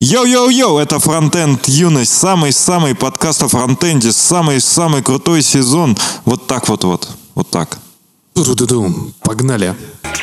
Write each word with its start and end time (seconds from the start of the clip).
Йоу-йоу-йоу, 0.00 0.78
это 0.78 1.00
Фронтенд 1.00 1.66
Юность, 1.66 2.12
самый-самый 2.16 2.94
подкаст 2.94 3.42
о 3.42 3.48
фронтенде, 3.48 4.12
самый-самый 4.12 5.02
крутой 5.02 5.42
сезон. 5.42 5.96
Вот 6.24 6.46
так 6.46 6.68
вот-вот, 6.68 7.08
вот 7.34 7.50
так. 7.50 7.80
Ту-ду-ду-дум. 8.38 9.12
Погнали. 9.24 9.74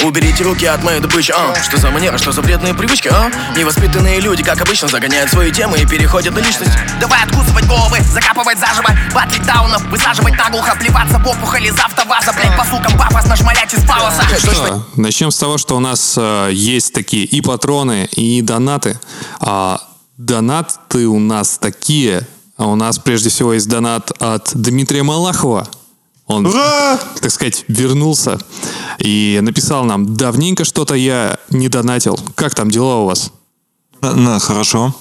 Уберите 0.02 0.42
руки 0.46 0.66
от 0.66 0.82
моей 0.86 1.02
добычи, 1.02 1.34
а 1.36 1.54
Что 1.62 1.76
за 1.76 1.92
манера, 1.92 2.18
что 2.18 2.32
за 2.32 2.42
вредные 2.42 2.74
привычки, 2.74 3.10
а 3.10 3.30
Невоспитанные 3.58 4.22
люди, 4.22 4.42
как 4.42 4.62
обычно, 4.62 4.88
загоняют 4.88 5.30
свои 5.30 5.52
темы 5.52 5.80
и 5.80 5.86
переходят 5.86 6.34
на 6.34 6.40
личность 6.40 6.72
Давай 7.02 7.22
откусывать 7.26 7.68
головы, 7.68 7.98
закапывать 8.14 8.58
заживо 8.58 8.90
Батлить 9.14 9.46
даунов, 9.46 9.84
высаживать 9.90 10.38
наглухо 10.38 10.78
Плеваться 10.80 11.20
в 11.20 11.28
опухоль 11.28 11.68
из 11.68 11.78
автоваза 11.78 12.32
Блять, 12.32 12.58
по 12.58 12.64
сукам 12.64 12.98
пафосно 12.98 13.36
шмалять 13.36 13.74
из 13.74 13.84
палоса 13.84 14.24
Что, 14.40 14.88
начнем 14.96 15.30
с 15.30 15.38
того, 15.38 15.58
что 15.58 15.76
у 15.76 15.82
нас 15.82 16.16
э, 16.18 16.52
есть 16.54 16.94
такие 16.94 17.26
и 17.26 17.42
патроны, 17.42 18.08
и 18.14 18.42
донаты. 18.42 18.98
А 19.42 19.82
донаты 20.18 21.06
у 21.08 21.20
нас 21.20 21.58
такие. 21.58 22.26
А 22.56 22.68
у 22.68 22.76
нас 22.76 22.98
прежде 22.98 23.28
всего 23.28 23.52
есть 23.52 23.68
донат 23.68 24.14
от 24.22 24.52
Дмитрия 24.54 25.04
Малахова. 25.04 25.68
Он, 26.28 26.46
Ура! 26.46 27.00
так 27.22 27.32
сказать, 27.32 27.66
вернулся 27.68 28.40
и 28.98 29.40
написал 29.44 29.84
нам, 29.84 30.16
давненько 30.16 30.66
что-то 30.66 30.96
я 30.96 31.38
не 31.52 31.70
донатил. 31.70 32.20
Как 32.34 32.56
там 32.56 32.72
дела 32.72 32.98
у 32.98 33.06
вас? 33.06 33.32
На, 34.02 34.16
на, 34.16 34.40
хорошо. 34.40 34.96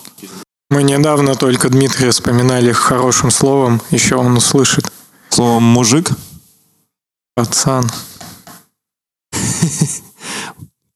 Мы 0.70 0.82
недавно 0.82 1.34
только 1.34 1.70
Дмитрия 1.70 2.10
вспоминали 2.10 2.72
хорошим 2.72 3.30
словом, 3.30 3.80
еще 3.90 4.16
он 4.16 4.36
услышит. 4.36 4.90
Словом 5.30 5.62
мужик. 5.62 6.10
Пацан. 7.34 7.90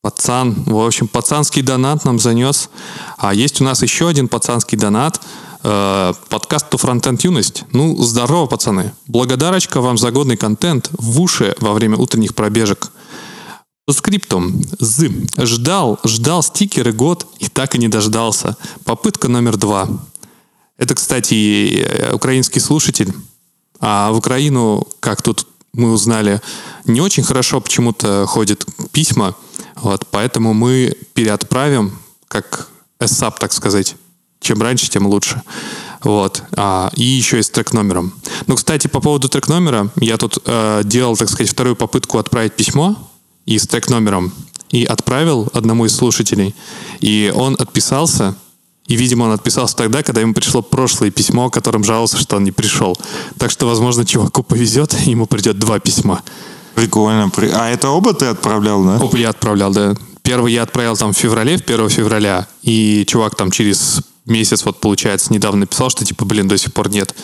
Пацан, 0.03 0.55
в 0.65 0.79
общем, 0.79 1.09
пацанский 1.09 1.63
донат 1.63 2.05
нам 2.05 2.19
занес. 2.19 2.71
А 3.17 3.35
есть 3.35 3.61
у 3.61 3.65
нас 3.65 3.83
еще 3.83 4.09
один 4.09 4.29
пацанский 4.29 4.79
донат. 4.79 5.21
Э, 5.63 6.13
подкаст 6.29 6.71
«То 6.71 6.79
Фронтенд 6.79 7.21
Юность». 7.25 7.65
Ну, 7.73 7.97
здорово, 8.03 8.47
пацаны. 8.47 8.93
Благодарочка 9.07 9.81
вам 9.81 9.99
за 9.99 10.11
годный 10.11 10.37
контент 10.37 10.91
в 10.93 11.21
уши 11.21 11.55
во 11.61 11.73
время 11.73 11.97
утренних 11.97 12.35
пробежек. 12.35 12.93
По 13.85 13.93
скриптум. 13.93 14.63
З. 14.79 15.11
Ждал, 15.37 15.99
ждал 16.05 16.43
стикеры 16.43 16.93
год 16.93 17.27
и 17.41 17.49
так 17.49 17.75
и 17.75 17.79
не 17.79 17.89
дождался. 17.89 18.57
Попытка 18.85 19.29
номер 19.29 19.57
два. 19.57 19.89
Это, 20.77 20.95
кстати, 20.95 21.81
э, 21.81 22.13
украинский 22.13 22.61
слушатель. 22.61 23.13
А 23.81 24.13
в 24.13 24.17
Украину, 24.17 24.87
как 25.01 25.23
тут 25.23 25.47
мы 25.73 25.93
узнали, 25.93 26.41
не 26.85 27.01
очень 27.01 27.25
хорошо 27.25 27.61
почему-то 27.61 28.27
ходят 28.27 28.65
письма. 28.93 29.35
Вот, 29.75 30.07
поэтому 30.11 30.55
мы 30.55 30.97
переотправим, 31.15 31.99
как 32.29 32.69
SAP, 33.01 33.39
так 33.39 33.53
сказать. 33.53 33.97
Чем 34.41 34.63
раньше, 34.63 34.89
тем 34.89 35.07
лучше. 35.07 35.43
Вот. 36.03 36.43
А, 36.57 36.91
и 36.95 37.03
еще 37.03 37.39
и 37.39 37.43
с 37.43 37.51
трек-номером. 37.51 38.13
Ну, 38.47 38.57
кстати, 38.57 38.87
по 38.87 39.01
поводу 39.01 39.29
трек-номера, 39.29 39.91
я 40.01 40.17
тут 40.17 40.39
э, 40.45 40.83
делал, 40.85 41.17
так 41.17 41.29
сказать, 41.29 41.51
вторую 41.51 41.75
попытку 41.77 42.19
отправить 42.19 42.55
письмо 42.55 42.97
и 43.47 43.59
с 43.59 43.67
трек-номером. 43.67 44.33
И 44.71 44.85
отправил 44.85 45.49
одному 45.55 45.87
из 45.87 45.97
слушателей. 45.97 46.55
И 47.01 47.33
он 47.35 47.57
отписался. 47.59 48.37
И, 48.87 48.97
видимо, 48.97 49.25
он 49.25 49.33
отписался 49.33 49.77
тогда, 49.77 50.03
когда 50.03 50.21
ему 50.21 50.35
пришло 50.35 50.63
прошлое 50.63 51.11
письмо, 51.11 51.51
которым 51.51 51.85
жаловался, 51.85 52.19
что 52.19 52.37
он 52.37 52.45
не 52.45 52.53
пришел. 52.53 52.97
Так 53.39 53.51
что, 53.51 53.67
возможно, 53.67 54.05
чуваку 54.07 54.43
повезет, 54.43 54.95
ему 55.07 55.27
придет 55.27 55.59
два 55.59 55.79
письма. 55.81 56.23
Прикольно. 56.75 57.29
При- 57.31 57.51
А 57.51 57.69
это 57.71 57.89
оба 57.91 58.15
ты 58.15 58.27
отправлял, 58.27 58.85
да? 58.85 58.99
Оба 58.99 59.19
я 59.19 59.31
отправлял, 59.31 59.73
да. 59.73 59.95
Первый 60.23 60.53
я 60.53 60.63
отправил 60.63 60.97
там 60.97 61.13
в 61.13 61.17
феврале, 61.17 61.57
в 61.57 61.63
1 61.63 61.89
февраля, 61.89 62.47
и 62.63 63.05
чувак 63.09 63.35
там 63.35 63.51
через 63.51 64.01
месяц, 64.31 64.65
вот 64.65 64.81
получается, 64.81 65.33
недавно 65.33 65.61
написал, 65.61 65.91
что 65.91 66.05
типа, 66.05 66.25
блин, 66.25 66.49
до 66.49 66.59
сих 66.59 66.73
пор 66.73 66.91
нет. 66.91 67.15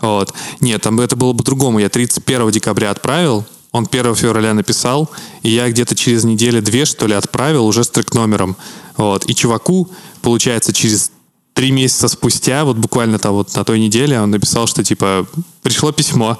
Вот. 0.00 0.34
Нет, 0.60 0.82
там 0.82 1.00
это 1.00 1.16
было 1.16 1.32
по-другому. 1.32 1.78
Я 1.78 1.88
31 1.88 2.50
декабря 2.50 2.90
отправил, 2.90 3.44
он 3.70 3.86
1 3.90 4.14
февраля 4.16 4.52
написал, 4.52 5.10
и 5.42 5.50
я 5.50 5.70
где-то 5.70 5.94
через 5.94 6.24
неделю-две, 6.24 6.84
что 6.84 7.06
ли, 7.06 7.14
отправил 7.14 7.66
уже 7.66 7.84
с 7.84 7.88
трек-номером. 7.88 8.56
Вот. 8.96 9.24
И 9.30 9.34
чуваку, 9.34 9.88
получается, 10.20 10.72
через 10.72 11.10
три 11.54 11.70
месяца 11.70 12.08
спустя, 12.08 12.64
вот 12.64 12.76
буквально 12.76 13.18
там 13.18 13.32
вот 13.32 13.54
на 13.54 13.64
той 13.64 13.78
неделе, 13.80 14.20
он 14.20 14.30
написал, 14.30 14.66
что 14.66 14.84
типа 14.84 15.26
пришло 15.62 15.92
письмо. 15.92 16.38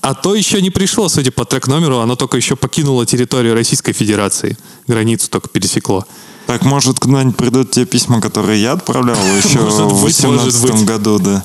А 0.00 0.14
то 0.14 0.34
еще 0.34 0.60
не 0.60 0.70
пришло, 0.70 1.08
судя 1.08 1.30
по 1.30 1.44
трек-номеру, 1.44 1.98
оно 1.98 2.16
только 2.16 2.36
еще 2.36 2.56
покинуло 2.56 3.06
территорию 3.06 3.54
Российской 3.54 3.92
Федерации. 3.92 4.56
Границу 4.88 5.30
только 5.30 5.48
пересекло. 5.48 6.04
Так, 6.52 6.66
может, 6.66 7.00
когда-нибудь 7.00 7.38
придут 7.38 7.70
те 7.70 7.86
письма, 7.86 8.20
которые 8.20 8.60
я 8.60 8.72
отправлял 8.72 9.16
еще 9.42 9.60
в 9.60 10.02
быть, 10.04 10.22
может 10.22 10.42
2018 10.42 10.60
быть. 10.60 10.84
году, 10.84 11.18
да. 11.18 11.42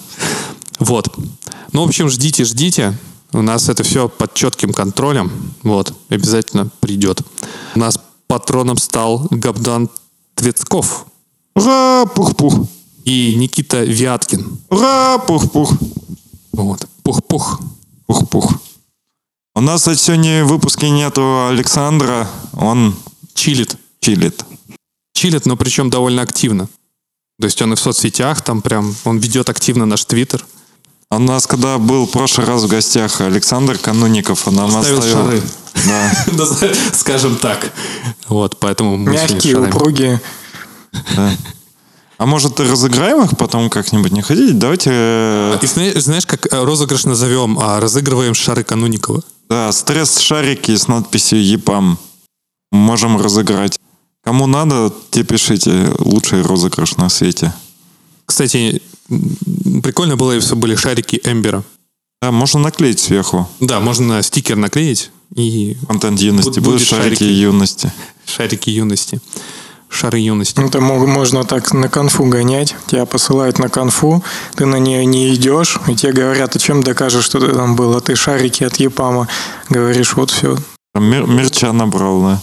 Вот. 0.79 1.07
Ну, 1.71 1.85
в 1.85 1.87
общем, 1.87 2.09
ждите, 2.09 2.43
ждите. 2.43 2.93
У 3.31 3.41
нас 3.41 3.69
это 3.69 3.83
все 3.83 4.09
под 4.09 4.33
четким 4.33 4.73
контролем. 4.73 5.31
Вот. 5.63 5.93
Обязательно 6.09 6.67
придет. 6.81 7.21
У 7.75 7.79
нас 7.79 7.97
патроном 8.27 8.77
стал 8.77 9.27
Габдан 9.31 9.89
Твецков 10.35 11.05
Ура, 11.55 12.05
пух-пух. 12.13 12.67
и 13.05 13.33
Никита 13.35 13.85
Вяткин. 13.85 14.59
Ура, 14.69 15.19
пух-пух. 15.19 15.71
Вот. 16.51 16.85
Пух-пух. 17.03 17.61
Пух-пух. 18.07 18.55
У 19.55 19.61
нас 19.61 19.83
сегодня 19.83 20.43
в 20.43 20.49
выпуске 20.49 20.89
нету 20.89 21.47
Александра, 21.47 22.27
он 22.51 22.93
Чилит. 23.33 23.77
чилит. 24.01 24.43
Чилит, 25.17 25.47
но 25.47 25.57
причем 25.57 25.89
довольно 25.89 26.21
активно. 26.21 26.67
То 27.41 27.45
есть 27.45 27.59
он 27.63 27.73
и 27.73 27.75
в 27.75 27.79
соцсетях, 27.79 28.41
там 28.43 28.61
прям, 28.61 28.95
он 29.03 29.17
ведет 29.17 29.49
активно 29.49 29.87
наш 29.87 30.05
твиттер. 30.05 30.45
А 31.09 31.15
У 31.15 31.19
нас, 31.19 31.47
когда 31.47 31.79
был 31.79 32.05
в 32.05 32.11
прошлый 32.11 32.45
раз 32.45 32.61
в 32.61 32.67
гостях 32.67 33.19
Александр 33.21 33.79
Кануников, 33.79 34.47
он 34.47 34.53
нам 34.53 34.77
Оставил 34.77 34.99
оставил... 34.99 35.25
шары. 35.25 35.41
Да. 35.87 36.73
Скажем 36.93 37.37
так. 37.37 37.71
Вот, 38.27 38.59
поэтому 38.59 38.95
Мягкие, 38.95 39.57
упругие. 39.57 40.21
А 42.19 42.25
может, 42.27 42.59
разыграем 42.59 43.23
их 43.23 43.37
потом 43.37 43.71
как-нибудь? 43.71 44.11
Не 44.11 44.21
хотите? 44.21 44.53
Давайте... 44.53 44.91
э, 44.93 45.57
И 45.59 45.65
зна- 45.65 45.99
знаешь, 45.99 46.27
как 46.27 46.45
э, 46.53 46.63
розыгрыш 46.63 47.05
назовем? 47.05 47.57
А 47.59 47.79
разыгрываем 47.79 48.35
шары 48.35 48.63
Кануникова. 48.63 49.23
Да, 49.49 49.71
стресс-шарики 49.71 50.75
с 50.75 50.87
надписью 50.87 51.43
ЕПАМ. 51.43 51.97
Можем 52.71 53.19
разыграть. 53.19 53.76
Кому 54.27 54.45
надо, 54.45 54.91
те 55.09 55.23
пишите. 55.23 55.89
Лучший 55.99 56.41
розыгрыш 56.41 56.97
на 56.97 57.07
свете. 57.07 57.53
Кстати, 58.25 58.81
прикольно 59.81 60.17
было, 60.17 60.33
если 60.33 60.53
бы 60.55 60.59
были 60.63 60.75
шарики 60.75 61.21
Эмбера. 61.23 61.63
Да, 62.21 62.31
можно 62.33 62.59
наклеить 62.59 62.99
сверху. 62.99 63.47
Да, 63.61 63.79
можно 63.79 64.21
стикер 64.21 64.57
наклеить 64.57 65.11
и 65.33 65.77
Контент 65.87 66.19
юности. 66.19 66.59
Будут 66.59 66.63
Будут 66.65 66.81
шарики 66.81 67.19
шарики. 67.19 67.23
юности. 67.23 67.93
шарики 68.25 68.69
юности. 68.69 69.21
Шары 69.89 70.19
юности. 70.19 70.59
Это 70.59 70.81
мог- 70.81 71.07
можно 71.07 71.45
так 71.45 71.73
на 71.73 71.87
конфу 71.87 72.25
гонять. 72.25 72.75
Тебя 72.87 73.05
посылают 73.05 73.59
на 73.59 73.69
конфу, 73.69 74.21
ты 74.57 74.65
на 74.65 74.75
нее 74.79 75.05
не 75.05 75.33
идешь, 75.35 75.79
и 75.87 75.95
тебе 75.95 76.11
говорят, 76.11 76.53
а 76.53 76.59
чем 76.59 76.83
докажешь, 76.83 77.23
что 77.23 77.39
ты 77.39 77.53
там 77.55 77.77
был? 77.77 77.95
А 77.95 78.01
ты 78.01 78.13
шарики 78.17 78.65
от 78.65 78.75
Епама. 78.75 79.29
Говоришь, 79.69 80.17
вот 80.17 80.31
все. 80.31 80.57
Мер- 80.95 81.27
мерча 81.27 81.71
набрал, 81.71 82.21
да. 82.21 82.41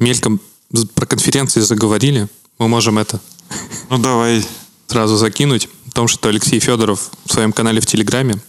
Мельком 0.00 0.40
про 0.94 1.06
конференции 1.06 1.60
заговорили. 1.60 2.28
Мы 2.58 2.68
можем 2.68 2.98
это 2.98 3.20
Ну, 3.88 3.98
давай. 3.98 4.44
сразу 4.86 5.16
закинуть. 5.16 5.68
О 5.88 5.90
том, 5.92 6.08
что 6.08 6.28
Алексей 6.28 6.58
Федоров 6.58 7.10
в 7.24 7.32
своем 7.32 7.52
канале 7.52 7.80
в 7.80 7.86
Телеграме 7.86 8.40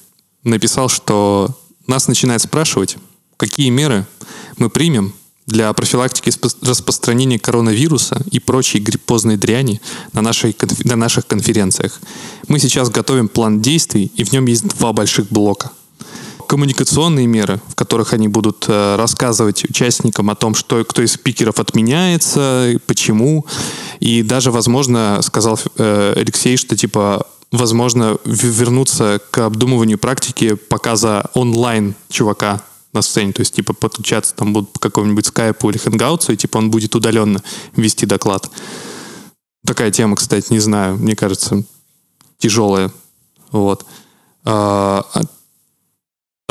написал, 0.43 0.89
что 0.89 1.55
нас 1.87 2.07
начинает 2.07 2.41
спрашивать, 2.41 2.97
какие 3.37 3.69
меры 3.69 4.05
мы 4.57 4.69
примем 4.69 5.13
для 5.47 5.71
профилактики 5.73 6.31
распространения 6.61 7.39
коронавируса 7.39 8.23
и 8.31 8.39
прочей 8.39 8.79
гриппозной 8.79 9.37
дряни 9.37 9.81
на, 10.13 10.21
нашей, 10.21 10.55
на 10.83 10.95
наших 10.95 11.27
конференциях. 11.27 11.99
Мы 12.47 12.59
сейчас 12.59 12.89
готовим 12.89 13.27
план 13.27 13.61
действий, 13.61 14.11
и 14.15 14.23
в 14.23 14.31
нем 14.31 14.45
есть 14.45 14.67
два 14.67 14.93
больших 14.93 15.27
блока. 15.29 15.71
Коммуникационные 16.51 17.27
меры, 17.27 17.61
в 17.69 17.75
которых 17.75 18.11
они 18.11 18.27
будут 18.27 18.65
э, 18.67 18.97
рассказывать 18.97 19.63
участникам 19.63 20.29
о 20.29 20.35
том, 20.35 20.53
что 20.53 20.83
кто 20.83 21.01
из 21.01 21.13
спикеров 21.13 21.61
отменяется, 21.61 22.73
почему. 22.87 23.45
И 24.01 24.21
даже, 24.21 24.51
возможно, 24.51 25.21
сказал 25.21 25.57
э, 25.77 26.13
Алексей, 26.17 26.57
что 26.57 26.75
типа 26.75 27.25
возможно 27.53 28.17
вернуться 28.25 29.21
к 29.31 29.37
обдумыванию 29.37 29.97
практики 29.97 30.55
показа 30.55 31.29
онлайн 31.35 31.95
чувака 32.09 32.61
на 32.91 33.01
сцене, 33.01 33.31
то 33.31 33.39
есть 33.39 33.55
типа 33.55 33.71
подключаться 33.71 34.35
там 34.35 34.51
будут 34.51 34.73
по 34.73 34.79
какому-нибудь 34.81 35.27
скайпу 35.27 35.69
или 35.69 35.77
хэнгаутсу, 35.77 36.33
и 36.33 36.35
типа 36.35 36.57
он 36.57 36.69
будет 36.69 36.93
удаленно 36.95 37.41
вести 37.77 38.05
доклад. 38.05 38.51
Такая 39.65 39.89
тема, 39.89 40.17
кстати, 40.17 40.51
не 40.51 40.59
знаю, 40.59 40.97
мне 40.97 41.15
кажется, 41.15 41.63
тяжелое. 42.39 42.91
Вот. 43.53 43.85
А, 44.43 45.05
а 45.13 45.21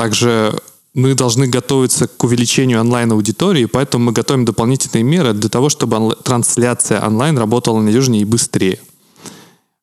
также 0.00 0.58
мы 0.94 1.14
должны 1.14 1.46
готовиться 1.46 2.08
к 2.08 2.24
увеличению 2.24 2.80
онлайн-аудитории, 2.80 3.66
поэтому 3.66 4.06
мы 4.06 4.12
готовим 4.12 4.46
дополнительные 4.46 5.04
меры 5.04 5.34
для 5.34 5.50
того, 5.50 5.68
чтобы 5.68 5.96
онл- 5.98 6.22
трансляция 6.22 7.06
онлайн 7.06 7.36
работала 7.36 7.82
надежнее 7.82 8.22
и 8.22 8.24
быстрее. 8.24 8.78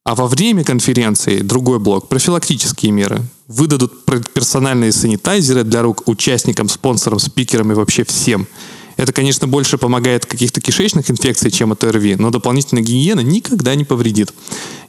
А 0.03 0.15
во 0.15 0.25
время 0.25 0.63
конференции 0.63 1.41
другой 1.41 1.77
блок– 1.77 2.07
профилактические 2.09 2.91
меры. 2.93 3.21
Выдадут 3.47 4.05
персональные 4.33 4.91
санитайзеры 4.91 5.63
для 5.63 5.83
рук 5.83 6.01
участникам, 6.07 6.67
спонсорам, 6.67 7.19
спикерам 7.19 7.71
и 7.71 7.75
вообще 7.75 8.03
всем. 8.03 8.47
Это, 8.95 9.13
конечно, 9.13 9.47
больше 9.47 9.77
помогает 9.77 10.25
каких-то 10.25 10.61
кишечных 10.61 11.11
инфекций, 11.11 11.51
чем 11.51 11.73
от 11.73 11.83
ОРВИ, 11.83 12.15
но 12.15 12.31
дополнительная 12.31 12.81
гигиена 12.81 13.19
никогда 13.19 13.75
не 13.75 13.83
повредит. 13.83 14.33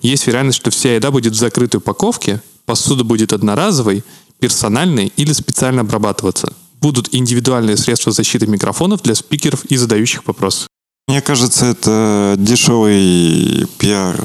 Есть 0.01 0.27
вероятность, 0.27 0.57
что 0.57 0.71
вся 0.71 0.95
еда 0.95 1.11
будет 1.11 1.35
в 1.35 1.39
закрытой 1.39 1.77
упаковке, 1.77 2.41
посуда 2.65 3.05
будет 3.05 3.35
одноразовой, 3.35 4.03
персональной 4.41 5.13
или 5.17 5.33
специально 5.33 5.83
обрабатываться. 5.83 6.53
Будут 6.81 7.09
индивидуальные 7.13 7.77
средства 7.77 8.13
защиты 8.13 8.47
микрофонов 8.47 9.03
для 9.03 9.15
спикеров 9.15 9.65
и 9.65 9.77
задающих 9.77 10.27
вопросы. 10.27 10.67
Мне 11.09 11.21
кажется, 11.23 11.67
это 11.67 12.35
дешевый 12.39 13.67
пиар 13.79 14.25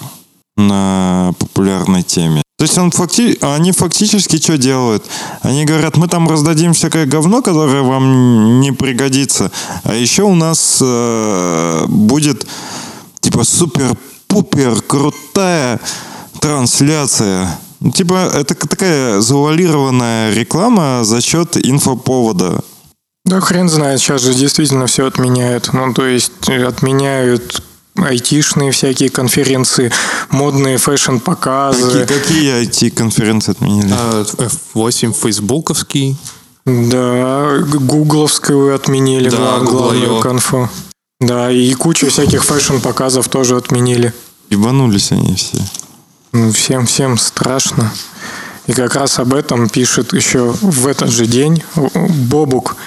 на 0.57 1.33
популярной 1.39 2.04
теме. 2.04 2.44
То 2.57 2.65
есть 2.65 2.77
он 2.77 2.92
факти... 2.92 3.38
они 3.42 3.71
фактически 3.71 4.38
что 4.38 4.57
делают? 4.57 5.04
Они 5.42 5.65
говорят, 5.65 5.98
мы 5.98 6.07
там 6.07 6.30
раздадим 6.30 6.74
всякое 6.74 7.06
говно, 7.06 7.42
которое 7.42 7.81
вам 7.81 8.62
не 8.62 8.71
пригодится. 8.71 9.51
А 9.83 9.95
еще 9.95 10.24
у 10.24 10.36
нас 10.36 10.80
э, 10.81 11.86
будет 11.88 12.45
типа 13.19 13.44
супер-пупер 13.44 14.81
крутая 14.81 15.80
трансляция. 16.39 17.60
Ну, 17.83 17.91
типа 17.91 18.31
это 18.33 18.56
такая 18.56 19.19
завуалированная 19.19 20.33
реклама 20.33 21.03
за 21.03 21.21
счет 21.21 21.57
инфоповода. 21.57 22.63
Да 23.25 23.41
хрен 23.41 23.68
знает, 23.68 24.00
сейчас 24.00 24.21
же 24.21 24.33
действительно 24.33 24.88
все 24.88 25.06
отменяют. 25.06 25.74
Ну, 25.74 25.94
то 25.94 26.06
есть 26.06 26.31
отменяют 26.50 27.62
айтишные 27.95 28.71
всякие 28.71 29.09
конференции, 29.09 29.91
модные 30.30 30.77
fashion-показы. 30.77 32.05
Какие, 32.06 32.19
какие 32.19 32.62
IT-конференции 32.63 33.51
отменили? 33.51 33.94
F8 34.74 35.13
фейсбуковский. 35.13 36.18
Да, 36.65 37.57
гугловскую 37.59 38.74
отменили, 38.74 39.29
да, 39.29 39.59
главную 39.59 40.21
конфу. 40.21 40.69
Да, 41.19 41.51
и 41.51 41.74
кучу 41.74 42.07
всяких 42.07 42.45
fashion-показов 42.45 43.27
тоже 43.27 43.57
отменили. 43.57 44.13
Ебанулись 44.50 45.12
они 45.12 45.36
все. 45.36 45.57
Ну, 46.33 46.51
всем, 46.51 46.85
всем 46.85 47.18
страшно. 47.18 47.91
И 48.68 48.74
как 48.74 48.95
раз 48.95 49.19
об 49.19 49.33
этом 49.33 49.69
пишет 49.69 50.13
еще 50.13 50.53
в 50.62 50.88
этот 50.88 51.09
же 51.09 51.25
день 51.25 51.63
Бобук– 51.75 52.75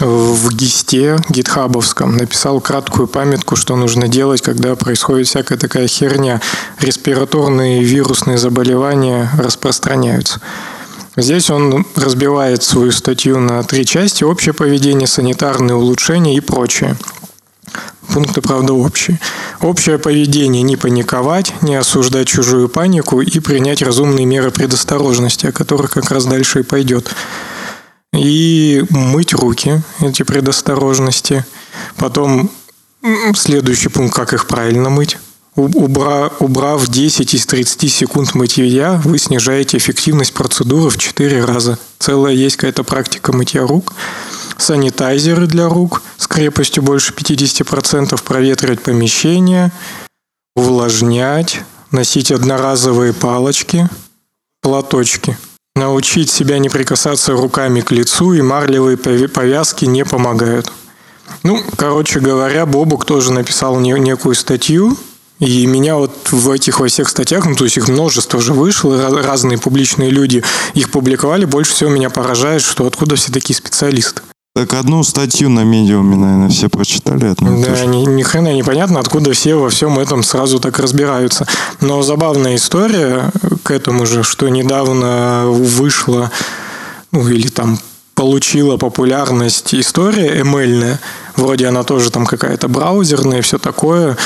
в 0.00 0.54
гисте 0.54 1.18
гитхабовском 1.28 2.16
написал 2.16 2.60
краткую 2.60 3.08
памятку, 3.08 3.56
что 3.56 3.74
нужно 3.74 4.06
делать, 4.06 4.42
когда 4.42 4.76
происходит 4.76 5.26
всякая 5.26 5.58
такая 5.58 5.88
херня. 5.88 6.40
Респираторные 6.80 7.82
вирусные 7.82 8.38
заболевания 8.38 9.28
распространяются. 9.36 10.40
Здесь 11.16 11.50
он 11.50 11.84
разбивает 11.96 12.62
свою 12.62 12.92
статью 12.92 13.40
на 13.40 13.64
три 13.64 13.84
части. 13.84 14.22
Общее 14.22 14.52
поведение, 14.52 15.08
санитарные 15.08 15.74
улучшения 15.74 16.36
и 16.36 16.40
прочее. 16.40 16.96
Пункты, 18.12 18.40
правда, 18.40 18.72
общие. 18.72 19.20
Общее 19.60 19.98
поведение– 19.98 20.62
не 20.64 20.76
паниковать, 20.76 21.52
не 21.62 21.74
осуждать 21.74 22.28
чужую 22.28 22.68
панику 22.68 23.20
и 23.20 23.40
принять 23.40 23.82
разумные 23.82 24.26
меры 24.26 24.50
предосторожности, 24.50 25.46
о 25.46 25.52
которых 25.52 25.90
как 25.90 26.10
раз 26.10 26.24
дальше 26.24 26.60
и 26.60 26.62
пойдет 26.62 27.14
и 28.12 28.84
мыть 28.90 29.32
руки, 29.32 29.82
эти 30.00 30.22
предосторожности. 30.22 31.44
Потом 31.96 32.50
следующий 33.34 33.88
пункт, 33.88 34.14
как 34.14 34.32
их 34.32 34.46
правильно 34.46 34.90
мыть. 34.90 35.18
Убра, 35.56 36.30
убрав 36.38 36.86
10 36.86 37.34
из 37.34 37.46
30 37.46 37.92
секунд 37.92 38.34
мытья, 38.34 39.00
вы 39.04 39.18
снижаете 39.18 39.76
эффективность 39.76 40.32
процедуры 40.32 40.88
в 40.88 40.98
4 40.98 41.44
раза. 41.44 41.78
Целая 41.98 42.32
есть 42.32 42.56
какая-то 42.56 42.84
практика 42.84 43.32
мытья 43.32 43.62
рук. 43.62 43.92
Санитайзеры 44.58 45.46
для 45.46 45.68
рук 45.68 46.02
с 46.18 46.26
крепостью 46.26 46.82
больше 46.82 47.14
50%, 47.14 48.22
проветривать 48.22 48.82
помещение, 48.82 49.72
увлажнять, 50.54 51.62
носить 51.90 52.30
одноразовые 52.30 53.14
палочки, 53.14 53.88
платочки– 54.60 55.38
Научить 55.78 56.28
себя 56.28 56.58
не 56.58 56.68
прикасаться 56.68 57.34
руками 57.34 57.82
к 57.82 57.92
лицу 57.92 58.32
и 58.32 58.42
марлевые 58.42 58.96
повязки 58.96 59.84
не 59.84 60.04
помогают. 60.04 60.72
Ну, 61.44 61.62
короче 61.76 62.18
говоря, 62.18 62.66
Бобук 62.66 63.04
тоже 63.04 63.32
написал 63.32 63.78
некую 63.78 64.34
статью, 64.34 64.96
и 65.38 65.66
меня 65.66 65.94
вот 65.94 66.32
в 66.32 66.50
этих 66.50 66.80
во 66.80 66.88
всех 66.88 67.08
статьях, 67.08 67.46
ну 67.46 67.54
то 67.54 67.62
есть 67.62 67.76
их 67.76 67.86
множество 67.86 68.38
уже 68.38 68.54
вышло, 68.54 69.22
разные 69.22 69.56
публичные 69.56 70.10
люди 70.10 70.42
их 70.74 70.90
публиковали, 70.90 71.44
больше 71.44 71.74
всего 71.74 71.90
меня 71.90 72.10
поражает, 72.10 72.62
что 72.62 72.84
откуда 72.84 73.14
все 73.14 73.30
такие 73.30 73.54
специалисты. 73.54 74.22
Так 74.58 74.74
одну 74.74 75.04
статью 75.04 75.50
на 75.50 75.62
медиуме, 75.62 76.16
наверное, 76.16 76.48
все 76.48 76.68
прочитали. 76.68 77.26
Одну 77.26 77.62
да, 77.62 77.84
ни, 77.84 78.04
ни 78.06 78.24
хрена 78.24 78.52
непонятно, 78.52 78.98
откуда 78.98 79.32
все 79.32 79.54
во 79.54 79.70
всем 79.70 80.00
этом 80.00 80.24
сразу 80.24 80.58
так 80.58 80.80
разбираются. 80.80 81.46
Но 81.80 82.02
забавная 82.02 82.56
история 82.56 83.30
к 83.62 83.70
этому 83.70 84.04
же, 84.04 84.24
что 84.24 84.48
недавно 84.48 85.44
вышла, 85.46 86.32
ну 87.12 87.28
или 87.28 87.46
там 87.46 87.78
получила 88.16 88.78
популярность 88.78 89.72
история 89.76 90.40
ML-ная. 90.40 90.98
Вроде 91.36 91.68
она 91.68 91.84
тоже 91.84 92.10
там 92.10 92.26
какая-то 92.26 92.66
браузерная 92.66 93.38
и 93.38 93.42
все 93.42 93.58
такое. 93.58 94.16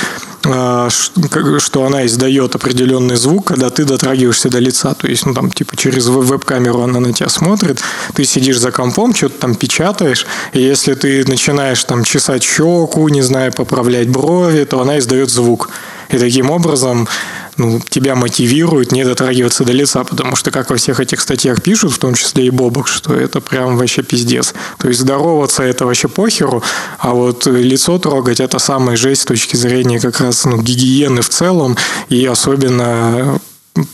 А, 0.45 0.89
что 0.91 1.85
она 1.85 2.07
издает 2.07 2.55
определенный 2.55 3.17
звук, 3.17 3.47
когда 3.49 3.71
ты 3.71 3.85
дотрагиваешься 3.85 4.49
до 4.49 4.59
лица. 4.59 4.95
То 4.95 5.07
есть, 5.07 5.25
ну, 5.27 5.35
там, 5.35 5.51
типа, 5.51 5.77
через 5.77 6.07
веб-камеру 6.07 6.81
она 6.81 7.01
на 7.01 7.13
тебя 7.13 7.29
смотрит, 7.29 7.81
ты 8.15 8.25
сидишь 8.25 8.59
за 8.59 8.73
компом, 8.73 9.15
что-то 9.15 9.39
там 9.39 9.55
печатаешь, 9.55 10.27
и 10.53 10.61
если 10.61 10.95
ты 10.95 11.25
начинаешь 11.27 11.85
там 11.85 12.05
чесать 12.05 12.43
щеку, 12.43 13.09
не 13.09 13.23
знаю, 13.23 13.53
поправлять 13.53 14.09
брови, 14.09 14.65
то 14.65 14.81
она 14.81 14.99
издает 14.99 15.31
звук. 15.31 15.71
И 16.09 16.19
таким 16.19 16.51
образом 16.51 17.09
ну, 17.57 17.81
тебя 17.89 18.15
мотивирует 18.15 18.93
не 18.93 19.05
дотрагиваться 19.05 19.65
до 19.65 19.73
лица, 19.73 20.05
потому 20.05 20.37
что, 20.37 20.51
как 20.51 20.71
во 20.71 20.77
всех 20.77 21.01
этих 21.01 21.21
статьях 21.21 21.63
пишут, 21.63 21.93
в 21.93 21.99
том 21.99 22.15
числе 22.15 22.47
и 22.47 22.51
Бобок, 22.51 22.89
что 22.89 23.15
это 23.15 23.41
прям 23.41 23.77
вообще 23.77 24.03
пиздец. 24.03 24.55
То 24.79 24.89
есть 24.89 25.01
здороваться 25.01 25.63
это 25.63 25.87
вообще 25.87 26.09
похеру, 26.09 26.63
а 26.99 27.13
вот 27.13 27.47
лицо 27.47 27.99
трогать 27.99 28.41
это 28.41 28.59
самая 28.59 28.97
жесть 28.97 29.23
с 29.23 29.27
точки 29.27 29.57
зрения 29.57 30.01
как 30.01 30.21
раз 30.21 30.45
ну, 30.45 30.61
гигиены 30.61 31.23
в 31.23 31.29
целом 31.29 31.77
и 32.09 32.25
особенно 32.27 33.41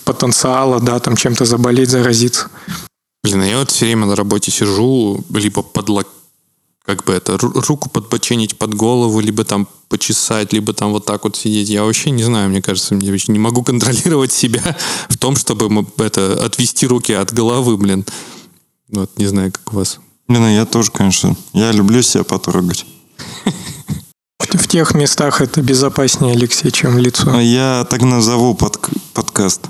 потенциала, 0.05 0.81
да, 0.81 0.99
там 0.99 1.17
чем-то 1.17 1.45
заболеть, 1.45 1.91
заразиться. 1.91 2.49
Блин, 3.25 3.43
а 3.43 3.47
я 3.47 3.59
вот 3.59 3.71
все 3.71 3.87
время 3.87 4.07
на 4.07 4.17
работе 4.17 4.50
сижу, 4.50 5.25
либо 5.31 5.62
под 5.62 5.88
лок 5.88 6.07
как 6.88 7.04
бы 7.04 7.12
это, 7.12 7.37
руку 7.37 7.90
подбоченить 7.90 8.57
под 8.57 8.73
голову, 8.73 9.21
либо 9.21 9.45
там 9.45 9.68
почесать, 9.90 10.54
либо 10.54 10.73
там 10.73 10.90
вот 10.90 11.04
так 11.04 11.25
вот 11.25 11.37
сидеть. 11.37 11.68
Я 11.68 11.85
вообще 11.85 12.11
не 12.11 12.23
знаю, 12.23 12.49
мне 12.49 12.62
кажется, 12.62 12.95
я 12.95 13.11
вообще 13.11 13.30
не 13.30 13.38
могу 13.38 13.62
контролировать 13.71 14.33
себя 14.33 14.75
в 15.11 15.18
том, 15.18 15.37
чтобы 15.37 15.87
это, 15.99 16.42
отвести 16.42 16.87
руки 16.87 17.12
от 17.12 17.30
головы, 17.30 17.76
блин. 17.76 18.07
Вот, 18.88 19.11
не 19.18 19.26
знаю, 19.26 19.52
как 19.52 19.71
у 19.75 19.76
вас. 19.76 20.00
Блин, 20.28 20.45
а 20.45 20.50
я 20.50 20.64
тоже, 20.64 20.90
конечно. 20.90 21.37
Я 21.52 21.73
люблю 21.73 22.00
себя 22.00 22.25
потрогать. 22.25 22.87
В 24.38 24.66
тех 24.66 24.95
местах 24.95 25.42
это 25.42 25.61
безопаснее, 25.61 26.33
Алексей, 26.33 26.71
чем 26.71 26.97
лицо. 26.97 27.30
А 27.30 27.42
я 27.42 27.87
так 27.90 28.00
назову 28.00 28.54
под, 28.54 28.80
подкаст. 29.12 29.61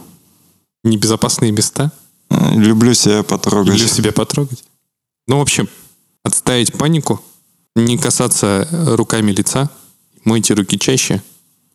Небезопасные 0.84 1.50
места? 1.50 1.90
Э, 2.30 2.54
люблю 2.54 2.94
себя 2.94 3.24
потрогать. 3.24 3.72
Люблю 3.74 3.88
себя 3.88 4.12
потрогать. 4.12 4.62
Ну, 5.26 5.38
в 5.38 5.40
общем, 5.40 5.68
отставить 6.28 6.72
панику, 6.72 7.20
не 7.74 7.98
касаться 7.98 8.68
руками 8.70 9.32
лица, 9.32 9.70
мойте 10.24 10.54
руки 10.54 10.78
чаще 10.78 11.22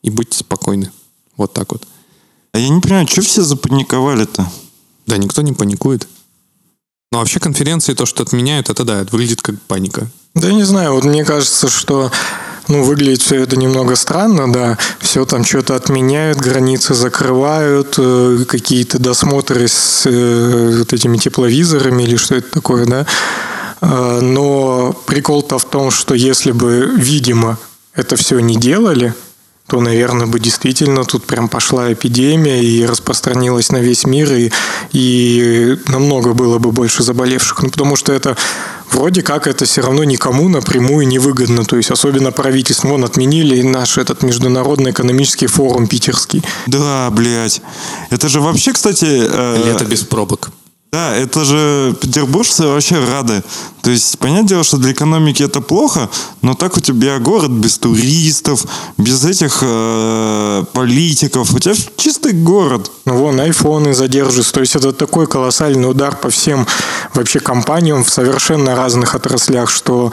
и 0.01 0.09
будьте 0.09 0.37
спокойны. 0.37 0.91
Вот 1.37 1.53
так 1.53 1.71
вот. 1.71 1.85
А 2.53 2.59
я 2.59 2.69
не 2.69 2.81
понимаю, 2.81 3.07
что 3.07 3.21
все 3.21 3.41
запаниковали-то? 3.41 4.49
Да 5.07 5.17
никто 5.17 5.41
не 5.41 5.53
паникует. 5.53 6.07
Но 7.11 7.19
вообще 7.19 7.39
конференции, 7.39 7.93
то, 7.93 8.05
что 8.05 8.23
отменяют, 8.23 8.69
это 8.69 8.83
да, 8.83 9.01
это 9.01 9.11
выглядит 9.11 9.41
как 9.41 9.61
паника. 9.61 10.09
Да 10.33 10.51
не 10.51 10.63
знаю, 10.63 10.93
вот 10.93 11.03
мне 11.03 11.23
кажется, 11.23 11.69
что 11.69 12.11
ну, 12.67 12.83
выглядит 12.83 13.21
все 13.21 13.41
это 13.41 13.55
немного 13.55 13.95
странно, 13.95 14.51
да. 14.51 14.77
Все 14.99 15.25
там 15.25 15.43
что-то 15.43 15.75
отменяют, 15.75 16.39
границы 16.39 16.93
закрывают, 16.93 17.95
э, 17.97 18.45
какие-то 18.47 18.99
досмотры 18.99 19.67
с 19.67 20.03
э, 20.05 20.75
вот 20.79 20.93
этими 20.93 21.17
тепловизорами 21.17 22.03
или 22.03 22.15
что 22.15 22.35
это 22.35 22.49
такое, 22.49 22.85
да. 22.85 23.05
А, 23.85 24.21
но 24.21 24.95
прикол-то 25.05 25.59
в 25.59 25.65
том, 25.65 25.91
что 25.91 26.15
если 26.15 26.51
бы, 26.51 26.89
видимо, 26.95 27.57
это 27.93 28.15
все 28.15 28.39
не 28.39 28.55
делали, 28.55 29.13
то, 29.67 29.81
наверное, 29.81 30.25
бы 30.25 30.39
действительно 30.39 31.03
тут 31.03 31.25
прям 31.25 31.49
пошла 31.49 31.91
эпидемия 31.91 32.63
и 32.63 32.85
распространилась 32.85 33.71
на 33.71 33.77
весь 33.77 34.05
мир, 34.05 34.31
и, 34.33 34.51
и 34.93 35.77
намного 35.87 36.33
было 36.33 36.59
бы 36.59 36.71
больше 36.71 37.03
заболевших. 37.03 37.61
Ну, 37.63 37.69
потому 37.69 37.95
что 37.95 38.13
это 38.13 38.37
вроде 38.91 39.21
как 39.21 39.47
это 39.47 39.65
все 39.65 39.81
равно 39.81 40.03
никому 40.03 40.47
напрямую 40.47 41.07
не 41.07 41.19
выгодно. 41.19 41.65
То 41.65 41.75
есть 41.75 41.91
особенно 41.91 42.31
правительству. 42.31 42.89
Вон 42.89 43.03
отменили 43.03 43.61
наш 43.61 43.97
этот 43.97 44.23
международный 44.23 44.91
экономический 44.91 45.47
форум 45.47 45.87
питерский. 45.87 46.43
Да, 46.67 47.09
блядь. 47.11 47.61
Это 48.09 48.29
же 48.29 48.39
вообще, 48.39 48.71
кстати... 48.71 49.05
э, 49.05 49.63
Лето 49.65 49.85
без 49.85 50.03
пробок. 50.03 50.51
Да, 50.93 51.15
это 51.15 51.43
же 51.43 51.95
петербуржцы 51.99 52.67
вообще 52.67 53.03
рады. 53.03 53.41
То 53.81 53.89
есть, 53.89 54.19
понятное 54.19 54.49
дело, 54.49 54.63
что 54.63 54.77
для 54.77 54.91
экономики 54.91 55.41
это 55.41 55.59
плохо, 55.59 56.07
но 56.43 56.53
так 56.53 56.77
у 56.77 56.81
тебя 56.81 57.17
город 57.17 57.49
без 57.49 57.79
туристов, 57.79 58.63
без 58.99 59.25
этих 59.25 59.63
э, 59.63 60.63
политиков. 60.71 61.51
У 61.51 61.57
тебя 61.57 61.73
чистый 61.97 62.33
город. 62.33 62.91
Ну, 63.05 63.17
вон, 63.17 63.39
айфоны 63.39 63.95
задержатся. 63.95 64.53
То 64.53 64.59
есть 64.59 64.75
это 64.75 64.93
такой 64.93 65.25
колоссальный 65.25 65.89
удар 65.89 66.15
по 66.15 66.29
всем 66.29 66.67
вообще 67.15 67.39
компаниям 67.39 68.03
в 68.03 68.11
совершенно 68.11 68.75
разных 68.75 69.15
отраслях, 69.15 69.71
что, 69.71 70.11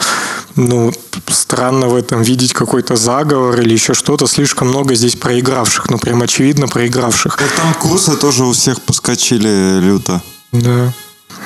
ну, 0.55 0.91
странно 1.27 1.89
в 1.89 1.95
этом 1.95 2.23
видеть 2.23 2.53
какой-то 2.53 2.95
заговор 2.95 3.61
или 3.61 3.73
еще 3.73 3.93
что-то. 3.93 4.25
Слишком 4.25 4.69
много 4.69 4.95
здесь 4.95 5.15
проигравших, 5.15 5.91
ну, 5.91 5.99
прям 5.99 6.23
очевидно 6.23 6.67
проигравших. 6.67 7.37
Так 7.37 7.51
там 7.51 7.71
курсы 7.75 8.15
тоже 8.15 8.45
у 8.45 8.53
всех 8.53 8.81
поскочили 8.81 9.79
люто. 9.79 10.23
Да. 10.51 10.93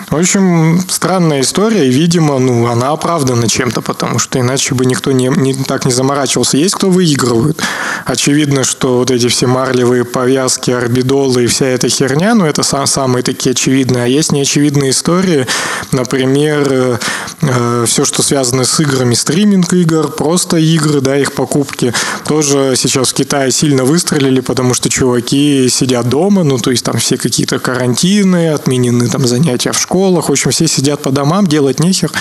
В 0.10 0.18
общем, 0.18 0.80
странная 0.88 1.42
история, 1.42 1.88
и, 1.88 1.92
видимо, 1.92 2.38
ну, 2.40 2.68
она 2.68 2.92
оправдана 2.92 3.50
чем-то, 3.50 3.82
потому 3.82 4.20
что 4.20 4.40
иначе 4.40 4.76
бы 4.76 4.86
никто 4.86 5.12
не, 5.12 5.28
не, 5.28 5.54
так 5.54 5.86
не 5.86 5.92
заморачивался. 5.92 6.58
Есть 6.58 6.76
кто 6.76 6.90
выигрывает. 6.90 7.62
Очевидно, 8.06 8.64
что 8.64 9.00
вот 9.00 9.12
эти 9.12 9.28
все 9.28 9.48
марлевые 9.48 10.06
повязки, 10.06 10.72
орбидолы 10.72 11.44
и 11.44 11.48
вся 11.48 11.66
эта 11.66 11.90
херня, 11.90 12.36
ну, 12.36 12.46
это 12.46 12.64
сам, 12.64 12.88
самые 12.88 13.24
такие 13.24 13.52
очевидные. 13.52 14.04
А 14.06 14.08
есть 14.08 14.32
неочевидные 14.32 14.92
истории, 14.92 15.48
например, 15.92 16.68
э, 16.70 16.98
э, 17.42 17.86
все, 17.88 18.06
что 18.06 18.22
связано 18.22 18.64
с 18.64 18.80
играми, 18.80 19.16
стриминг 19.16 19.74
игр, 19.74 20.12
просто 20.12 20.58
игры, 20.58 21.02
да, 21.02 21.18
их 21.18 21.34
покупки, 21.34 21.94
тоже 22.28 22.76
сейчас 22.78 23.10
в 23.10 23.14
Китае 23.14 23.52
сильно 23.52 23.84
выстрелили, 23.84 24.40
потому 24.40 24.76
что 24.76 24.90
чуваки 24.90 25.68
сидят 25.70 26.08
дома, 26.08 26.44
ну, 26.44 26.58
то 26.58 26.72
есть 26.72 26.86
там 26.86 27.00
все 27.00 27.18
какие-то 27.18 27.60
карантины, 27.60 28.50
отменены 28.50 29.10
там 29.10 29.28
занятия 29.28 29.72
в 29.76 29.82
школах, 29.82 30.30
в 30.30 30.32
общем, 30.32 30.52
все 30.52 30.68
сидят 30.68 31.02
по 31.02 31.12
домам, 31.12 31.48
делать 31.48 31.80
нехер, 31.80 32.12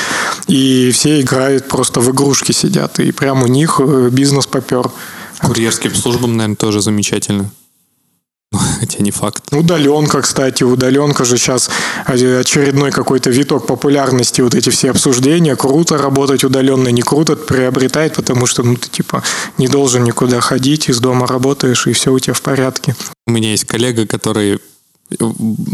и 0.47 0.91
все 0.93 1.21
играют 1.21 1.69
просто 1.69 2.01
в 2.01 2.11
игрушки 2.11 2.53
сидят, 2.53 3.01
и 3.01 3.13
прям 3.13 3.43
у 3.43 3.47
них 3.47 3.81
э, 3.83 4.09
бизнес 4.11 4.47
попер. 4.47 4.91
Курьерским 5.41 5.95
службам, 5.95 6.37
наверное, 6.37 6.57
тоже 6.57 6.81
замечательно. 6.81 7.51
Хотя 8.81 9.03
не 9.03 9.11
факт. 9.11 9.53
Удаленка, 9.53 10.23
кстати, 10.23 10.63
удаленка 10.65 11.25
же 11.25 11.37
сейчас 11.39 11.71
очередной 12.07 12.91
какой-то 12.91 13.31
виток 13.31 13.67
популярности, 13.67 14.41
вот 14.41 14.55
эти 14.55 14.71
все 14.71 14.91
обсуждения, 14.91 15.57
круто 15.57 15.99
работать 15.99 16.45
удаленно, 16.45 16.89
не 16.89 17.03
круто, 17.03 17.37
приобретает, 17.37 18.15
потому 18.15 18.47
что, 18.47 18.63
ну, 18.63 18.77
ты, 18.77 18.89
типа, 18.89 19.23
не 19.59 19.69
должен 19.69 20.05
никуда 20.05 20.41
ходить, 20.41 20.89
из 20.89 21.01
дома 21.01 21.27
работаешь, 21.27 21.87
и 21.87 21.93
все 21.93 22.13
у 22.13 22.19
тебя 22.19 22.35
в 22.35 22.43
порядке. 22.43 22.95
У 23.27 23.33
меня 23.33 23.51
есть 23.51 23.65
коллега, 23.65 24.07
который 24.07 24.61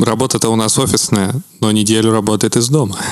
Работа-то 0.02 0.48
у 0.48 0.56
нас 0.56 0.78
офисная, 0.78 1.34
но 1.60 1.70
неделю 1.70 2.12
работает 2.12 2.56
из 2.56 2.68
дома. 2.68 2.96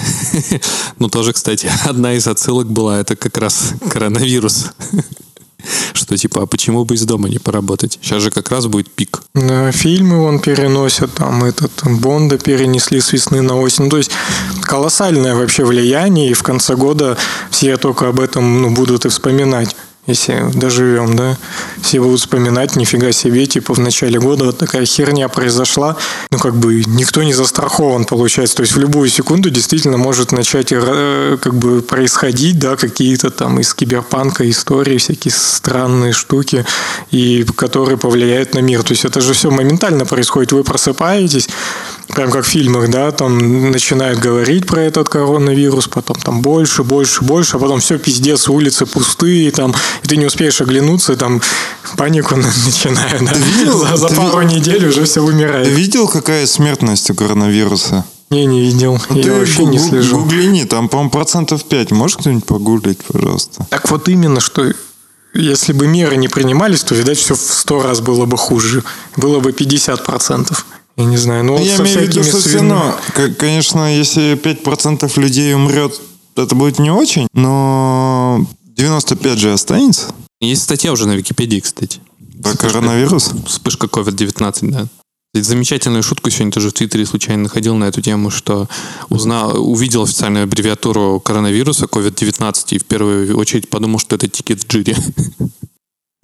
Ну, 0.98 1.08
тоже, 1.08 1.32
кстати, 1.32 1.70
одна 1.84 2.14
из 2.14 2.26
отсылок 2.26 2.66
была, 2.66 2.98
это 2.98 3.14
как 3.14 3.38
раз 3.38 3.75
коронавирус. 3.88 4.72
Что 5.92 6.16
типа, 6.16 6.42
а 6.42 6.46
почему 6.46 6.84
бы 6.84 6.94
из 6.94 7.04
дома 7.04 7.28
не 7.28 7.38
поработать? 7.38 7.98
Сейчас 8.00 8.22
же 8.22 8.30
как 8.30 8.50
раз 8.50 8.66
будет 8.66 8.90
пик. 8.90 9.22
Да, 9.34 9.72
фильмы 9.72 10.18
вон 10.18 10.38
переносят, 10.38 11.14
там 11.14 11.44
этот 11.44 11.72
Бонда 11.84 12.38
перенесли 12.38 13.00
с 13.00 13.12
весны 13.12 13.42
на 13.42 13.56
осень. 13.56 13.84
Ну, 13.84 13.90
то 13.90 13.98
есть 13.98 14.10
колоссальное 14.62 15.34
вообще 15.34 15.64
влияние, 15.64 16.30
и 16.30 16.34
в 16.34 16.42
конце 16.42 16.76
года 16.76 17.16
все 17.50 17.76
только 17.76 18.08
об 18.08 18.20
этом 18.20 18.62
ну, 18.62 18.70
будут 18.70 19.04
и 19.04 19.08
вспоминать 19.08 19.75
если 20.09 20.50
доживем, 20.55 21.15
да, 21.15 21.37
все 21.83 22.00
будут 22.00 22.21
вспоминать, 22.21 22.77
нифига 22.77 23.12
себе, 23.12 23.47
типа 23.47 23.75
в 23.75 23.79
начале 23.79 24.19
года 24.19 24.47
вот 24.47 24.59
такая 24.59 24.87
херня 24.87 25.29
произошла, 25.29 25.97
ну 26.31 26.38
как 26.38 26.57
бы 26.57 26.83
никто 26.87 27.23
не 27.23 27.35
застрахован 27.35 28.07
получается, 28.07 28.57
то 28.57 28.62
есть 28.62 28.75
в 28.75 28.79
любую 28.79 29.11
секунду 29.11 29.50
действительно 29.50 29.99
может 29.99 30.33
начать 30.33 30.73
э, 30.73 31.37
как 31.41 31.55
бы 31.55 31.83
происходить, 31.83 32.59
да, 32.59 32.77
какие-то 32.77 33.31
там 33.31 33.61
из 33.61 33.75
киберпанка 33.75 34.49
истории, 34.49 34.97
всякие 34.97 35.33
странные 35.33 36.12
штуки, 36.15 36.65
и 37.11 37.45
которые 37.57 37.99
повлияют 37.99 38.55
на 38.55 38.61
мир, 38.61 38.83
то 38.83 38.93
есть 38.93 39.05
это 39.05 39.21
же 39.21 39.35
все 39.35 39.50
моментально 39.50 40.07
происходит, 40.07 40.53
вы 40.53 40.65
просыпаетесь, 40.65 41.49
прям 42.09 42.31
как 42.31 42.45
в 42.45 42.49
фильмах, 42.49 42.91
да, 42.91 43.11
там 43.12 43.71
начинают 43.71 44.19
говорить 44.19 44.67
про 44.67 44.83
этот 44.83 45.09
коронавирус, 45.09 45.88
потом 45.88 46.17
там 46.17 46.43
больше, 46.43 46.83
больше, 46.83 47.23
больше, 47.25 47.57
а 47.57 47.61
потом 47.61 47.81
все 47.81 47.99
пиздец, 47.99 48.49
улицы 48.49 48.87
пустые, 48.87 49.50
там 49.50 49.75
и 50.03 50.07
ты 50.09 50.17
не 50.17 50.27
успеешь 50.27 50.61
оглянуться, 50.61 51.12
и 51.12 51.17
там 51.17 51.41
панику 51.97 52.37
начинаю. 52.67 53.21
Да? 53.25 53.33
видел? 53.35 53.79
За, 53.79 53.97
за 53.97 54.09
пару 54.09 54.41
ви- 54.41 54.55
недель 54.55 54.88
уже 54.88 55.05
все 55.05 55.15
Ты 55.15 55.21
умирает. 55.33 55.69
видел, 55.69 56.09
какая 56.09 56.47
смертность 56.47 57.11
у 57.11 57.15
коронавируса? 57.15 58.05
Не, 58.31 58.45
не 58.47 58.61
видел. 58.61 59.00
Ну, 59.09 59.17
Я 59.17 59.23
ты 59.23 59.33
вообще 59.33 59.65
не 59.65 59.79
гу- 59.79 59.88
слежу. 59.88 60.19
Гуглини, 60.19 60.65
там, 60.65 60.88
по-моему, 60.88 61.11
процентов 61.11 61.65
5. 61.65 61.93
Можешь 61.93 62.19
кто-нибудь 62.19 62.45
погуглить, 62.45 62.99
пожалуйста? 63.05 63.67
Так 63.71 63.91
вот 63.91 64.09
именно, 64.11 64.41
что 64.41 64.71
если 65.35 65.73
бы 65.73 65.87
меры 65.87 66.17
не 66.17 66.29
принимались, 66.29 66.83
то, 66.85 66.95
видать, 66.95 67.17
все 67.19 67.35
в 67.35 67.38
сто 67.41 67.83
раз 67.83 68.00
было 68.00 68.27
бы 68.27 68.37
хуже. 68.37 68.83
Было 69.17 69.41
бы 69.41 69.53
50%. 69.53 70.53
Я 70.99 71.05
не 71.05 71.17
знаю. 71.17 71.45
Ну, 71.45 71.57
вот 71.57 71.62
Я 71.67 71.76
со 71.76 71.83
имею 71.85 71.99
в 72.00 72.02
виду, 72.02 72.25
что 72.25 72.38
все 72.40 72.55
равно, 72.59 72.95
к- 73.14 73.35
конечно, 73.37 73.97
если 73.97 74.35
5% 74.35 75.17
людей 75.21 75.55
умрет, 75.55 75.99
это 76.37 76.55
будет 76.55 76.78
не 76.81 76.90
очень, 76.90 77.28
но 77.33 78.45
95 78.76 79.38
же 79.38 79.52
останется 79.52 80.12
Есть 80.40 80.62
статья 80.62 80.93
уже 80.93 81.07
на 81.07 81.12
Википедии, 81.17 81.61
кстати. 81.61 82.00
про 82.43 82.57
коронавирус. 82.57 83.31
Вспышка 83.47 83.87
COVID-19, 83.87 84.71
да. 84.71 84.87
Замечательную 85.35 86.02
шутку 86.02 86.31
сегодня 86.31 86.52
тоже 86.52 86.71
в 86.71 86.73
Твиттере 86.73 87.07
случайно 87.07 87.45
находил 87.45 87.76
на 87.76 87.85
эту 87.85 88.00
тему, 88.00 88.31
что 88.31 88.67
узнал, 89.09 89.71
увидел 89.71 90.02
официальную 90.02 90.45
аббревиатуру 90.45 91.21
коронавируса 91.21 91.85
COVID-19 91.87 92.55
и 92.71 92.78
в 92.78 92.85
первую 92.87 93.37
очередь 93.37 93.69
подумал, 93.69 93.99
что 94.00 94.17
это 94.17 94.26
тикет 94.26 94.62
в 94.62 94.67
джире. 94.67 94.97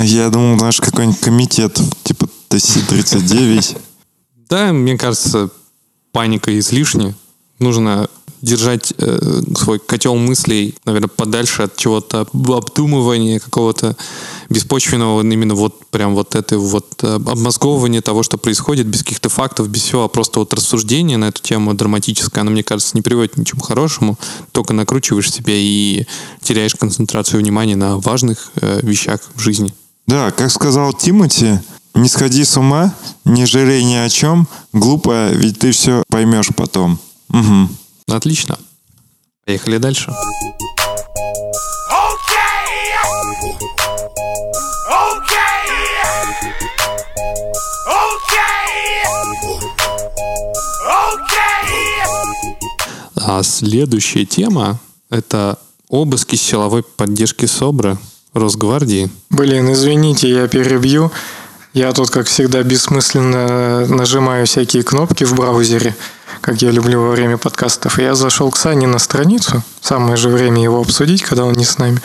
Я 0.00 0.30
думал, 0.30 0.58
знаешь, 0.58 0.80
какой-нибудь 0.80 1.20
комитет, 1.20 1.78
типа 2.02 2.28
ТСИ-39. 2.50 3.76
Да, 4.48 4.72
мне 4.72 4.96
кажется, 4.98 5.50
паника 6.12 6.56
излишне. 6.58 7.14
Нужно 7.58 8.08
держать 8.44 8.92
э, 8.98 9.42
свой 9.56 9.78
котел 9.78 10.16
мыслей, 10.16 10.74
наверное, 10.84 11.08
подальше 11.08 11.62
от 11.62 11.76
чего-то 11.76 12.26
обдумывания 12.32 13.40
какого-то 13.40 13.96
беспочвенного, 14.50 15.22
именно 15.22 15.54
вот 15.54 15.86
прям 15.86 16.14
вот 16.14 16.34
это 16.34 16.58
вот 16.58 17.02
э, 17.02 17.14
обмозговывание 17.14 18.02
того, 18.02 18.22
что 18.22 18.36
происходит, 18.36 18.86
без 18.86 19.02
каких-то 19.02 19.30
фактов, 19.30 19.68
без 19.68 19.82
всего, 19.82 20.04
а 20.04 20.08
просто 20.08 20.40
вот 20.40 20.52
рассуждение 20.52 21.16
на 21.16 21.28
эту 21.28 21.42
тему 21.42 21.72
драматическое, 21.74 22.42
оно, 22.42 22.50
мне 22.50 22.62
кажется, 22.62 22.94
не 22.94 23.02
приводит 23.02 23.32
к 23.32 23.36
ничему 23.38 23.62
хорошему, 23.62 24.18
только 24.52 24.74
накручиваешь 24.74 25.32
себя 25.32 25.54
и 25.56 26.06
теряешь 26.42 26.74
концентрацию 26.74 27.40
внимания 27.40 27.76
на 27.76 27.98
важных 27.98 28.50
э, 28.56 28.80
вещах 28.82 29.20
в 29.34 29.40
жизни. 29.40 29.74
Да, 30.06 30.30
как 30.30 30.50
сказал 30.50 30.92
Тимати, 30.92 31.60
не 31.94 32.08
сходи 32.08 32.44
с 32.44 32.56
ума, 32.56 32.94
не 33.24 33.46
жалей 33.46 33.84
ни 33.84 33.94
о 33.94 34.08
чем, 34.08 34.48
глупо, 34.72 35.30
ведь 35.30 35.58
ты 35.58 35.72
все 35.72 36.02
поймешь 36.08 36.50
потом. 36.54 36.98
Угу. 37.30 37.68
Отлично. 38.08 38.58
Поехали 39.46 39.78
дальше. 39.78 40.12
А 53.26 53.42
следующая 53.42 54.26
тема– 54.26 54.78
это 55.10 55.58
обыски 55.88 56.36
силовой 56.36 56.82
поддержки 56.82 57.46
СОБРа 57.46 57.98
Росгвардии. 58.34 59.10
Блин, 59.30 59.72
извините, 59.72 60.28
я 60.30 60.46
перебью. 60.46 61.10
Я 61.74 61.92
тут, 61.92 62.10
как 62.10 62.28
всегда, 62.28 62.62
бессмысленно 62.62 63.84
нажимаю 63.88 64.46
всякие 64.46 64.84
кнопки 64.84 65.24
в 65.24 65.34
браузере, 65.34 65.96
как 66.40 66.62
я 66.62 66.70
люблю 66.70 67.00
во 67.00 67.10
время 67.10 67.36
подкастов. 67.36 67.98
И 67.98 68.02
я 68.02 68.14
зашел 68.14 68.48
к 68.52 68.56
Сане 68.56 68.86
на 68.86 69.00
страницу, 69.00 69.60
самое 69.80 70.16
же 70.16 70.28
время 70.28 70.62
его 70.62 70.80
обсудить, 70.80 71.24
когда 71.24 71.44
он 71.44 71.54
не 71.54 71.64
с 71.64 71.78
нами. 71.78 71.98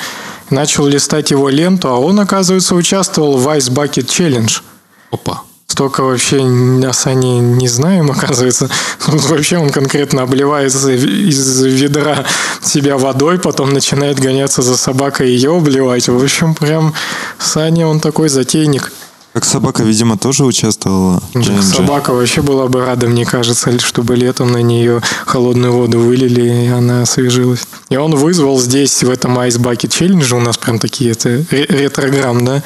Начал 0.49 0.87
листать 0.87 1.29
его 1.29 1.49
ленту, 1.49 1.89
а 1.89 1.99
он, 1.99 2.19
оказывается, 2.19 2.73
участвовал 2.73 3.37
в 3.37 3.47
Ice 3.49 3.69
Bucket 3.69 4.07
Challenge. 4.07 4.61
Опа. 5.11 5.43
Столько 5.67 6.01
вообще 6.01 6.37
о 6.39 6.93
Сане 6.93 7.37
не 7.39 7.67
знаем, 7.67 8.09
оказывается. 8.11 8.71
Тут 9.05 9.23
вообще 9.25 9.59
он 9.59 9.69
конкретно 9.69 10.23
обливается 10.23 10.89
из 10.89 11.61
ведра 11.61 12.25
себя 12.63 12.97
водой, 12.97 13.37
потом 13.37 13.69
начинает 13.69 14.19
гоняться 14.19 14.63
за 14.63 14.75
собакой 14.75 15.29
и 15.29 15.33
ее 15.33 15.55
обливать. 15.55 16.09
В 16.09 16.23
общем, 16.23 16.55
прям 16.55 16.95
Саня, 17.37 17.85
он 17.85 17.99
такой 17.99 18.29
затейник. 18.29 18.91
Как 19.39 19.45
собака, 19.45 19.83
видимо, 19.83 20.17
тоже 20.17 20.43
участвовала. 20.43 21.23
челлендже. 21.31 21.63
Собака 21.63 22.11
вообще 22.11 22.41
была 22.41 22.67
бы 22.67 22.83
рада, 22.85 23.07
мне 23.07 23.25
кажется, 23.25 23.79
чтобы 23.79 24.17
летом 24.17 24.51
на 24.51 24.61
нее 24.61 25.01
холодную 25.25 25.71
воду 25.71 25.97
вылили, 25.97 26.65
и 26.65 26.67
она 26.67 27.03
освежилась. 27.03 27.61
И 27.87 27.95
он 27.95 28.15
вызвал 28.17 28.59
здесь, 28.59 29.01
в 29.01 29.09
этом 29.09 29.39
Ice 29.39 29.57
Bucket 29.57 29.91
Challenge, 29.91 30.35
у 30.35 30.41
нас 30.41 30.57
прям 30.57 30.77
такие, 30.77 31.11
это 31.11 31.29
ре- 31.51 31.67
ретрограмм, 31.69 32.43
да, 32.43 32.61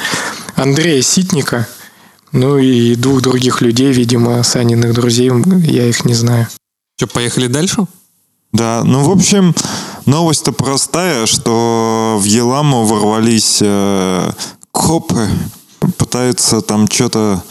Андрея 0.55 1.03
Ситника, 1.03 1.67
ну 2.31 2.57
и 2.57 2.95
двух 2.95 3.21
других 3.21 3.61
людей, 3.61 3.91
видимо, 3.93 4.41
Саниных 4.41 4.95
друзей, 4.95 5.29
я 5.67 5.85
их 5.87 6.05
не 6.05 6.15
знаю. 6.15 6.47
Что, 6.97 7.05
поехали 7.05 7.45
дальше? 7.45 7.85
Да, 8.51 8.81
ну, 8.83 9.03
в 9.03 9.11
общем, 9.11 9.53
новость-то 10.07 10.51
простая, 10.53 11.27
что 11.27 12.17
в 12.19 12.23
Еламу 12.23 12.83
ворвались 12.83 13.59
э, 13.61 14.31
копы, 14.71 15.29
пытаются 15.97 16.61
там 16.61 16.87
что-то... 16.89 17.43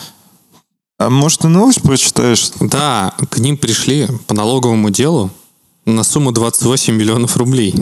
А 0.99 1.11
может, 1.11 1.41
ты 1.41 1.49
новость 1.49 1.83
прочитаешь? 1.83 2.51
Да, 2.61 3.15
к 3.31 3.39
ним 3.39 3.57
пришли 3.57 4.09
по 4.27 4.35
налоговому 4.35 4.91
делу 4.91 5.31
на 5.85 6.05
сумму 6.05 6.33
28 6.33 6.95
миллионов 6.95 7.37
рублей. 7.37 7.75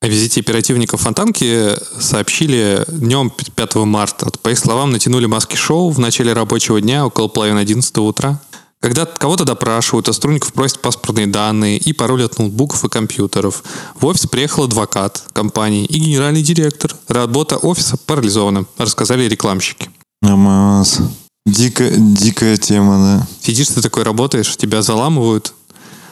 О 0.00 0.06
визите 0.06 0.40
оперативников 0.40 1.00
Фонтанки 1.00 1.76
сообщили 1.98 2.84
днем 2.88 3.30
5 3.30 3.74
марта. 3.76 4.30
По 4.42 4.50
их 4.50 4.58
словам, 4.58 4.90
натянули 4.90 5.26
маски-шоу 5.26 5.90
в 5.90 5.98
начале 5.98 6.32
рабочего 6.32 6.80
дня 6.80 7.06
около 7.06 7.28
половины 7.28 7.58
11 7.60 7.96
утра. 7.98 8.40
Когда 8.84 9.06
кого-то 9.06 9.46
допрашивают, 9.46 10.10
а 10.10 10.12
сотрудников 10.12 10.52
просят 10.52 10.82
паспортные 10.82 11.26
данные 11.26 11.78
и 11.78 11.94
пароли 11.94 12.22
от 12.22 12.38
ноутбуков 12.38 12.84
и 12.84 12.90
компьютеров. 12.90 13.64
В 13.98 14.04
офис 14.04 14.26
приехал 14.26 14.64
адвокат 14.64 15.22
компании 15.32 15.86
и 15.86 15.98
генеральный 15.98 16.42
директор. 16.42 16.94
Работа 17.08 17.56
офиса 17.56 17.96
парализована, 17.96 18.66
рассказали 18.76 19.24
рекламщики. 19.24 19.88
Намаз. 20.20 20.98
Дикая, 21.46 21.94
дикая 21.96 22.58
тема, 22.58 22.98
да. 22.98 23.28
Сидишь 23.40 23.68
ты 23.68 23.80
такой, 23.80 24.02
работаешь, 24.02 24.54
тебя 24.54 24.82
заламывают. 24.82 25.54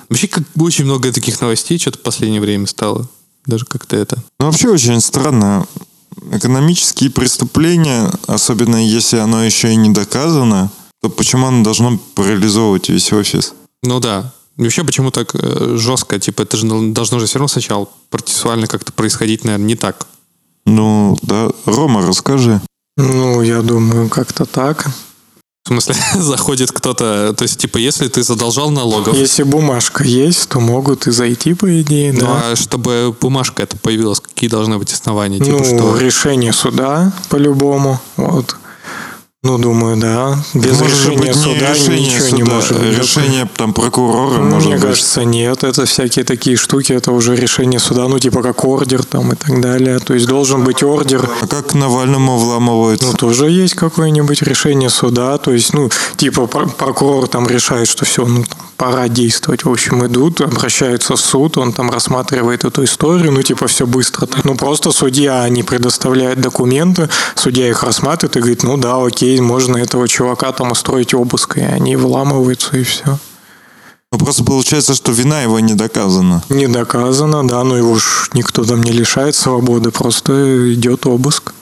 Вообще, 0.08 0.28
как 0.28 0.44
очень 0.58 0.86
много 0.86 1.12
таких 1.12 1.42
новостей 1.42 1.78
что-то 1.78 1.98
в 1.98 2.02
последнее 2.02 2.40
время 2.40 2.66
стало. 2.66 3.06
Даже 3.44 3.66
как-то 3.66 3.96
это. 3.96 4.16
Ну, 4.40 4.46
вообще 4.46 4.70
очень 4.70 4.98
странно. 5.02 5.66
Экономические 6.30 7.10
преступления, 7.10 8.10
особенно 8.26 8.76
если 8.76 9.18
оно 9.18 9.44
еще 9.44 9.70
и 9.70 9.76
не 9.76 9.90
доказано, 9.90 10.70
то 11.02 11.10
почему 11.10 11.48
оно 11.48 11.64
должно 11.64 11.98
парализовывать 12.14 12.88
весь 12.88 13.12
офис? 13.12 13.54
Ну 13.82 14.00
да. 14.00 14.32
Вообще, 14.56 14.84
почему 14.84 15.10
так 15.10 15.34
э, 15.34 15.76
жестко? 15.76 16.18
Типа, 16.20 16.42
это 16.42 16.56
же 16.56 16.66
должно 16.92 17.18
же 17.18 17.26
все 17.26 17.38
равно 17.38 17.48
сначала 17.48 17.88
процессуально 18.10 18.66
как-то 18.66 18.92
происходить, 18.92 19.44
наверное, 19.44 19.66
не 19.66 19.76
так. 19.76 20.06
Ну, 20.66 21.18
да. 21.22 21.50
Рома, 21.66 22.06
расскажи. 22.06 22.60
Ну, 22.96 23.42
я 23.42 23.62
думаю, 23.62 24.08
как-то 24.08 24.44
так. 24.44 24.86
В 25.64 25.68
смысле, 25.68 25.96
заходит 26.20 26.70
кто-то... 26.70 27.34
То 27.36 27.42
есть, 27.42 27.58
типа, 27.58 27.78
если 27.78 28.08
ты 28.08 28.22
задолжал 28.22 28.70
налогов, 28.70 29.16
Если 29.16 29.42
бумажка 29.42 30.04
есть, 30.04 30.48
то 30.48 30.60
могут 30.60 31.06
и 31.06 31.12
зайти, 31.12 31.54
по 31.54 31.80
идее, 31.80 32.12
ну, 32.12 32.20
да. 32.20 32.50
а 32.50 32.56
чтобы 32.56 33.14
бумажка 33.20 33.62
это 33.62 33.76
появилась, 33.76 34.20
какие 34.20 34.50
должны 34.50 34.78
быть 34.78 34.92
основания? 34.92 35.38
Типа, 35.38 35.58
ну, 35.58 35.64
что... 35.64 35.98
решение 35.98 36.52
суда 36.52 37.12
по-любому. 37.28 38.00
Вот. 38.16 38.56
Ну, 39.44 39.58
думаю, 39.58 39.96
да. 39.96 40.38
Без 40.54 40.78
Может 40.78 40.96
же 40.96 41.10
решения 41.10 41.18
быть, 41.18 41.26
не 41.36 41.42
суда 41.42 41.72
решение 41.72 42.00
ничего 42.00 42.20
суда, 42.26 42.36
не 42.36 42.42
может 42.44 42.78
быть. 42.80 42.98
решение 42.98 43.48
там 43.56 43.72
прокурора, 43.72 44.38
Ну, 44.38 44.50
может 44.50 44.66
Мне 44.68 44.76
быть. 44.76 44.84
кажется, 44.84 45.24
нет. 45.24 45.64
Это 45.64 45.84
всякие 45.84 46.24
такие 46.24 46.56
штуки, 46.56 46.92
это 46.92 47.10
уже 47.10 47.34
решение 47.34 47.80
суда, 47.80 48.06
ну, 48.06 48.20
типа 48.20 48.40
как 48.40 48.64
ордер 48.64 49.02
там 49.02 49.32
и 49.32 49.34
так 49.34 49.60
далее. 49.60 49.98
То 49.98 50.14
есть 50.14 50.28
должен 50.28 50.62
быть 50.62 50.84
ордер. 50.84 51.28
А 51.40 51.46
как 51.48 51.74
Навальному 51.74 52.38
вламываются? 52.38 53.08
Ну, 53.08 53.14
тоже 53.14 53.50
есть 53.50 53.74
какое-нибудь 53.74 54.42
решение 54.42 54.88
суда. 54.90 55.36
То 55.38 55.50
есть, 55.52 55.74
ну, 55.74 55.90
типа 56.16 56.46
пр- 56.46 56.68
прокурор 56.70 57.26
там 57.26 57.48
решает, 57.48 57.88
что 57.88 58.04
все, 58.04 58.24
ну, 58.24 58.44
там, 58.44 58.58
пора 58.76 59.08
действовать. 59.08 59.64
В 59.64 59.70
общем, 59.70 60.04
идут, 60.06 60.40
обращаются 60.40 61.14
в 61.16 61.20
суд, 61.20 61.56
он 61.58 61.72
там 61.72 61.90
рассматривает 61.90 62.64
эту 62.64 62.82
историю, 62.84 63.32
ну, 63.32 63.42
типа, 63.42 63.66
все 63.66 63.86
быстро. 63.88 64.28
Ну, 64.44 64.56
просто 64.56 64.92
судья 64.92 65.48
не 65.48 65.62
предоставляет 65.64 66.40
документы, 66.40 67.08
судья 67.34 67.68
их 67.68 67.82
рассматривает 67.82 68.36
и 68.36 68.38
говорит, 68.40 68.62
ну, 68.64 68.76
да, 68.76 68.96
окей, 69.04 69.31
можно 69.40 69.76
этого 69.76 70.08
чувака 70.08 70.52
там 70.52 70.72
устроить 70.72 71.14
обыск, 71.14 71.58
и 71.58 71.62
они 71.62 71.96
вламываются, 71.96 72.76
и 72.76 72.82
все. 72.82 73.18
Ну, 74.12 74.18
просто 74.18 74.44
получается, 74.44 74.94
что 74.94 75.12
вина 75.12 75.40
его 75.40 75.58
не 75.60 75.74
доказана. 75.74 76.42
Не 76.50 76.68
доказано, 76.68 77.48
да, 77.48 77.64
но 77.64 77.78
его 77.78 77.96
ж 77.96 78.28
никто 78.34 78.62
там 78.62 78.82
не 78.82 78.92
лишает 78.92 79.34
свободы, 79.34 79.90
просто 79.90 80.74
идет 80.74 81.06
обыск. 81.06 81.54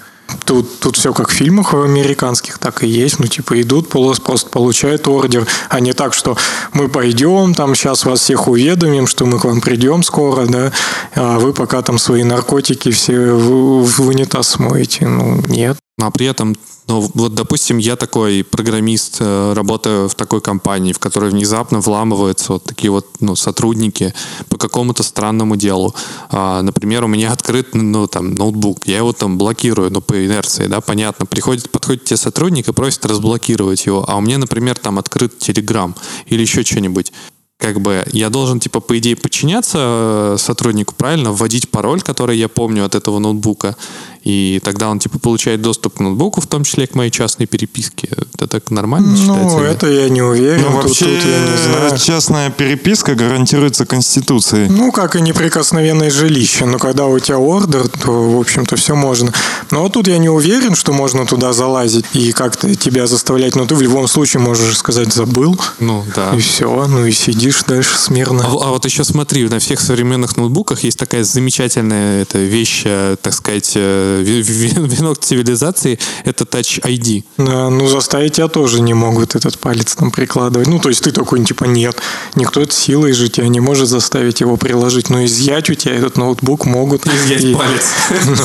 Тут, 0.45 0.81
тут 0.81 0.97
все 0.97 1.13
как 1.13 1.29
в 1.29 1.33
фильмах 1.33 1.75
американских, 1.75 2.59
так 2.59 2.83
и 2.83 2.89
есть. 2.89 3.19
Ну, 3.19 3.27
типа, 3.27 3.61
идут, 3.61 3.89
полос- 3.93 4.21
просто 4.21 4.49
получают 4.51 5.07
ордер, 5.09 5.47
а 5.69 5.81
не 5.81 5.93
так, 5.93 6.15
что 6.15 6.37
мы 6.73 6.89
пойдем, 6.89 7.55
там 7.55 7.75
сейчас 7.75 8.05
вас 8.05 8.21
всех 8.21 8.49
уведомим, 8.49 9.07
что 9.07 9.27
мы 9.27 9.39
к 9.39 9.45
вам 9.45 9.61
придем 9.61 10.03
скоро, 10.03 10.47
да, 10.47 10.73
а 11.15 11.39
вы 11.39 11.53
пока 11.53 11.83
там 11.83 11.99
свои 11.99 12.23
наркотики 12.23 12.91
все 12.91 13.33
в, 13.33 13.85
в 13.85 14.01
унитаз 14.07 14.51
смоете. 14.51 15.07
Ну, 15.07 15.43
нет. 15.49 15.77
А 16.01 16.11
при 16.11 16.27
этом, 16.27 16.57
ну, 16.89 17.09
вот, 17.15 17.35
допустим, 17.35 17.79
я 17.79 17.97
такой 17.97 18.45
программист, 18.45 19.19
э, 19.21 19.53
работаю 19.55 20.09
в 20.09 20.15
такой 20.15 20.41
компании, 20.41 20.93
в 20.93 20.99
которой 20.99 21.31
внезапно 21.31 21.81
вламываются 21.81 22.55
вот 22.55 22.65
такие 22.65 22.91
вот 22.91 23.07
ну, 23.21 23.37
сотрудники 23.37 24.15
по 24.49 24.57
какому-то 24.57 25.03
странному 25.03 25.57
делу. 25.57 25.95
А, 26.31 26.63
например, 26.63 27.05
у 27.05 27.09
меня 27.09 27.33
открыт 27.33 27.75
ну, 27.75 28.07
там, 28.07 28.35
ноутбук, 28.35 28.87
я 28.87 28.99
его 28.99 29.13
там 29.13 29.39
блокирую, 29.39 29.91
ну, 29.91 30.01
по 30.01 30.25
инерции, 30.25 30.67
да, 30.67 30.81
понятно. 30.81 31.27
Приходит, 31.27 31.71
подходит 31.71 32.05
тебе 32.05 32.17
сотрудник 32.17 32.69
и 32.69 32.73
просит 32.73 33.05
разблокировать 33.07 33.87
его, 33.87 34.05
а 34.09 34.17
у 34.17 34.21
меня, 34.21 34.39
например, 34.39 34.79
там 34.79 34.99
открыт 34.99 35.35
Telegram 35.41 35.95
или 36.27 36.41
еще 36.43 36.63
что-нибудь. 36.63 37.13
Как 37.61 37.79
бы 37.79 38.03
я 38.13 38.31
должен, 38.31 38.59
типа, 38.59 38.81
по 38.81 38.99
идее, 38.99 39.17
подчиняться 39.17 39.79
э, 39.79 40.37
сотруднику, 40.39 40.95
правильно, 40.95 41.31
вводить 41.31 41.69
пароль, 41.69 42.01
который 42.01 42.39
я 42.39 42.49
помню 42.49 42.87
от 42.87 42.95
этого 42.95 43.19
ноутбука, 43.19 43.77
и 44.23 44.61
тогда 44.63 44.89
он, 44.89 44.99
типа, 44.99 45.19
получает 45.19 45.63
доступ 45.63 45.95
к 45.97 46.01
ноутбуку, 46.01 46.41
в 46.41 46.47
том 46.47 46.65
числе 46.65 46.85
и 46.85 46.87
к 46.87 46.95
моей 46.95 47.11
частной 47.11 47.47
переписке. 47.47 48.09
Это 48.35 48.47
так 48.47 48.71
нормально 48.71 49.17
считается? 49.17 49.57
Ну, 49.57 49.63
это 49.63 49.87
я 49.89 50.09
не 50.09 50.23
уверен, 50.23 50.63
Ну, 50.63 50.73
тут, 50.83 50.85
вообще, 50.85 51.05
тут 51.07 51.25
я 51.25 51.39
не 51.51 51.57
знаю. 51.57 51.99
частная 51.99 52.51
переписка 52.51 53.15
гарантируется 53.15 53.87
Конституцией. 53.87 54.69
Ну, 54.69 54.93
как 54.93 55.17
и 55.17 55.21
неприкосновенное 55.21 56.11
жилище. 56.11 56.65
Но 56.67 56.79
когда 56.79 57.07
у 57.07 57.19
тебя 57.19 57.39
ордер, 57.39 57.89
то, 57.89 58.11
в 58.31 58.41
общем-то, 58.41 58.77
все 58.77 58.95
можно. 58.95 59.33
Но 59.71 59.83
вот 59.83 59.93
тут 59.95 60.09
я 60.09 60.19
не 60.19 60.29
уверен, 60.29 60.75
что 60.75 60.93
можно 60.93 61.27
туда 61.27 61.53
залазить 61.53 62.05
и 62.13 62.33
как-то 62.33 62.75
тебя 62.75 63.07
заставлять. 63.07 63.57
Но 63.57 63.67
ты 63.67 63.75
в 63.75 63.83
любом 63.83 64.07
случае 64.09 64.43
можешь 64.43 64.77
сказать 64.79 65.13
«забыл», 65.13 65.59
Ну, 65.79 66.05
да. 66.15 66.35
и 66.35 66.41
все. 66.41 66.87
Ну 66.89 67.07
и 67.07 67.13
сидишь 67.13 67.63
дальше 67.67 67.97
смирно. 67.99 68.45
А, 68.47 68.49
а 68.49 68.71
вот 68.71 68.85
еще 68.85 69.05
смотри, 69.05 69.49
на 69.49 69.59
всех 69.59 69.81
современных 69.81 70.37
ноутбуках 70.37 70.83
есть 70.85 70.99
такая 70.99 71.25
замечательная 71.25 72.23
эта 72.23 72.39
вещь, 72.39 72.83
э, 72.85 73.17
так 73.21 73.33
сказать, 73.35 73.73
э, 73.75 74.10
венок 74.21 75.19
цивилизации, 75.19 75.99
это 76.25 76.45
Touch 76.45 76.81
ID. 76.83 77.25
Да, 77.39 77.71
ну, 77.71 77.87
заставить 77.87 78.35
тебя 78.35 78.49
тоже 78.49 78.81
не 78.81 78.95
могут 78.95 79.35
этот 79.37 79.59
палец 79.59 79.95
там 79.95 80.11
прикладывать. 80.11 80.69
Ну, 80.69 80.79
то 80.79 80.89
есть 80.89 81.03
ты 81.05 81.13
такой, 81.13 81.45
типа, 81.45 81.65
нет, 81.65 81.97
никто 82.35 82.61
это 82.61 82.75
силой 82.75 83.13
же 83.13 83.29
тебя 83.29 83.49
не 83.49 83.61
может 83.61 83.89
заставить 83.89 84.41
его 84.41 84.57
приложить. 84.57 85.11
Но 85.11 85.25
изъять 85.25 85.71
у 85.71 85.75
тебя 85.75 85.95
этот 85.95 86.17
ноутбук 86.17 86.67
могут. 86.67 87.07
Изъять 87.07 87.45
И- 87.45 87.55
палец. 87.55 87.85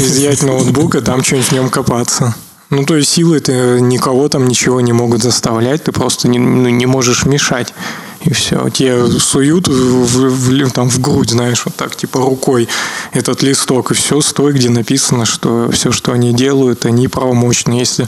Ну, 0.00 0.04
изъять 0.04 0.42
ноутбук 0.42 0.94
и 0.94 1.00
там 1.00 1.22
что-нибудь 1.22 1.48
в 1.48 1.52
нем 1.52 1.68
копаться. 1.70 2.34
Ну, 2.70 2.84
то 2.84 2.96
есть 2.96 3.10
силы 3.10 3.40
ты 3.40 3.80
никого 3.80 4.28
там 4.28 4.46
ничего 4.46 4.80
не 4.80 4.92
могут 4.92 5.22
заставлять, 5.22 5.84
ты 5.84 5.92
просто 5.92 6.28
не, 6.28 6.38
ну, 6.38 6.68
не 6.68 6.86
можешь 6.86 7.26
мешать. 7.26 7.74
И 8.22 8.32
все. 8.34 8.68
Тебе 8.68 9.06
суют 9.18 9.66
в, 9.66 9.72
в- 9.72 10.50
в- 10.66 10.70
там, 10.72 10.90
в 10.90 11.00
грудь, 11.00 11.30
знаешь, 11.30 11.62
вот 11.64 11.74
так, 11.74 11.96
типа 11.96 12.20
рукой 12.20 12.68
этот 13.12 13.42
листок, 13.42 13.92
и 13.92 13.94
все, 13.94 14.20
стой, 14.20 14.52
где 14.52 14.68
написано, 14.68 15.24
что 15.24 15.70
все, 15.72 15.90
что 15.90 16.12
они 16.12 16.34
делают, 16.34 16.84
они 16.84 17.08
правомочны. 17.08 17.72
Если 17.72 18.06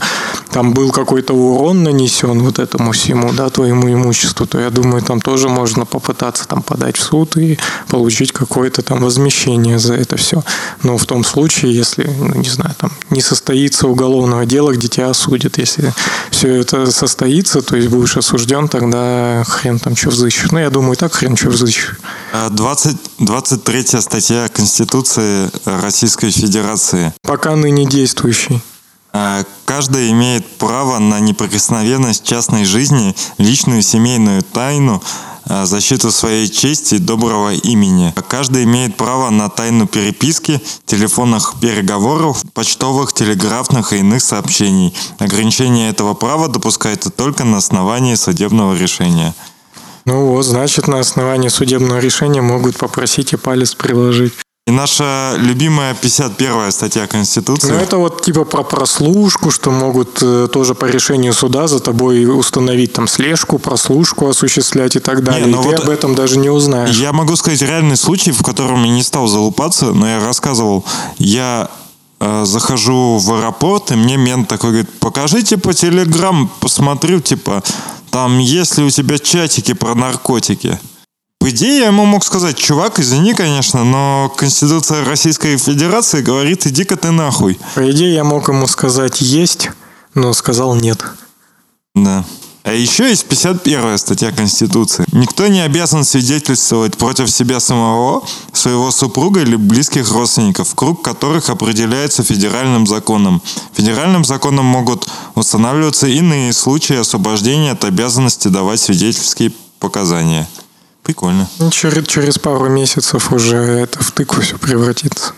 там 0.51 0.73
был 0.73 0.91
какой-то 0.91 1.33
урон 1.33 1.81
нанесен 1.83 2.43
вот 2.43 2.59
этому 2.59 2.91
всему, 2.91 3.33
да, 3.33 3.49
твоему 3.49 3.91
имуществу, 3.91 4.45
то 4.45 4.59
я 4.59 4.69
думаю, 4.69 5.01
там 5.01 5.19
тоже 5.19 5.49
можно 5.49 5.85
попытаться 5.85 6.47
там 6.47 6.61
подать 6.61 6.97
в 6.97 7.01
суд 7.01 7.35
и 7.37 7.57
получить 7.87 8.31
какое-то 8.31 8.83
там 8.83 9.01
возмещение 9.01 9.79
за 9.79 9.95
это 9.95 10.15
все. 10.17 10.43
Но 10.83 10.97
в 10.97 11.05
том 11.05 11.23
случае, 11.23 11.75
если, 11.75 12.07
ну, 12.19 12.35
не 12.35 12.49
знаю, 12.49 12.75
там 12.77 12.91
не 13.09 13.21
состоится 13.21 13.87
уголовного 13.87 14.45
дела, 14.45 14.73
где 14.73 14.87
тебя 14.87 15.09
осудят. 15.09 15.57
Если 15.57 15.91
все 16.29 16.53
это 16.55 16.91
состоится, 16.91 17.61
то 17.63 17.75
есть 17.75 17.87
будешь 17.89 18.15
осужден, 18.15 18.67
тогда 18.67 19.43
хрен 19.47 19.79
там 19.79 19.95
что 20.03 20.09
взыщешь. 20.09 20.51
Ну, 20.51 20.59
я 20.59 20.69
думаю, 20.69 20.97
так 20.97 21.13
хрен 21.13 21.37
что. 21.37 21.49
А 22.33 22.49
20, 22.49 22.97
23 23.19 24.01
статья 24.01 24.49
Конституции 24.49 25.49
Российской 25.65 26.29
Федерации. 26.29 27.13
Пока 27.21 27.55
ныне 27.55 27.85
действующий. 27.85 28.61
А, 29.13 29.43
Каждый 29.65 30.11
имеет 30.11 30.45
право 30.57 30.99
на 30.99 31.21
неприкосновенность 31.21 32.25
частной 32.25 32.65
жизни, 32.65 33.15
личную 33.37 33.81
семейную 33.81 34.41
тайну, 34.41 35.01
а, 35.45 35.65
защиту 35.65 36.11
своей 36.11 36.49
чести 36.49 36.95
и 36.95 36.99
доброго 36.99 37.53
имени. 37.53 38.13
Каждый 38.27 38.65
имеет 38.65 38.97
право 38.97 39.29
на 39.29 39.49
тайну 39.49 39.87
переписки, 39.87 40.61
телефонных 40.85 41.55
переговоров, 41.61 42.43
почтовых, 42.53 43.13
телеграфных 43.13 43.93
и 43.93 43.99
иных 43.99 44.21
сообщений. 44.21 44.93
Ограничение 45.19 45.89
этого 45.89 46.13
права 46.13 46.49
допускается 46.49 47.09
только 47.09 47.45
на 47.45 47.57
основании 47.57 48.15
судебного 48.15 48.75
решения. 48.75 49.33
Ну 50.05 50.27
вот, 50.27 50.43
значит, 50.43 50.87
на 50.87 50.99
основании 50.99 51.49
судебного 51.49 51.99
решения 51.99 52.41
могут 52.41 52.77
попросить 52.77 53.33
и 53.33 53.37
палец 53.37 53.73
приложить. 53.73 54.33
И 54.65 54.71
наша 54.71 55.33
любимая 55.39 55.93
51 55.93 56.71
статья 56.71 57.05
Конституции. 57.05 57.67
Ну, 57.69 57.75
это 57.75 57.97
вот 57.97 58.21
типа 58.21 58.45
про 58.45 58.63
прослушку, 58.63 59.51
что 59.51 59.71
могут 59.71 60.19
э, 60.21 60.47
тоже 60.49 60.73
по 60.73 60.85
решению 60.85 61.33
суда 61.33 61.67
за 61.67 61.81
тобой 61.81 62.25
установить 62.25 62.93
там 62.93 63.09
слежку, 63.09 63.59
прослушку 63.59 64.29
осуществлять 64.29 64.95
и 64.95 64.99
так 64.99 65.21
далее. 65.21 65.47
Не, 65.47 65.51
и 65.51 65.53
ну 65.53 65.61
ты 65.63 65.67
вот 65.67 65.79
об 65.81 65.89
этом 65.89 66.15
даже 66.15 66.39
не 66.39 66.49
узнаешь. 66.49 66.97
Я 66.97 67.11
могу 67.11 67.35
сказать 67.35 67.61
реальный 67.61 67.97
случай, 67.97 68.31
в 68.31 68.41
котором 68.41 68.85
я 68.85 68.91
не 68.91 69.03
стал 69.03 69.27
залупаться, 69.27 69.87
но 69.87 70.07
я 70.07 70.23
рассказывал. 70.23 70.85
Я 71.17 71.69
э, 72.21 72.45
захожу 72.45 73.17
в 73.17 73.33
аэропорт, 73.33 73.91
и 73.91 73.95
мне 73.95 74.15
мент 74.15 74.47
такой 74.47 74.69
говорит, 74.69 74.89
покажите 74.99 75.57
по 75.57 75.73
телеграм, 75.73 76.49
посмотрю, 76.61 77.19
типа, 77.19 77.63
там 78.13 78.37
есть 78.37 78.77
ли 78.77 78.83
у 78.83 78.91
тебя 78.91 79.17
чатики 79.17 79.73
про 79.73 79.95
наркотики. 79.95 80.79
По 81.39 81.49
идее, 81.49 81.79
я 81.79 81.87
ему 81.87 82.05
мог 82.05 82.23
сказать, 82.23 82.55
чувак, 82.55 82.99
извини, 82.99 83.33
конечно, 83.33 83.83
но 83.83 84.31
Конституция 84.37 85.03
Российской 85.03 85.57
Федерации 85.57 86.21
говорит, 86.21 86.67
иди-ка 86.67 86.95
ты 86.95 87.09
нахуй. 87.09 87.59
По 87.73 87.89
идее, 87.89 88.13
я 88.13 88.23
мог 88.23 88.47
ему 88.49 88.67
сказать 88.67 89.19
«есть», 89.19 89.71
но 90.13 90.31
сказал 90.33 90.75
«нет». 90.75 91.03
Да. 91.95 92.23
А 92.63 92.71
еще 92.71 93.09
есть 93.09 93.25
51 93.27 93.97
статья 93.97 94.31
Конституции. 94.31 95.03
Никто 95.11 95.47
не 95.47 95.59
обязан 95.59 96.05
свидетельствовать 96.05 96.97
против 96.97 97.29
себя 97.29 97.59
самого, 97.59 98.23
своего 98.53 98.89
супруга 98.91 99.41
или 99.41 99.57
близких 99.57 100.09
родственников, 100.11 100.73
круг 100.73 101.01
которых 101.01 101.49
определяется 101.49 102.23
федеральным 102.23 102.87
законом. 102.87 103.41
Федеральным 103.73 104.23
законом 104.23 104.63
могут 104.65 105.07
устанавливаться 105.35 106.07
иные 106.07 106.53
случаи 106.53 106.95
освобождения 106.95 107.71
от 107.71 107.83
обязанности 107.83 108.47
давать 108.47 108.79
свидетельские 108.79 109.51
показания. 109.79 110.47
Прикольно. 111.03 111.49
Ну, 111.59 111.69
Через, 111.69 112.07
через 112.07 112.39
пару 112.39 112.69
месяцев 112.69 113.33
уже 113.33 113.57
это 113.57 114.01
в 114.01 114.11
тыкву 114.11 114.41
все 114.41 114.57
превратится. 114.57 115.33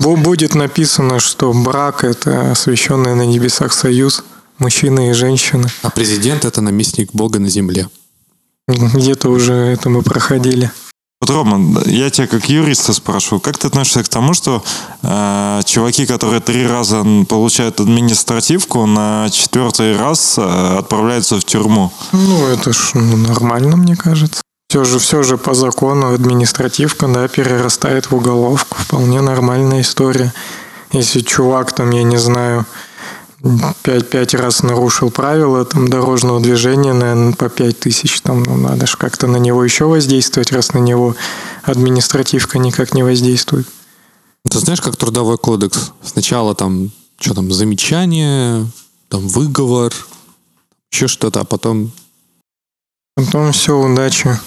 Бу- 0.00 0.16
Будет 0.16 0.54
написано, 0.54 1.18
что 1.18 1.52
брак– 1.52 2.04
это 2.04 2.52
освященный 2.52 3.16
на 3.16 3.22
небесах 3.26 3.72
союз 3.72 4.22
мужчины 4.62 5.10
и 5.10 5.12
женщины. 5.12 5.68
А 5.82 5.90
президент 5.90 6.44
это 6.44 6.60
наместник 6.60 7.12
Бога 7.12 7.38
на 7.38 7.48
земле. 7.48 7.88
Где-то 8.68 9.28
уже 9.28 9.52
это 9.52 9.90
мы 9.90 10.02
проходили. 10.02 10.70
Вот, 11.20 11.30
Рома, 11.30 11.80
я 11.86 12.10
тебя 12.10 12.26
как 12.26 12.48
юриста 12.48 12.92
спрашиваю, 12.92 13.40
как 13.40 13.56
ты 13.56 13.68
относишься 13.68 14.02
к 14.02 14.08
тому, 14.08 14.34
что 14.34 14.64
э, 15.02 15.60
чуваки, 15.64 16.04
которые 16.04 16.40
три 16.40 16.66
раза 16.66 17.04
получают 17.28 17.80
административку, 17.80 18.86
на 18.86 19.28
четвертый 19.30 19.96
раз 19.96 20.36
э, 20.36 20.78
отправляются 20.78 21.38
в 21.38 21.44
тюрьму? 21.44 21.92
Ну, 22.12 22.46
это 22.48 22.72
ж 22.72 22.90
ну, 22.94 23.16
нормально, 23.16 23.76
мне 23.76 23.94
кажется. 23.94 24.42
Все 24.68 24.82
же, 24.84 24.98
все 24.98 25.22
же 25.22 25.38
по 25.38 25.54
закону 25.54 26.12
административка, 26.12 27.06
да, 27.06 27.28
перерастает 27.28 28.10
в 28.10 28.16
уголовку. 28.16 28.76
Вполне 28.80 29.20
нормальная 29.20 29.82
история. 29.82 30.32
Если 30.92 31.20
чувак 31.20 31.72
там, 31.72 31.90
я 31.90 32.02
не 32.02 32.16
знаю, 32.16 32.66
пять, 33.82 34.08
пять 34.08 34.34
раз 34.34 34.62
нарушил 34.62 35.10
правила 35.10 35.64
там, 35.64 35.88
дорожного 35.88 36.40
движения, 36.40 36.92
наверное, 36.92 37.32
по 37.34 37.48
пять 37.48 37.80
тысяч, 37.80 38.20
там, 38.20 38.42
ну, 38.42 38.56
надо 38.56 38.86
же 38.86 38.96
как-то 38.96 39.26
на 39.26 39.36
него 39.36 39.64
еще 39.64 39.84
воздействовать, 39.84 40.52
раз 40.52 40.72
на 40.72 40.78
него 40.78 41.16
административка 41.62 42.58
никак 42.58 42.94
не 42.94 43.02
воздействует. 43.02 43.66
Ты 44.48 44.58
знаешь, 44.58 44.80
как 44.80 44.96
трудовой 44.96 45.38
кодекс? 45.38 45.92
Сначала 46.02 46.54
там, 46.54 46.90
что 47.18 47.34
там, 47.34 47.50
замечание, 47.52 48.66
там 49.08 49.28
выговор, 49.28 49.92
еще 50.90 51.08
что-то, 51.08 51.40
а 51.40 51.44
потом 51.44 51.92
Потом 53.14 53.52
все, 53.52 53.78
удачи. 53.78 54.38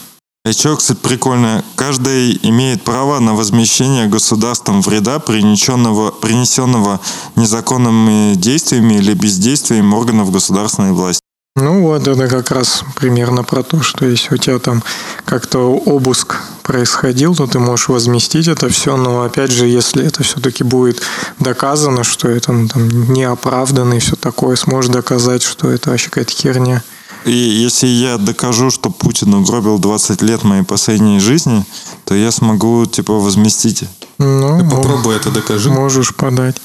Кстати, 0.46 0.94
прикольно, 1.02 1.64
каждый 1.76 2.40
имеет 2.44 2.84
право 2.84 3.20
на 3.20 3.34
возмещение 3.34 4.06
государством 4.06 4.84
вреда, 4.84 5.18
принесенного, 5.18 6.12
принесенного 6.12 7.00
незаконными 7.36 8.36
действиями 8.36 8.94
или 8.94 9.16
бездействием 9.16 9.92
органов 9.96 10.32
государственной 10.32 10.92
власти. 10.92 11.22
Ну 11.56 11.82
вот, 11.82 12.08
это 12.08 12.28
как 12.28 12.52
раз 12.52 12.84
примерно 12.96 13.44
про 13.44 13.64
то, 13.64 13.82
что 13.82 14.06
если 14.06 14.36
у 14.36 14.38
тебя 14.38 14.60
там 14.60 14.84
как-то 15.24 15.72
обыск 15.74 16.36
происходил, 16.62 17.34
то 17.34 17.48
ты 17.48 17.58
можешь 17.58 17.88
возместить 17.88 18.48
это 18.48 18.70
все, 18.70 18.98
но 18.98 19.24
опять 19.24 19.52
же, 19.52 19.66
если 19.66 20.06
это 20.06 20.22
все-таки 20.22 20.64
будет 20.64 21.02
доказано, 21.40 22.04
что 22.04 22.28
это 22.28 22.52
ну, 22.52 22.68
там, 22.68 23.12
неоправданно 23.12 23.96
и 23.96 24.00
все 24.00 24.16
такое, 24.16 24.58
сможешь 24.58 24.92
доказать, 24.92 25.42
что 25.42 25.72
это 25.72 25.90
вообще 25.90 26.10
какая-то 26.10 26.34
херня. 26.34 26.84
И 27.26 27.32
если 27.32 27.88
я 27.88 28.18
докажу, 28.18 28.70
что 28.70 28.90
Путин 28.92 29.34
угробил 29.34 29.80
20 29.80 30.22
лет 30.22 30.44
моей 30.44 30.64
последней 30.64 31.20
жизни, 31.20 31.66
то 32.06 32.14
я 32.16 32.32
смогу, 32.32 32.86
типа, 32.86 33.14
возместить. 33.14 33.84
Ну, 34.20 34.64
мо- 34.64 34.70
попробуй 34.76 35.16
это 35.16 35.32
докажи. 35.32 35.70
можешь 35.72 36.16
подать. 36.16 36.56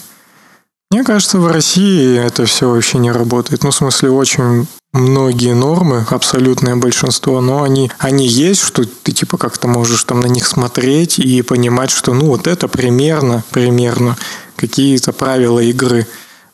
Мне 0.91 1.05
кажется, 1.05 1.39
в 1.39 1.47
России 1.47 2.19
это 2.19 2.45
все 2.47 2.69
вообще 2.69 2.99
не 2.99 3.11
работает. 3.13 3.63
Ну, 3.65 3.71
в 3.71 3.75
смысле, 3.75 4.11
очень 4.11 4.67
многие 4.93 5.55
нормы, 5.55 6.05
абсолютное 6.11 6.77
большинство, 6.77 7.41
но 7.41 7.63
они, 7.63 7.91
они 7.99 8.27
есть, 8.27 8.61
что 8.61 8.85
ты 8.85 9.13
типа 9.13 9.39
как-то 9.39 9.69
можешь 9.69 10.03
там 10.05 10.21
на 10.21 10.27
них 10.27 10.47
смотреть 10.47 11.21
и 11.21 11.43
понимать, 11.43 11.91
что 11.91 12.13
ну 12.13 12.27
вот 12.27 12.49
это 12.49 12.67
примерно, 12.67 13.45
примерно 13.51 14.17
какие-то 14.57 15.13
правила 15.13 15.61
игры. 15.61 16.07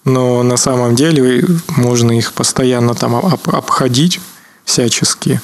Но 0.07 0.43
на 0.43 0.57
самом 0.57 0.95
деле 0.95 1.45
можно 1.69 2.17
их 2.17 2.33
постоянно 2.33 2.95
там 2.95 3.17
об- 3.17 3.49
обходить 3.55 4.21
всячески, 4.65 5.41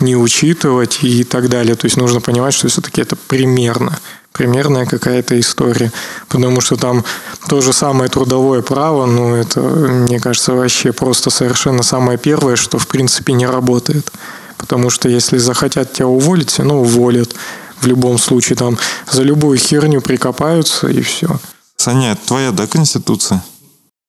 не 0.00 0.16
учитывать 0.16 0.98
и 1.02 1.22
так 1.22 1.48
далее. 1.48 1.76
То 1.76 1.84
есть 1.84 1.96
нужно 1.96 2.20
понимать, 2.20 2.54
что 2.54 2.68
все-таки 2.68 3.00
это 3.00 3.14
примерно 3.14 3.98
примерная 4.32 4.86
какая-то 4.86 5.38
история. 5.38 5.92
Потому 6.28 6.60
что 6.60 6.76
там 6.76 7.04
то 7.48 7.60
же 7.60 7.72
самое 7.72 8.08
трудовое 8.08 8.62
право, 8.62 9.04
ну, 9.04 9.34
это, 9.34 9.60
мне 9.60 10.20
кажется, 10.20 10.52
вообще 10.52 10.92
просто 10.92 11.30
совершенно 11.30 11.82
самое 11.82 12.18
первое, 12.18 12.56
что, 12.56 12.78
в 12.78 12.86
принципе, 12.86 13.32
не 13.32 13.46
работает. 13.46 14.12
Потому 14.56 14.90
что 14.90 15.08
если 15.08 15.38
захотят 15.38 15.92
тебя 15.92 16.06
уволить, 16.06 16.56
равно 16.58 16.80
уволят. 16.80 17.34
В 17.80 17.86
любом 17.86 18.18
случае, 18.18 18.56
там 18.56 18.78
за 19.10 19.22
любую 19.22 19.58
херню 19.58 20.00
прикопаются, 20.00 20.88
и 20.88 21.00
все. 21.00 21.28
Саня, 21.76 22.16
твоя, 22.26 22.50
да, 22.50 22.66
конституция? 22.66 23.42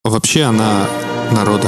Вообще 0.06 0.44
она 0.44 0.88
народа. 1.32 1.68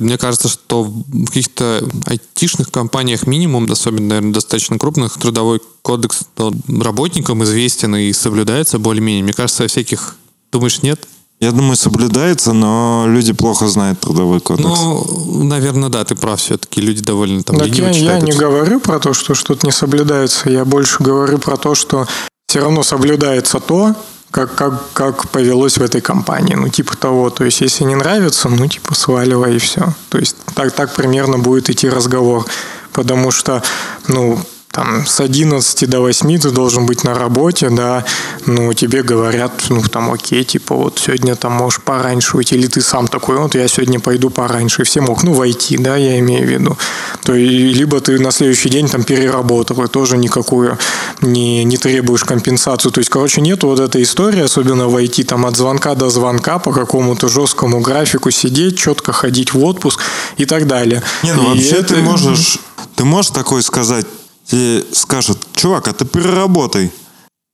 Мне 0.00 0.18
кажется, 0.18 0.48
что 0.48 0.84
в 0.84 1.26
каких-то 1.26 1.82
айтишных 2.06 2.70
компаниях 2.70 3.26
минимум, 3.26 3.70
особенно, 3.70 4.08
наверное, 4.08 4.32
достаточно 4.32 4.78
крупных, 4.78 5.18
трудовой 5.18 5.60
кодекс 5.82 6.20
работникам 6.68 7.42
известен 7.44 7.94
и 7.96 8.12
соблюдается 8.12 8.78
более-менее. 8.78 9.24
Мне 9.24 9.32
кажется, 9.32 9.66
всяких... 9.66 10.16
Думаешь, 10.52 10.82
нет? 10.82 11.06
Я 11.40 11.52
думаю, 11.52 11.76
соблюдается, 11.76 12.52
но 12.52 13.04
люди 13.06 13.32
плохо 13.32 13.66
знают 13.68 14.00
трудовой 14.00 14.40
кодекс. 14.40 14.66
Ну, 14.66 15.44
наверное, 15.44 15.88
да, 15.88 16.04
ты 16.04 16.14
прав. 16.14 16.40
Все-таки 16.40 16.80
люди 16.80 17.02
довольно 17.02 17.42
там 17.42 17.56
Так 17.56 17.68
лениво 17.68 17.88
я, 17.88 18.14
я 18.14 18.20
не 18.20 18.32
говорю 18.32 18.80
про 18.80 18.98
то, 18.98 19.12
что 19.12 19.34
что-то 19.34 19.66
не 19.66 19.72
соблюдается. 19.72 20.48
Я 20.48 20.64
больше 20.64 21.02
говорю 21.02 21.38
про 21.38 21.56
то, 21.56 21.74
что 21.74 22.06
все 22.46 22.60
равно 22.60 22.82
соблюдается 22.82 23.58
то, 23.58 23.94
как, 24.34 24.52
как, 24.56 24.92
как 24.94 25.28
повелось 25.28 25.78
в 25.78 25.82
этой 25.82 26.00
компании. 26.00 26.56
Ну, 26.56 26.68
типа 26.68 26.96
того. 26.96 27.30
То 27.30 27.44
есть, 27.44 27.60
если 27.60 27.84
не 27.84 27.94
нравится, 27.94 28.48
ну, 28.48 28.66
типа, 28.66 28.92
сваливай 28.94 29.54
и 29.54 29.58
все. 29.58 29.94
То 30.08 30.18
есть, 30.18 30.36
так, 30.54 30.72
так 30.72 30.92
примерно 30.92 31.38
будет 31.38 31.70
идти 31.70 31.88
разговор. 31.88 32.44
Потому 32.92 33.30
что, 33.30 33.62
ну, 34.08 34.40
там 34.74 35.06
с 35.06 35.20
11 35.20 35.88
до 35.88 36.00
8 36.00 36.38
ты 36.38 36.50
должен 36.50 36.84
быть 36.86 37.04
на 37.04 37.14
работе, 37.14 37.70
да, 37.70 38.04
ну, 38.46 38.72
тебе 38.74 39.02
говорят, 39.02 39.52
ну, 39.68 39.80
там, 39.82 40.12
окей, 40.12 40.42
типа, 40.44 40.74
вот 40.74 40.98
сегодня 40.98 41.36
там 41.36 41.52
можешь 41.52 41.80
пораньше 41.80 42.36
уйти, 42.36 42.56
или 42.56 42.66
ты 42.66 42.80
сам 42.82 43.06
такой, 43.06 43.36
вот 43.38 43.54
я 43.54 43.68
сегодня 43.68 44.00
пойду 44.00 44.30
пораньше, 44.30 44.82
и 44.82 44.84
все 44.84 45.00
мог, 45.00 45.22
ну, 45.22 45.32
войти, 45.32 45.76
да, 45.78 45.96
я 45.96 46.18
имею 46.18 46.46
в 46.46 46.50
виду. 46.50 46.76
То 47.22 47.34
и, 47.34 47.46
либо 47.72 48.00
ты 48.00 48.18
на 48.18 48.32
следующий 48.32 48.68
день 48.68 48.88
там 48.88 49.04
переработал, 49.04 49.80
и 49.84 49.88
тоже 49.88 50.16
никакую 50.18 50.76
не, 51.20 51.62
не 51.64 51.76
требуешь 51.76 52.24
компенсацию. 52.24 52.90
То 52.90 52.98
есть, 52.98 53.10
короче, 53.10 53.40
нет 53.40 53.62
вот 53.62 53.78
этой 53.78 54.02
истории, 54.02 54.42
особенно 54.42 54.88
войти 54.88 55.22
там 55.22 55.46
от 55.46 55.56
звонка 55.56 55.94
до 55.94 56.10
звонка 56.10 56.58
по 56.58 56.72
какому-то 56.72 57.28
жесткому 57.28 57.80
графику 57.80 58.32
сидеть, 58.32 58.76
четко 58.76 59.12
ходить 59.12 59.54
в 59.54 59.62
отпуск 59.64 60.00
и 60.36 60.46
так 60.46 60.66
далее. 60.66 61.00
Не, 61.22 61.32
ну 61.32 61.42
И 61.44 61.46
вообще 61.46 61.76
это- 61.76 61.94
ты 61.94 62.02
можешь, 62.02 62.58
ты 62.96 63.04
можешь 63.04 63.30
такое 63.30 63.62
сказать, 63.62 64.06
тебе 64.46 64.84
скажут, 64.92 65.38
чувак, 65.54 65.88
а 65.88 65.92
ты 65.92 66.04
переработай. 66.04 66.92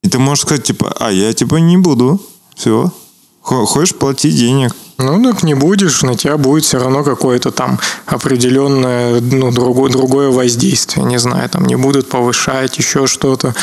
И 0.03 0.09
ты 0.09 0.19
можешь 0.19 0.43
сказать, 0.43 0.65
типа, 0.65 0.95
а 0.99 1.11
я 1.11 1.33
типа 1.33 1.57
не 1.57 1.77
буду. 1.77 2.21
Все. 2.55 2.93
Хочешь 3.43 3.95
плати 3.95 4.31
денег. 4.31 4.75
Ну, 4.99 5.23
так 5.23 5.43
не 5.43 5.55
будешь, 5.55 6.03
на 6.03 6.15
тебя 6.15 6.37
будет 6.37 6.65
все 6.65 6.79
равно 6.79 7.03
какое-то 7.03 7.51
там 7.51 7.81
определенное, 8.05 9.21
ну, 9.21 9.51
другое, 9.51 9.91
другое 9.91 10.29
воздействие, 10.29 11.07
не 11.07 11.19
знаю, 11.19 11.49
там 11.49 11.65
не 11.65 11.77
будут 11.77 12.11
повышать, 12.11 12.77
еще 12.77 13.07
что-то. 13.07 13.55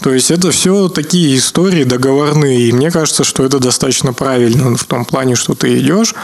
То 0.00 0.12
есть 0.12 0.30
это 0.30 0.52
все 0.52 0.88
такие 0.88 1.36
истории 1.36 1.82
договорные, 1.82 2.68
и 2.68 2.72
мне 2.72 2.92
кажется, 2.92 3.24
что 3.24 3.44
это 3.44 3.58
достаточно 3.58 4.12
правильно 4.12 4.76
в 4.76 4.84
том 4.84 5.04
плане, 5.04 5.34
что 5.34 5.54
ты 5.54 5.78
идешь, 5.78 6.14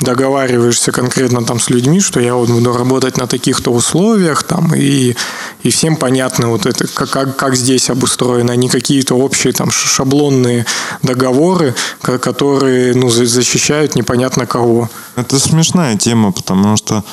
договариваешься 0.00 0.92
конкретно 0.92 1.44
там 1.44 1.60
с 1.60 1.70
людьми, 1.70 2.00
что 2.00 2.20
я 2.20 2.34
вот 2.34 2.48
буду 2.48 2.72
работать 2.76 3.16
на 3.18 3.26
таких-то 3.26 3.70
условиях, 3.70 4.42
там, 4.42 4.74
и, 4.74 5.14
и 5.62 5.70
всем 5.70 5.96
понятно 5.96 6.48
вот 6.48 6.66
это, 6.66 6.86
как, 6.86 7.10
как, 7.10 7.36
как 7.36 7.56
здесь 7.56 7.90
обустроено, 7.90 8.52
а 8.52 8.56
не 8.56 8.68
какие-то 8.68 9.14
общие 9.14 9.52
там 9.52 9.70
шаблонные 9.70 10.64
договоры, 11.02 11.74
ко- 12.00 12.18
которые, 12.18 12.94
ну, 12.94 13.10
за- 13.10 13.26
защищают 13.26 13.94
непонятно 13.94 14.46
кого. 14.46 14.88
Это 15.16 15.38
смешная 15.38 15.96
тема, 15.96 16.32
потому 16.32 16.76
что 16.76 17.04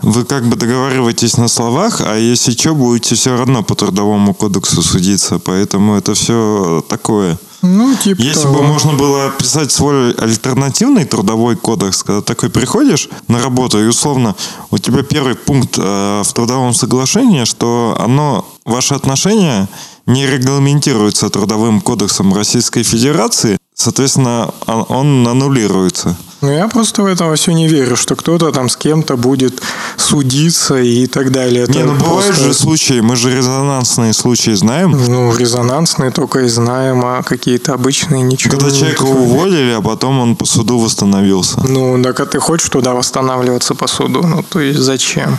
вы 0.00 0.24
как 0.24 0.44
бы 0.44 0.56
договариваетесь 0.56 1.36
на 1.38 1.48
словах, 1.48 2.00
а 2.04 2.16
если 2.16 2.52
что, 2.52 2.74
будете 2.74 3.14
все 3.16 3.36
равно 3.36 3.62
по 3.64 3.74
трудовому 3.74 4.32
кодексу 4.34 4.82
судиться. 4.82 5.38
Поэтому 5.38 5.96
это 5.96 6.14
все 6.14 6.84
такое. 6.88 7.36
Ну, 7.62 7.96
типа 7.96 8.20
Если 8.20 8.42
того. 8.42 8.58
бы 8.58 8.62
можно 8.62 8.92
было 8.92 9.30
писать 9.30 9.72
свой 9.72 10.12
альтернативный 10.12 11.04
трудовой 11.04 11.56
кодекс, 11.56 12.02
когда 12.04 12.22
такой 12.22 12.50
приходишь 12.50 13.08
на 13.26 13.42
работу, 13.42 13.82
и 13.82 13.86
условно 13.88 14.34
у 14.70 14.78
тебя 14.78 15.02
первый 15.02 15.34
пункт 15.34 15.76
э, 15.76 16.22
в 16.24 16.32
трудовом 16.32 16.72
соглашении, 16.72 17.44
что 17.44 17.96
оно, 17.98 18.44
ваши 18.64 18.94
отношения 18.94 19.68
не 20.06 20.26
регламентируются 20.26 21.28
трудовым 21.30 21.80
кодексом 21.80 22.32
Российской 22.32 22.82
Федерации, 22.84 23.58
соответственно, 23.74 24.54
он- 24.66 24.86
он 24.88 25.28
аннулируется. 25.28 26.16
Ну, 26.40 26.52
я 26.52 26.68
просто 26.68 27.02
в 27.02 27.06
это 27.06 27.34
все 27.34 27.52
не 27.52 27.66
верю, 27.66 27.96
что 27.96 28.14
кто-то 28.14 28.52
там 28.52 28.68
с 28.68 28.76
кем-то 28.76 29.16
будет 29.16 29.60
судиться 29.96 30.76
и 30.76 31.06
так 31.08 31.32
далее. 31.32 31.66
Не, 31.66 31.78
Это 31.80 31.88
ну 31.88 31.94
бывают 31.98 32.26
просто, 32.26 32.44
же 32.44 32.54
случаи, 32.54 33.00
мы 33.00 33.16
же 33.16 33.36
резонансные 33.36 34.12
случаи 34.12 34.52
знаем, 34.54 34.92
Ну, 34.92 35.34
резонансные 35.36 36.12
только 36.12 36.40
и 36.40 36.48
знаем, 36.48 37.04
а 37.04 37.22
какие-то 37.24 37.74
обычные 37.74 38.22
ничего. 38.22 38.52
когда 38.56 38.70
не 38.70 38.78
человека 38.78 39.04
такое. 39.04 39.16
уволили, 39.20 39.72
а 39.72 39.80
потом 39.82 40.20
он 40.20 40.36
по 40.36 40.46
суду 40.46 40.78
восстановился. 40.78 41.60
Ну, 41.64 42.00
так 42.04 42.20
а 42.20 42.26
ты 42.26 42.38
хочешь 42.38 42.68
туда 42.68 42.94
восстанавливаться 42.94 43.74
по 43.74 43.88
суду? 43.88 44.22
Ну, 44.22 44.44
то 44.44 44.60
есть 44.60 44.78
зачем? 44.78 45.38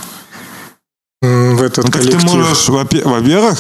В 1.21 1.61
этот 1.63 1.85
Ну 1.85 1.91
так 1.91 2.01
ты 2.01 2.07
коллектив. 2.09 2.33
можешь, 2.33 2.67
во-пе- 2.69 3.03
во-первых, 3.05 3.57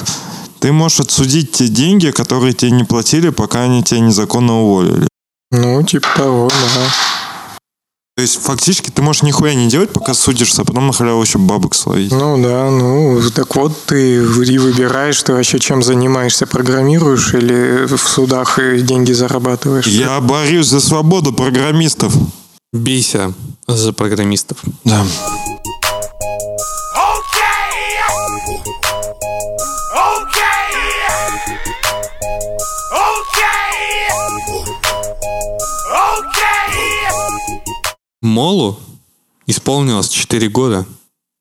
ты 0.59 0.73
можешь 0.73 0.99
отсудить 0.99 1.53
те 1.53 1.67
деньги, 1.69 2.11
которые 2.11 2.53
тебе 2.53 2.71
не 2.71 2.83
платили, 2.83 3.29
пока 3.29 3.61
они 3.61 3.81
тебя 3.81 4.01
незаконно 4.01 4.61
уволили. 4.61 5.07
Ну, 5.51 5.81
типа 5.83 6.07
того, 6.15 6.49
да. 6.49 6.81
То 8.19 8.23
есть 8.23 8.41
фактически 8.43 8.89
ты 8.89 9.01
можешь 9.01 9.23
нихуя 9.23 9.53
не 9.53 9.69
делать, 9.69 9.91
пока 9.93 10.13
судишься, 10.13 10.63
а 10.63 10.65
потом 10.65 10.87
на 10.87 10.91
халяву 10.91 11.21
еще 11.21 11.37
бабок 11.37 11.73
словить. 11.73 12.11
Ну 12.11 12.37
да, 12.43 12.69
ну 12.69 13.21
так 13.33 13.55
вот 13.55 13.71
ты 13.85 14.15
и 14.15 14.19
выбираешь, 14.19 15.23
ты 15.23 15.31
вообще 15.31 15.57
чем 15.57 15.81
занимаешься, 15.81 16.45
программируешь 16.45 17.33
или 17.33 17.85
в 17.85 17.97
судах 17.97 18.59
и 18.59 18.81
деньги 18.81 19.13
зарабатываешь? 19.13 19.87
Я 19.87 20.19
борюсь 20.19 20.67
за 20.67 20.81
свободу 20.81 21.31
программистов. 21.31 22.13
Бейся 22.73 23.31
за 23.69 23.93
программистов. 23.93 24.57
Да. 24.83 25.05
Молу 38.29 38.77
исполнилось 39.47 40.07
4 40.09 40.47
года. 40.49 40.85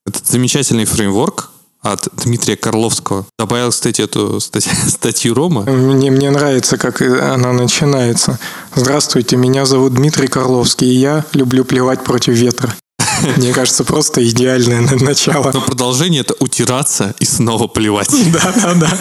Этот 0.07 0.27
замечательный 0.27 0.87
фреймворк 0.87 1.51
от 1.83 2.09
Дмитрия 2.25 2.57
Карловского. 2.57 3.27
Добавил, 3.39 3.71
кстати, 3.71 4.01
эту 4.01 4.41
статью, 4.41 4.73
статью 4.89 5.35
Рома. 5.35 5.63
Мне, 5.63 6.11
мне 6.11 6.31
нравится, 6.31 6.79
как 6.79 7.03
она 7.03 7.53
начинается. 7.53 8.39
Здравствуйте, 8.75 9.37
меня 9.37 9.67
зовут 9.67 9.95
Дмитрий 9.95 10.29
Карловский, 10.29 10.89
и 10.89 10.99
я 10.99 11.25
люблю 11.35 11.65
плевать 11.65 12.03
против 12.05 12.35
ветра. 12.35 12.75
Мне 13.37 13.53
кажется, 13.53 13.85
просто 13.85 14.27
идеальное 14.27 14.81
на- 14.81 14.97
начало. 14.97 15.51
Но 15.53 15.61
продолжение 15.61 16.23
это 16.23 16.35
утираться 16.41 17.15
и 17.19 17.25
снова 17.27 17.67
плевать. 17.67 18.11
Да, 18.33 18.53
да, 18.57 18.75
да. 18.75 18.99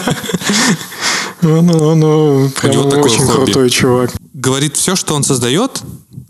Ну, 1.40 1.62
ну, 1.62 1.94
ну, 1.94 2.50
прям 2.50 2.72
него 2.72 2.82
такое 2.90 3.04
очень 3.04 3.24
хобби. 3.24 3.44
крутой 3.52 3.70
чувак. 3.70 4.10
Говорит, 4.38 4.76
все, 4.76 4.94
что 4.94 5.16
он 5.16 5.24
создает, 5.24 5.82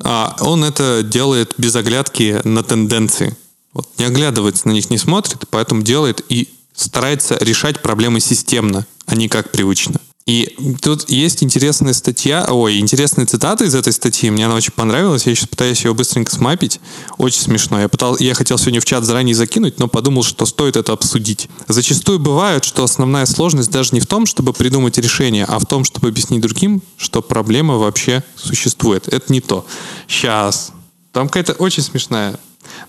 а 0.02 0.34
он 0.40 0.64
это 0.64 1.02
делает 1.02 1.52
без 1.58 1.76
оглядки 1.76 2.40
на 2.42 2.62
тенденции. 2.62 3.36
Вот, 3.74 3.86
не 3.98 4.06
оглядывается 4.06 4.66
на 4.66 4.72
них, 4.72 4.88
не 4.88 4.96
смотрит, 4.96 5.44
поэтому 5.50 5.82
делает 5.82 6.24
и 6.30 6.48
старается 6.74 7.36
решать 7.38 7.82
проблемы 7.82 8.20
системно, 8.20 8.86
а 9.04 9.14
не 9.14 9.28
как 9.28 9.52
привычно. 9.52 10.00
И 10.28 10.54
тут 10.82 11.08
есть 11.08 11.42
интересная 11.42 11.94
статья, 11.94 12.46
ой, 12.50 12.80
интересная 12.80 13.24
цитата 13.24 13.64
из 13.64 13.74
этой 13.74 13.94
статьи, 13.94 14.28
мне 14.28 14.44
она 14.44 14.56
очень 14.56 14.74
понравилась, 14.74 15.26
я 15.26 15.34
сейчас 15.34 15.48
пытаюсь 15.48 15.82
ее 15.86 15.94
быстренько 15.94 16.30
смапить, 16.30 16.80
очень 17.16 17.40
смешно. 17.40 17.80
Я, 17.80 17.88
пытал, 17.88 18.14
я 18.18 18.34
хотел 18.34 18.58
сегодня 18.58 18.82
в 18.82 18.84
чат 18.84 19.04
заранее 19.04 19.34
закинуть, 19.34 19.78
но 19.78 19.88
подумал, 19.88 20.22
что 20.22 20.44
стоит 20.44 20.76
это 20.76 20.92
обсудить. 20.92 21.48
Зачастую 21.66 22.18
бывает, 22.18 22.64
что 22.64 22.84
основная 22.84 23.24
сложность 23.24 23.70
даже 23.70 23.94
не 23.94 24.00
в 24.00 24.06
том, 24.06 24.26
чтобы 24.26 24.52
придумать 24.52 24.98
решение, 24.98 25.46
а 25.46 25.58
в 25.58 25.64
том, 25.64 25.84
чтобы 25.84 26.08
объяснить 26.08 26.42
другим, 26.42 26.82
что 26.98 27.22
проблема 27.22 27.78
вообще 27.78 28.22
существует. 28.36 29.08
Это 29.08 29.32
не 29.32 29.40
то. 29.40 29.64
Сейчас. 30.08 30.72
Там 31.12 31.28
какая-то 31.28 31.54
очень 31.54 31.82
смешная. 31.82 32.38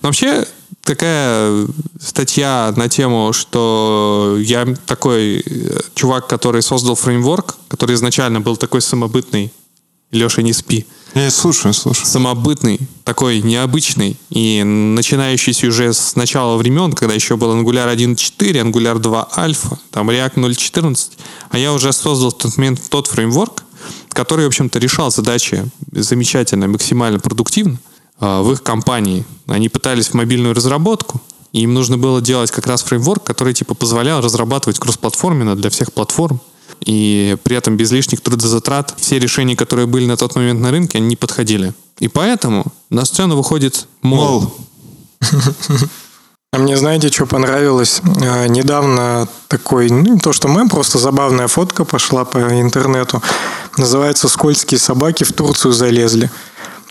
Но 0.02 0.10
вообще 0.10 0.46
такая 0.84 1.68
статья 2.00 2.74
на 2.76 2.90
тему, 2.90 3.34
что 3.34 4.38
я 4.40 4.66
такой 4.86 5.44
э, 5.46 5.80
чувак, 5.96 6.28
который 6.28 6.62
создал 6.62 6.96
фреймворк, 6.96 7.58
который 7.68 7.96
изначально 7.96 8.42
был 8.42 8.58
такой 8.58 8.82
самобытный. 8.82 9.52
Леша, 10.12 10.42
не 10.42 10.54
спи. 10.54 10.88
Я 11.14 11.30
слушаю, 11.30 11.74
слушаю. 11.74 12.08
Самобытный, 12.08 12.80
такой 13.04 13.42
необычный 13.42 14.18
и 14.32 14.64
начинающийся 14.64 15.68
уже 15.68 15.94
с 15.94 16.16
начала 16.16 16.58
времен, 16.58 16.94
когда 16.94 17.14
еще 17.14 17.36
был 17.36 17.56
Angular 17.56 17.96
1.4, 17.96 18.72
Angular 18.72 18.98
2 18.98 19.30
Alpha, 19.38 19.78
там 19.92 20.10
React 20.10 20.36
0.14, 20.36 21.10
а 21.52 21.60
я 21.60 21.74
уже 21.74 21.94
создал 21.94 22.32
в 22.32 22.38
тот 22.38 22.58
момент 22.58 22.82
тот 22.90 23.06
фреймворк, 23.06 23.64
который, 24.10 24.46
в 24.46 24.48
общем-то, 24.48 24.80
решал 24.80 25.12
задачи 25.12 25.64
замечательно, 25.92 26.68
максимально 26.68 27.20
продуктивно 27.20 27.78
в 28.20 28.52
их 28.52 28.64
компании. 28.64 29.26
Они 29.48 29.70
пытались 29.70 30.08
в 30.10 30.14
мобильную 30.14 30.54
разработку, 30.54 31.22
и 31.52 31.62
им 31.62 31.74
нужно 31.74 31.98
было 31.98 32.22
делать 32.22 32.52
как 32.52 32.68
раз 32.68 32.84
фреймворк, 32.84 33.24
который 33.24 33.54
типа 33.54 33.74
позволял 33.74 34.22
разрабатывать 34.22 34.80
кроссплатформенно 34.80 35.56
для 35.56 35.70
всех 35.70 35.94
платформ. 35.94 36.40
И 36.86 37.36
при 37.44 37.56
этом 37.56 37.76
без 37.78 37.92
лишних 37.92 38.22
трудозатрат 38.22 38.94
все 38.98 39.20
решения, 39.20 39.56
которые 39.56 39.88
были 39.88 40.06
на 40.06 40.18
тот 40.18 40.36
момент 40.36 40.62
на 40.62 40.72
рынке, 40.72 41.00
они 41.00 41.08
не 41.08 41.16
подходили. 41.16 41.74
И 42.00 42.08
поэтому 42.08 42.66
на 42.90 43.06
сцену 43.06 43.36
выходит 43.36 43.88
Мол. 44.02 44.54
А 46.52 46.58
мне, 46.58 46.78
знаете, 46.78 47.10
что 47.10 47.28
понравилось? 47.28 48.02
Э, 48.22 48.48
Недавно 48.48 49.28
такой, 49.48 49.90
ну, 49.92 50.18
то 50.18 50.34
что 50.34 50.48
мем, 50.48 50.68
просто 50.68 50.98
забавная 50.98 51.48
фотка 51.48 51.86
пошла 51.86 52.26
по 52.26 52.40
интернету. 52.60 53.22
Называется 53.78 54.28
«Скользкие 54.28 54.80
собаки 54.80 55.24
в 55.24 55.32
Турцию 55.32 55.74
залезли». 55.74 56.32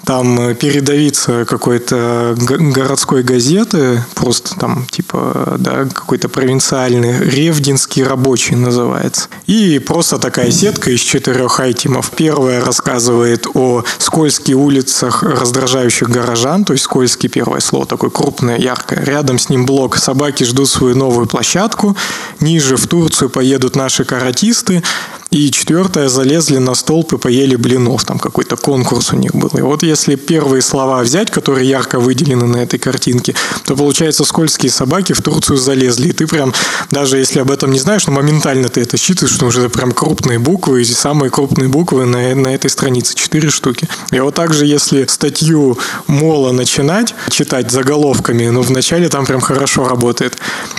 Там 0.05 0.41
э, 0.41 0.55
передовица 0.55 1.45
какой-то 1.45 2.35
городской 2.39 3.23
газеты, 3.23 4.05
просто 4.15 4.59
там 4.59 4.87
типа, 4.91 5.57
да, 5.59 5.85
какой-то 5.87 6.29
провинциальный, 6.29 7.19
Ревдинский 7.19 8.03
рабочий 8.03 8.57
называется. 8.57 9.29
И 9.47 9.79
просто 9.79 10.19
такая 10.19 10.51
сетка 10.51 10.91
из 10.91 11.01
четырех 11.01 11.61
айтемов. 11.61 12.11
Первая 12.17 12.65
рассказывает 12.65 13.47
о 13.55 13.85
скользких 13.99 14.57
улицах 14.57 15.23
раздражающих 15.23 16.09
горожан, 16.09 16.65
то 16.65 16.73
есть 16.73 16.85
скользкий 16.85 17.29
первое 17.29 17.61
слово, 17.61 17.87
такое 17.87 18.11
крупное, 18.11 18.59
яркое. 18.59 19.05
Рядом 19.05 19.39
с 19.39 19.49
ним 19.49 19.67
блок 19.67 19.97
«Собаки 19.97 20.45
ждут 20.45 20.69
свою 20.69 20.97
новую 20.97 21.27
площадку». 21.27 21.97
Ниже 22.41 22.77
в 22.77 22.87
Турцию 22.87 23.31
поедут 23.31 23.77
наши 23.77 24.05
каратисты. 24.05 24.83
И 25.31 25.51
четвертое, 25.51 26.09
залезли 26.09 26.57
на 26.57 26.75
столб 26.75 27.13
и 27.13 27.19
поели 27.19 27.55
блинов. 27.55 28.05
Там 28.05 28.19
какой-то 28.19 28.57
конкурс 28.57 29.13
у 29.13 29.17
них 29.17 29.35
был. 29.35 29.51
И 29.55 29.61
вот 29.61 29.83
если 29.83 30.15
первые 30.15 30.63
слова 30.63 31.03
взять, 31.03 31.31
которые 31.31 31.69
ярко 31.69 32.01
выделены 32.01 32.47
на 32.47 32.57
этой 32.57 32.79
картинке, 32.79 33.35
то 33.67 33.77
получается 33.77 34.25
скользкие 34.25 34.73
собаки 34.73 35.13
в 35.13 35.21
Турцию 35.21 35.59
залезли. 35.59 36.09
И 36.09 36.13
ты 36.13 36.27
прям, 36.27 36.55
даже 36.91 37.19
если 37.19 37.41
об 37.41 37.51
этом 37.51 37.73
не 37.73 37.79
знаешь, 37.79 38.07
но 38.07 38.13
моментально 38.15 38.71
ты 38.71 38.81
это 38.81 38.97
считываешь, 38.97 39.35
что 39.35 39.47
уже 39.47 39.69
прям 39.69 39.93
крупные 39.93 40.39
буквы, 40.39 40.81
и 40.81 40.85
самые 40.87 41.31
крупные 41.31 41.69
буквы 41.69 42.07
на, 42.07 42.35
на 42.35 42.49
этой 42.49 42.71
странице, 42.71 43.15
четыре 43.15 43.51
штуки. 43.51 43.87
И 44.11 44.21
вот 44.21 44.35
также, 44.35 44.65
если 44.65 45.05
статью 45.05 45.79
Мола 46.07 46.53
начинать 46.53 47.15
читать 47.31 47.71
заголовками, 47.71 48.49
ну, 48.49 48.63
вначале 48.63 49.11
там 49.11 49.27
прям 49.27 49.41
хорошо 49.41 49.87
работает. 49.87 50.39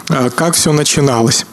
А 0.09 0.31
как 0.31 0.55
все 0.55 0.71
начиналось? 0.71 1.45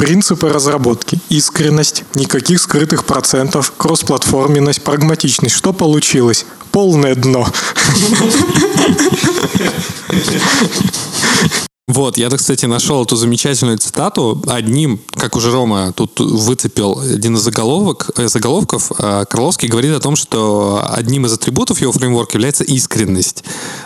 Принципы 0.00 0.48
разработки. 0.48 1.18
Искренность, 1.28 2.04
никаких 2.14 2.62
скрытых 2.62 3.04
процентов, 3.04 3.74
кроссплатформенность, 3.76 4.82
прагматичность. 4.82 5.54
Что 5.54 5.74
получилось? 5.74 6.46
Полное 6.72 7.14
дно. 7.14 7.46
Вот, 11.92 12.16
я, 12.16 12.30
кстати, 12.30 12.66
нашел 12.66 13.02
эту 13.02 13.16
замечательную 13.16 13.76
цитату. 13.78 14.40
Одним, 14.46 15.00
как 15.10 15.34
уже 15.34 15.50
Рома 15.50 15.92
тут 15.92 16.20
выцепил 16.20 17.00
один 17.00 17.34
из 17.34 17.40
заголовок, 17.40 18.12
э, 18.16 18.28
заголовков, 18.28 18.92
э, 18.96 19.24
Крыловский 19.28 19.66
говорит 19.66 19.96
о 19.96 19.98
том, 19.98 20.14
что 20.14 20.86
одним 20.88 21.26
из 21.26 21.32
атрибутов 21.32 21.80
его 21.80 21.90
фреймворка 21.90 22.36
является 22.36 22.62
искренность. 22.62 23.42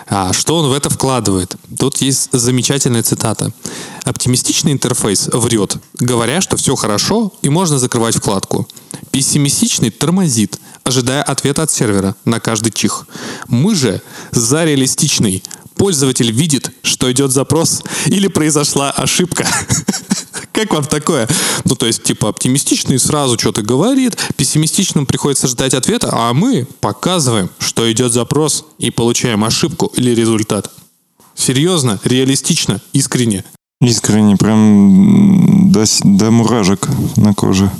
А 0.06 0.34
что 0.34 0.56
он 0.56 0.68
в 0.68 0.74
это 0.74 0.90
вкладывает? 0.90 1.56
Тут 1.78 2.02
есть 2.02 2.28
замечательная 2.32 3.02
цитата. 3.02 3.52
Оптимистичный 4.04 4.72
интерфейс 4.72 5.30
врет, 5.32 5.78
говоря, 5.94 6.42
что 6.42 6.58
все 6.58 6.76
хорошо 6.76 7.32
и 7.40 7.48
можно 7.48 7.78
закрывать 7.78 8.16
вкладку. 8.16 8.68
Пессимистичный 9.12 9.88
тормозит, 9.88 10.58
ожидая 10.82 11.22
ответа 11.22 11.62
от 11.62 11.70
сервера 11.70 12.16
на 12.26 12.38
каждый 12.38 12.70
чих. 12.70 13.06
Мы 13.48 13.74
же 13.74 14.02
за 14.30 14.64
реалистичный 14.64 15.42
пользователь 15.74 16.30
видит, 16.30 16.70
что 16.82 17.10
идет 17.10 17.32
запрос 17.32 17.82
или 18.06 18.28
произошла 18.28 18.90
ошибка. 18.90 19.46
Как 20.52 20.72
вам 20.72 20.84
такое? 20.84 21.28
Ну, 21.64 21.74
то 21.74 21.86
есть, 21.86 22.04
типа, 22.04 22.28
оптимистичный 22.28 23.00
сразу 23.00 23.38
что-то 23.38 23.62
говорит, 23.62 24.16
пессимистичным 24.36 25.04
приходится 25.04 25.48
ждать 25.48 25.74
ответа, 25.74 26.10
а 26.12 26.32
мы 26.32 26.66
показываем, 26.80 27.50
что 27.58 27.90
идет 27.90 28.12
запрос 28.12 28.64
и 28.78 28.90
получаем 28.90 29.44
ошибку 29.44 29.90
или 29.96 30.12
результат. 30.12 30.70
Серьезно, 31.34 31.98
реалистично, 32.04 32.80
искренне. 32.92 33.44
Искренне, 33.80 34.36
прям 34.36 35.72
до, 35.72 35.84
до 36.04 36.30
муражек 36.30 36.88
на 37.16 37.34
коже. 37.34 37.70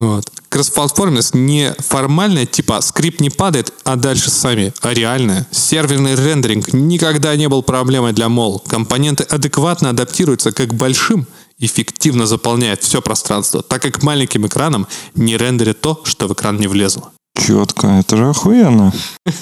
Вот. 0.00 0.30
Кроссплатформенность 0.48 1.34
не 1.34 1.74
формальная, 1.78 2.46
типа 2.46 2.80
скрипт 2.80 3.20
не 3.20 3.30
падает, 3.30 3.72
а 3.84 3.96
дальше 3.96 4.30
сами, 4.30 4.72
а 4.80 4.94
реальная. 4.94 5.46
Серверный 5.50 6.14
рендеринг 6.14 6.72
никогда 6.72 7.34
не 7.34 7.48
был 7.48 7.62
проблемой 7.62 8.12
для 8.12 8.28
мол. 8.28 8.60
Компоненты 8.60 9.24
адекватно 9.24 9.90
адаптируются 9.90 10.52
как 10.52 10.74
большим, 10.74 11.26
эффективно 11.58 12.26
заполняют 12.26 12.82
все 12.82 13.02
пространство, 13.02 13.62
так 13.62 13.82
как 13.82 14.02
маленьким 14.04 14.46
экраном 14.46 14.86
не 15.16 15.36
рендерит 15.36 15.80
то, 15.80 16.00
что 16.04 16.28
в 16.28 16.32
экран 16.32 16.58
не 16.58 16.68
влезло. 16.68 17.10
Четко, 17.36 17.88
это 17.88 18.16
же 18.16 18.28
охуенно. 18.28 18.92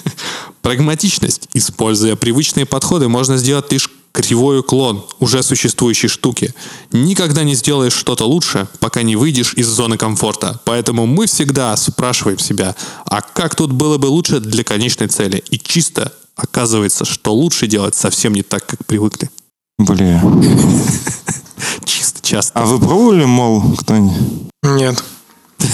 Прагматичность. 0.62 1.48
Используя 1.54 2.16
привычные 2.16 2.66
подходы, 2.66 3.08
можно 3.08 3.36
сделать 3.36 3.70
лишь 3.72 3.90
кривой 4.16 4.60
уклон 4.60 5.04
уже 5.18 5.42
существующей 5.42 6.08
штуки. 6.08 6.54
Никогда 6.90 7.44
не 7.44 7.54
сделаешь 7.54 7.92
что-то 7.92 8.24
лучше, 8.24 8.66
пока 8.80 9.02
не 9.02 9.14
выйдешь 9.14 9.52
из 9.54 9.66
зоны 9.66 9.98
комфорта. 9.98 10.58
Поэтому 10.64 11.06
мы 11.06 11.26
всегда 11.26 11.76
спрашиваем 11.76 12.38
себя, 12.38 12.74
а 13.04 13.20
как 13.20 13.54
тут 13.54 13.72
было 13.72 13.98
бы 13.98 14.06
лучше 14.06 14.40
для 14.40 14.64
конечной 14.64 15.08
цели? 15.08 15.44
И 15.50 15.58
чисто 15.58 16.12
оказывается, 16.34 17.04
что 17.04 17.34
лучше 17.34 17.66
делать 17.66 17.94
совсем 17.94 18.32
не 18.32 18.42
так, 18.42 18.64
как 18.64 18.86
привыкли. 18.86 19.30
Бля. 19.78 20.22
Чисто 21.84 22.20
часто. 22.22 22.58
А 22.58 22.64
вы 22.64 22.78
пробовали 22.78 23.24
мол 23.24 23.62
кто-нибудь? 23.76 24.50
Нет. 24.62 25.04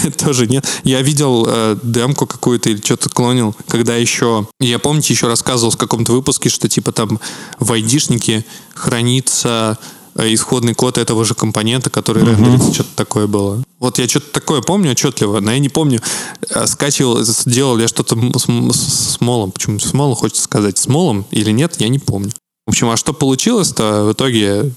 Тоже 0.18 0.46
нет. 0.46 0.66
Я 0.84 1.02
видел 1.02 1.46
э, 1.48 1.76
демку 1.82 2.26
какую-то 2.26 2.70
или 2.70 2.80
что-то 2.82 3.08
клонил, 3.08 3.54
когда 3.68 3.96
еще... 3.96 4.46
Я, 4.60 4.78
помните, 4.78 5.12
еще 5.12 5.26
рассказывал 5.28 5.70
в 5.72 5.76
каком-то 5.76 6.12
выпуске, 6.12 6.48
что 6.48 6.68
типа 6.68 6.92
там 6.92 7.20
в 7.58 7.72
айдишнике 7.72 8.44
хранится 8.74 9.78
э, 10.14 10.32
исходный 10.32 10.74
код 10.74 10.98
этого 10.98 11.24
же 11.24 11.34
компонента, 11.34 11.90
который 11.90 12.22
uh-huh. 12.22 12.36
рендерится, 12.36 12.74
что-то 12.74 12.90
такое 12.96 13.26
было. 13.26 13.62
Вот 13.78 13.98
я 13.98 14.08
что-то 14.08 14.30
такое 14.32 14.62
помню 14.62 14.92
отчетливо, 14.92 15.40
но 15.40 15.52
я 15.52 15.58
не 15.58 15.68
помню, 15.68 16.00
э, 16.48 16.66
скачивал, 16.66 17.22
сделал 17.22 17.78
я 17.78 17.88
что-то 17.88 18.16
с, 18.38 18.44
с, 18.44 19.14
с 19.14 19.20
молом. 19.20 19.52
Почему 19.52 19.78
с 19.78 19.92
молом 19.92 20.14
хочется 20.14 20.42
сказать? 20.42 20.78
С 20.78 20.88
молом 20.88 21.26
или 21.30 21.50
нет, 21.50 21.76
я 21.78 21.88
не 21.88 21.98
помню. 21.98 22.30
В 22.66 22.70
общем, 22.70 22.90
а 22.90 22.96
что 22.96 23.12
получилось-то 23.12 24.04
в 24.04 24.12
итоге? 24.12 24.72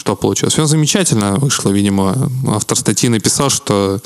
Что 0.00 0.16
получилось? 0.16 0.54
Все 0.54 0.66
замечательно 0.66 1.36
вышло, 1.36 1.70
видимо. 1.70 2.30
Автор 2.46 2.76
статьи 2.76 3.08
написал, 3.08 3.50
что 3.50 3.88
Э, 3.88 3.98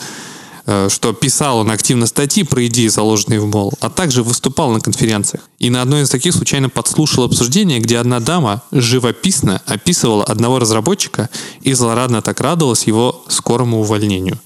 что 0.64 1.12
писал 1.12 1.58
он 1.58 1.70
активно 1.70 2.06
статьи 2.06 2.44
про 2.44 2.66
идеи, 2.66 2.86
заложенные 2.88 3.40
в 3.40 3.46
МОЛ, 3.46 3.74
а 3.80 3.90
также 3.90 4.22
выступал 4.22 4.70
на 4.70 4.80
конференциях. 4.80 5.42
И 5.58 5.70
на 5.70 5.82
одной 5.82 6.02
из 6.02 6.10
таких 6.10 6.34
случайно 6.34 6.68
подслушал 6.68 7.24
обсуждение, 7.24 7.80
где 7.80 7.98
одна 7.98 8.20
дама 8.20 8.62
живописно 8.70 9.60
описывала 9.66 10.24
одного 10.24 10.58
разработчика 10.60 11.28
и 11.62 11.72
злорадно 11.72 12.22
так 12.22 12.40
радовалась 12.40 12.84
его 12.84 13.24
скорому 13.28 13.80
увольнению. 13.80 14.38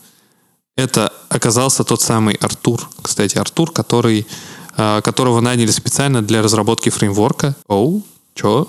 Это 0.76 1.12
оказался 1.29 1.85
тот 1.85 2.02
самый 2.02 2.35
Артур. 2.35 2.88
Кстати, 3.00 3.38
Артур, 3.38 3.72
который, 3.72 4.26
э, 4.76 5.00
которого 5.02 5.40
наняли 5.40 5.70
специально 5.70 6.22
для 6.22 6.42
разработки 6.42 6.90
фреймворка. 6.90 7.57
Оу, 7.66 8.02
чё? 8.35 8.68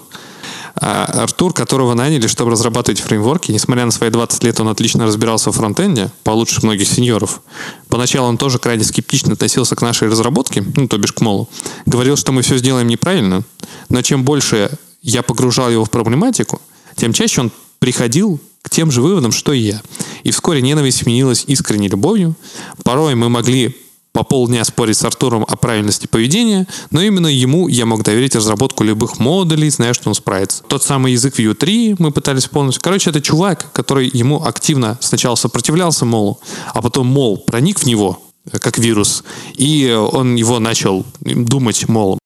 А 0.79 1.05
Артур, 1.23 1.53
которого 1.53 1.93
наняли, 1.95 2.27
чтобы 2.27 2.51
разрабатывать 2.51 2.99
фреймворки, 2.99 3.51
несмотря 3.51 3.85
на 3.85 3.91
свои 3.91 4.09
20 4.09 4.43
лет, 4.43 4.59
он 4.59 4.67
отлично 4.67 5.05
разбирался 5.05 5.51
в 5.51 5.55
фронтенде, 5.55 6.11
получше 6.23 6.59
многих 6.61 6.87
сеньоров. 6.87 7.41
Поначалу 7.89 8.27
он 8.27 8.37
тоже 8.37 8.59
крайне 8.59 8.83
скептично 8.83 9.33
относился 9.33 9.75
к 9.75 9.81
нашей 9.81 10.07
разработке, 10.07 10.63
ну, 10.75 10.87
то 10.87 10.97
бишь 10.97 11.13
к 11.13 11.21
Молу. 11.21 11.49
Говорил, 11.85 12.15
что 12.15 12.31
мы 12.31 12.43
все 12.43 12.57
сделаем 12.57 12.87
неправильно, 12.87 13.43
но 13.89 14.01
чем 14.01 14.23
больше 14.23 14.71
я 15.01 15.23
погружал 15.23 15.69
его 15.69 15.83
в 15.83 15.89
проблематику, 15.89 16.61
тем 16.95 17.11
чаще 17.13 17.41
он 17.41 17.51
приходил 17.79 18.39
к 18.61 18.69
тем 18.69 18.91
же 18.91 19.01
выводам, 19.01 19.31
что 19.31 19.53
и 19.53 19.59
я. 19.59 19.81
И 20.23 20.31
вскоре 20.31 20.61
ненависть 20.61 20.99
сменилась 20.99 21.45
искренней 21.47 21.87
любовью. 21.87 22.35
Порой 22.83 23.15
мы 23.15 23.29
могли 23.29 23.75
по 24.17 24.23
полдня 24.23 24.65
спорить 24.65 24.97
с 24.97 25.05
Артуром 25.05 25.45
о 25.47 25.55
правильности 25.57 26.07
поведения, 26.07 26.65
но 26.89 27.03
именно 27.03 27.27
ему 27.27 27.67
я 27.67 27.85
мог 27.85 28.01
доверить 28.01 28.35
разработку 28.35 28.83
любых 28.83 29.19
модулей, 29.19 29.69
зная, 29.69 29.93
что 29.93 30.09
он 30.09 30.15
справится. 30.15 30.63
Тот 30.63 30.81
самый 30.81 31.11
язык 31.11 31.39
Vue 31.39 31.53
3 31.53 31.97
мы 31.99 32.11
пытались 32.11 32.47
полностью. 32.47 32.81
Короче, 32.81 33.11
это 33.11 33.21
чувак, 33.21 33.71
который 33.73 34.09
ему 34.11 34.43
активно 34.43 34.97
сначала 35.01 35.35
сопротивлялся 35.35 36.03
Молу, 36.03 36.39
а 36.73 36.81
потом 36.81 37.05
Мол 37.05 37.37
проник 37.37 37.79
в 37.79 37.85
него, 37.85 38.19
э, 38.51 38.57
как 38.57 38.79
вирус, 38.79 39.23
и 39.53 39.87
он 39.91 40.33
его 40.33 40.57
начал 40.57 41.05
думать 41.19 41.87
Молом. 41.87 42.17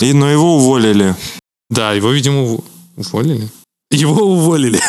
И, 0.00 0.12
но 0.12 0.28
его 0.28 0.56
уволили. 0.56 1.14
Да, 1.68 1.92
его, 1.92 2.10
видимо, 2.10 2.58
уволили. 2.96 3.48
Его 3.92 4.20
уволили. 4.24 4.80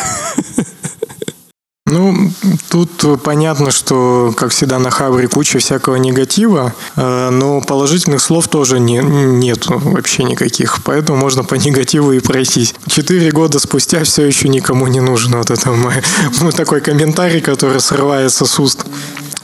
Ну, 1.92 2.30
тут 2.70 3.22
понятно, 3.22 3.70
что, 3.70 4.32
как 4.34 4.50
всегда, 4.50 4.78
на 4.78 4.90
Хабре 4.90 5.28
куча 5.28 5.58
всякого 5.58 5.96
негатива, 5.96 6.72
э, 6.96 7.28
но 7.30 7.60
положительных 7.60 8.22
слов 8.22 8.48
тоже 8.48 8.80
не, 8.80 9.00
нет 9.02 9.66
вообще 9.66 10.24
никаких, 10.24 10.82
поэтому 10.84 11.18
можно 11.18 11.44
по 11.44 11.54
негативу 11.66 12.12
и 12.12 12.20
пройтись. 12.20 12.74
Четыре 12.86 13.30
года 13.30 13.58
спустя 13.58 14.04
все 14.04 14.24
еще 14.24 14.48
никому 14.48 14.86
не 14.86 15.00
нужен 15.00 15.36
вот 15.36 15.50
это 15.50 15.70
мой, 15.70 15.96
мой 16.40 16.52
такой 16.52 16.80
комментарий, 16.80 17.42
который 17.42 17.80
срывается 17.80 18.46
с 18.46 18.58
уст. 18.58 18.86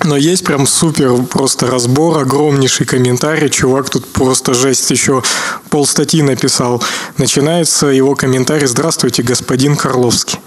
Но 0.04 0.16
есть 0.16 0.44
прям 0.44 0.66
супер 0.66 1.12
просто 1.24 1.66
разбор, 1.66 2.18
огромнейший 2.18 2.86
комментарий. 2.86 3.50
Чувак 3.50 3.90
тут 3.90 4.06
просто 4.06 4.54
жесть 4.54 4.90
еще 4.90 5.22
пол 5.68 5.86
статьи 5.86 6.22
написал. 6.22 6.82
Начинается 7.16 7.86
его 7.86 8.14
комментарий 8.14 8.66
«Здравствуйте, 8.66 9.22
господин 9.22 9.76
Карловский». 9.76 10.38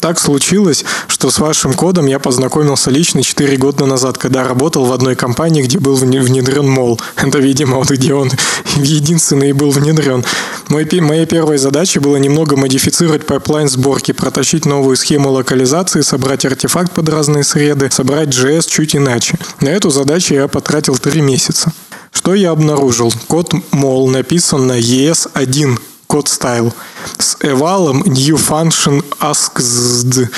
Так 0.00 0.18
случилось, 0.18 0.84
что 1.06 1.30
с 1.30 1.38
вашим 1.38 1.74
кодом 1.74 2.06
я 2.06 2.18
познакомился 2.18 2.90
лично 2.90 3.22
4 3.22 3.56
года 3.56 3.86
назад, 3.86 4.18
когда 4.18 4.44
работал 4.44 4.84
в 4.84 4.92
одной 4.92 5.16
компании, 5.16 5.62
где 5.62 5.78
был 5.78 5.94
внедрен 5.96 6.68
mol. 6.68 7.00
Это, 7.16 7.38
видимо, 7.38 7.76
вот 7.76 7.90
где 7.90 8.14
он 8.14 8.30
единственный 8.76 9.52
был 9.52 9.70
внедрен. 9.70 10.24
Мой, 10.68 10.88
моей 11.00 11.26
первой 11.26 11.58
задачей 11.58 11.98
было 11.98 12.16
немного 12.16 12.56
модифицировать 12.56 13.26
пайплайн 13.26 13.68
сборки, 13.68 14.12
протащить 14.12 14.66
новую 14.66 14.96
схему 14.96 15.30
локализации, 15.30 16.00
собрать 16.00 16.44
артефакт 16.44 16.92
под 16.92 17.08
разные 17.08 17.44
среды, 17.44 17.90
собрать 17.90 18.28
JS 18.28 18.68
чуть 18.68 18.96
иначе. 18.96 19.38
На 19.60 19.68
эту 19.68 19.90
задачу 19.90 20.34
я 20.34 20.48
потратил 20.48 20.96
3 20.96 21.20
месяца. 21.20 21.72
Что 22.12 22.34
я 22.34 22.50
обнаружил? 22.50 23.12
Код 23.28 23.54
мол 23.72 24.08
написан 24.08 24.66
на 24.66 24.78
ES1 24.78 25.78
код 26.10 26.26
style 26.26 26.72
с 27.18 27.36
эвалом 27.40 28.02
new 28.02 28.34
function 28.36 29.04
asked. 29.20 30.28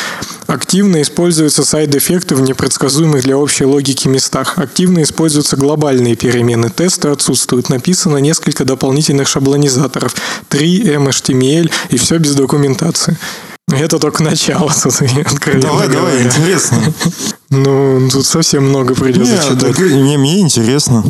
Активно 0.46 1.00
используются 1.00 1.64
сайд-эффекты 1.64 2.34
в 2.34 2.42
непредсказуемых 2.42 3.22
для 3.22 3.38
общей 3.38 3.64
логики 3.64 4.06
местах. 4.06 4.58
Активно 4.58 5.02
используются 5.02 5.56
глобальные 5.56 6.14
перемены. 6.14 6.68
Тесты 6.68 7.08
отсутствуют. 7.08 7.70
Написано 7.70 8.18
несколько 8.18 8.66
дополнительных 8.66 9.28
шаблонизаторов. 9.28 10.14
3 10.50 10.82
MHTML 10.96 11.70
и 11.88 11.96
все 11.96 12.18
без 12.18 12.34
документации. 12.34 13.16
Это 13.68 13.98
только 13.98 14.22
начало 14.22 14.70
тут, 14.82 14.92
откровенно 15.00 15.62
Давай, 15.62 15.88
говоря. 15.88 16.12
давай, 16.12 16.22
интересно. 16.24 16.78
Ну, 17.48 18.10
тут 18.10 18.26
совсем 18.26 18.68
много 18.68 18.94
придется 18.94 19.32
Нет, 19.32 19.42
читать. 19.44 19.76
Так, 19.76 19.78
не, 19.78 20.18
мне 20.18 20.40
интересно. 20.40 21.02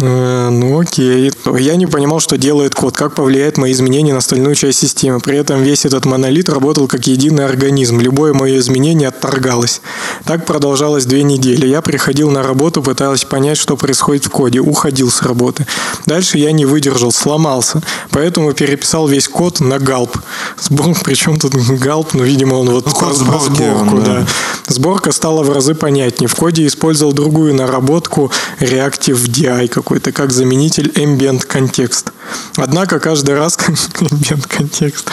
Э, 0.00 0.48
ну 0.50 0.80
окей. 0.80 1.30
Я 1.58 1.76
не 1.76 1.86
понимал, 1.86 2.20
что 2.20 2.38
делает 2.38 2.74
код, 2.74 2.96
как 2.96 3.14
повлияет 3.14 3.58
мои 3.58 3.72
изменения 3.72 4.12
на 4.12 4.18
остальную 4.18 4.54
часть 4.54 4.78
системы. 4.78 5.20
При 5.20 5.36
этом 5.36 5.62
весь 5.62 5.84
этот 5.84 6.06
монолит 6.06 6.48
работал 6.48 6.88
как 6.88 7.06
единый 7.06 7.44
организм. 7.44 8.00
Любое 8.00 8.32
мое 8.32 8.58
изменение 8.58 9.08
отторгалось. 9.08 9.82
Так 10.24 10.46
продолжалось 10.46 11.04
две 11.04 11.22
недели. 11.22 11.66
Я 11.66 11.82
приходил 11.82 12.30
на 12.30 12.42
работу, 12.42 12.82
пытался 12.82 13.26
понять, 13.26 13.58
что 13.58 13.76
происходит 13.76 14.24
в 14.24 14.30
коде. 14.30 14.60
Уходил 14.60 15.10
с 15.10 15.20
работы. 15.20 15.66
Дальше 16.06 16.38
я 16.38 16.52
не 16.52 16.64
выдержал, 16.64 17.12
сломался. 17.12 17.82
Поэтому 18.10 18.52
переписал 18.54 19.06
весь 19.06 19.28
код 19.28 19.60
на 19.60 19.78
галп. 19.78 20.16
Сбор, 20.58 20.96
причем 21.04 21.38
тут 21.38 21.54
галп, 21.54 22.14
ну, 22.14 22.22
видимо, 22.22 22.54
он 22.54 22.70
вот 22.70 22.86
ну, 22.86 22.92
код 22.92 23.14
сборки, 23.14 23.62
сборку, 23.62 23.96
он, 23.96 24.04
да. 24.04 24.14
да. 24.20 24.26
Сборка 24.68 25.12
стала 25.12 25.42
в 25.42 25.52
разы 25.52 25.74
понятнее. 25.74 26.28
В 26.28 26.34
коде 26.34 26.66
использовал 26.66 27.12
другую 27.12 27.54
наработку 27.54 28.32
Reactive 28.58 29.28
DI 29.28 29.81
какой-то, 29.82 30.12
как 30.12 30.32
заменитель 30.32 30.92
ambient 30.94 31.44
контекст. 31.44 32.12
Однако 32.56 33.00
каждый 33.00 33.34
раз... 33.34 33.58
ambient 34.00 34.46
контекст. 34.48 35.10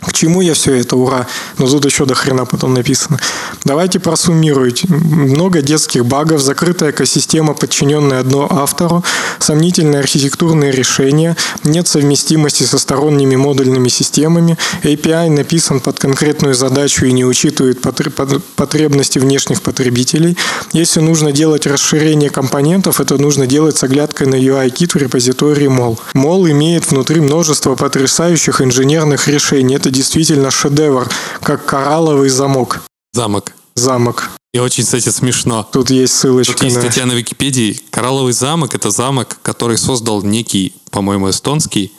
К 0.00 0.12
чему 0.12 0.40
я 0.40 0.54
все 0.54 0.74
это, 0.74 0.96
ура? 0.96 1.26
Но 1.58 1.66
тут 1.66 1.84
еще 1.84 2.04
до 2.04 2.14
хрена 2.14 2.44
потом 2.46 2.74
написано. 2.74 3.18
Давайте 3.64 3.98
просуммируйте. 4.00 4.86
Много 4.88 5.60
детских 5.60 6.06
багов, 6.06 6.40
закрытая 6.40 6.90
экосистема, 6.90 7.54
подчиненная 7.54 8.20
одно 8.20 8.46
автору, 8.50 9.04
сомнительные 9.38 10.00
архитектурные 10.00 10.70
решения, 10.70 11.36
нет 11.64 11.88
совместимости 11.88 12.62
со 12.62 12.78
сторонними 12.78 13.36
модульными 13.36 13.88
системами, 13.88 14.56
API 14.82 15.30
написан 15.30 15.80
под 15.80 15.98
конкретную 15.98 16.54
задачу 16.54 17.04
и 17.04 17.12
не 17.12 17.24
учитывает 17.24 17.80
потребности 17.80 19.18
внешних 19.18 19.62
потребителей. 19.62 20.36
Если 20.72 21.00
нужно 21.00 21.32
делать 21.32 21.66
расширение 21.66 22.30
компонентов, 22.30 23.00
это 23.00 23.18
нужно 23.18 23.46
делать 23.46 23.76
с 23.76 23.82
оглядкой 23.82 24.28
на 24.28 24.36
UI-кит 24.36 24.94
в 24.94 24.96
репозитории 24.96 25.68
MOL. 25.68 25.98
MOL 26.14 26.50
имеет 26.52 26.90
внутри 26.90 27.20
множество 27.20 27.74
потрясающих 27.74 28.60
инженерных 28.62 29.28
решений. 29.28 29.74
Это 29.74 29.87
это 29.88 29.96
действительно 29.96 30.50
шедевр, 30.50 31.08
как 31.40 31.64
коралловый 31.64 32.28
замок. 32.28 32.82
Замок. 33.12 33.54
Замок. 33.74 34.30
И 34.52 34.58
очень, 34.58 34.84
кстати, 34.84 35.08
смешно. 35.08 35.66
Тут 35.72 35.90
есть 35.90 36.14
ссылочка. 36.14 36.52
Тут 36.52 36.64
есть 36.64 36.76
на... 36.76 36.82
статья 36.82 37.06
на 37.06 37.12
Википедии. 37.12 37.80
Коралловый 37.90 38.32
замок— 38.32 38.74
это 38.74 38.90
замок, 38.90 39.38
который 39.42 39.78
создал 39.78 40.22
некий, 40.22 40.74
по-моему, 40.90 41.30
эстонский, 41.30 41.92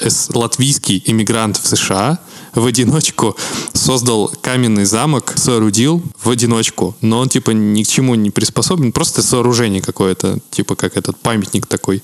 эс, 0.00 0.28
латвийский 0.32 1.02
иммигрант 1.06 1.58
в 1.58 1.66
США 1.66 2.18
в 2.60 2.66
одиночку 2.66 3.36
создал 3.72 4.32
каменный 4.40 4.84
замок, 4.84 5.34
соорудил 5.36 6.02
в 6.22 6.30
одиночку, 6.30 6.96
но 7.00 7.20
он 7.20 7.28
типа 7.28 7.50
ни 7.50 7.82
к 7.82 7.88
чему 7.88 8.14
не 8.14 8.30
приспособлен, 8.30 8.92
просто 8.92 9.22
сооружение 9.22 9.82
какое-то, 9.82 10.38
типа 10.50 10.76
как 10.76 10.96
этот 10.96 11.16
памятник 11.18 11.66
такой. 11.66 12.02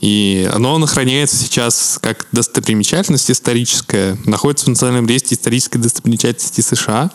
И 0.00 0.48
оно 0.52 0.76
охраняется 0.76 1.36
сейчас 1.36 1.98
как 2.02 2.26
достопримечательность 2.32 3.30
историческая, 3.30 4.18
находится 4.26 4.66
в 4.66 4.68
Национальном 4.68 5.06
реестре 5.06 5.36
исторической 5.36 5.78
достопримечательности 5.78 6.60
США. 6.60 7.10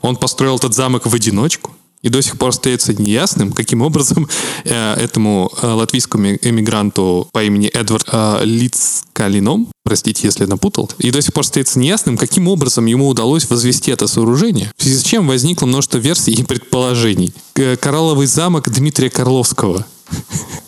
Он 0.00 0.16
построил 0.16 0.56
этот 0.56 0.74
замок 0.74 1.06
в 1.06 1.14
одиночку, 1.14 1.72
и 2.02 2.08
до 2.08 2.22
сих 2.22 2.38
пор 2.38 2.50
остается 2.50 2.94
неясным, 2.94 3.52
каким 3.52 3.82
образом 3.82 4.28
э, 4.64 4.94
этому 4.94 5.50
э, 5.60 5.66
латвийскому 5.66 6.36
эмигранту 6.40 7.28
по 7.32 7.42
имени 7.44 7.68
Эдвард 7.68 8.08
э, 8.10 8.40
Лицкалином, 8.44 9.68
простите, 9.84 10.26
если 10.26 10.46
напутал, 10.46 10.90
и 10.98 11.10
до 11.10 11.20
сих 11.20 11.32
пор 11.32 11.42
остается 11.42 11.78
неясным, 11.78 12.16
каким 12.16 12.48
образом 12.48 12.86
ему 12.86 13.08
удалось 13.08 13.48
возвести 13.50 13.90
это 13.90 14.06
сооружение, 14.06 14.72
в 14.76 14.82
связи 14.82 14.98
с 14.98 15.02
чем 15.02 15.26
возникло 15.28 15.66
множество 15.66 15.98
версий 15.98 16.32
и 16.32 16.42
предположений. 16.42 17.34
Коралловый 17.80 18.26
замок 18.26 18.70
Дмитрия 18.70 19.10
Карловского. 19.10 19.86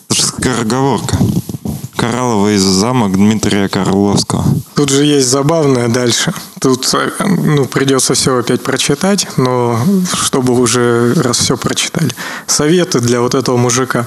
Скороговорка. 0.09 1.17
Коралловый 2.03 2.57
замок 2.57 3.13
Дмитрия 3.13 3.69
Карловского. 3.69 4.43
Тут 4.75 4.89
же 4.89 5.05
есть 5.05 5.29
забавное 5.29 5.87
дальше. 5.87 6.33
Тут 6.59 6.85
ну, 7.19 7.63
придется 7.63 8.13
все 8.13 8.39
опять 8.39 8.61
прочитать, 8.61 9.25
но 9.37 9.79
чтобы 10.13 10.53
уже 10.59 11.13
раз 11.13 11.37
все 11.37 11.55
прочитали. 11.55 12.11
Советы 12.45 12.99
для 12.99 13.21
вот 13.21 13.35
этого 13.35 13.55
мужика. 13.55 14.05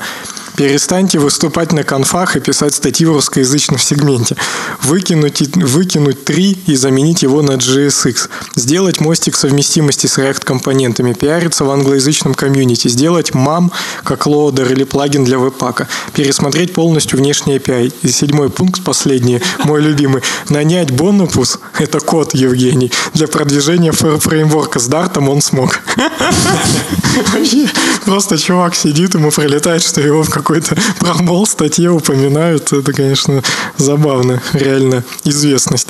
Перестаньте 0.57 1.19
выступать 1.19 1.73
на 1.73 1.85
конфах 1.85 2.37
и 2.37 2.41
писать 2.41 2.75
статьи 2.75 3.05
в 3.05 3.13
русскоязычном 3.13 3.79
сегменте. 3.79 4.37
Выкинуть, 4.83 5.55
выкинуть 5.55 6.25
3 6.25 6.59
и 6.67 6.77
заменить 6.77 7.23
его 7.23 7.43
на 7.43 7.53
JSX. 7.53 8.31
Сделать 8.55 9.01
мостик 9.01 9.37
совместимости 9.37 10.07
с 10.07 10.17
React-компонентами. 10.17 11.13
Пиариться 11.13 11.67
в 11.67 11.71
англоязычном 11.71 12.33
комьюнити. 12.33 12.89
Сделать 12.89 13.35
mol 13.35 13.71
как 14.03 14.27
loader 14.27 14.73
или 14.73 14.85
плагин 14.85 15.25
для 15.25 15.39
webpack 15.39 15.78
а. 15.78 15.89
Пересмотреть 16.15 16.73
полностью 16.73 17.19
внешний 17.19 17.59
API. 17.59 17.93
И 18.01 18.09
седьмой 18.09 18.49
пункт, 18.49 18.83
последний, 18.83 19.43
мой 19.65 19.83
любимый. 19.83 20.23
Нанять 20.49 20.91
Бонопус, 20.91 21.59
это 21.79 22.01
код 22.01 22.35
Евгений, 22.35 22.91
для 23.13 23.29
продвижения 23.29 23.93
фр- 23.93 24.19
фреймворка 24.19 24.79
с 24.79 24.87
Дартом 24.87 25.29
он 25.29 25.43
смог. 25.43 25.81
Просто 28.07 28.39
чувак 28.39 28.75
сидит, 28.75 29.15
ему 29.15 29.31
прилетает, 29.31 29.83
что 29.83 30.01
его 30.01 30.23
в 30.23 30.31
какой-то 30.47 30.77
промол 31.01 31.47
статье 31.47 31.91
упоминают. 31.91 32.73
Это, 32.73 32.93
конечно, 32.93 33.43
забавно. 33.77 34.41
Реально 34.53 35.03
известность. 35.25 35.89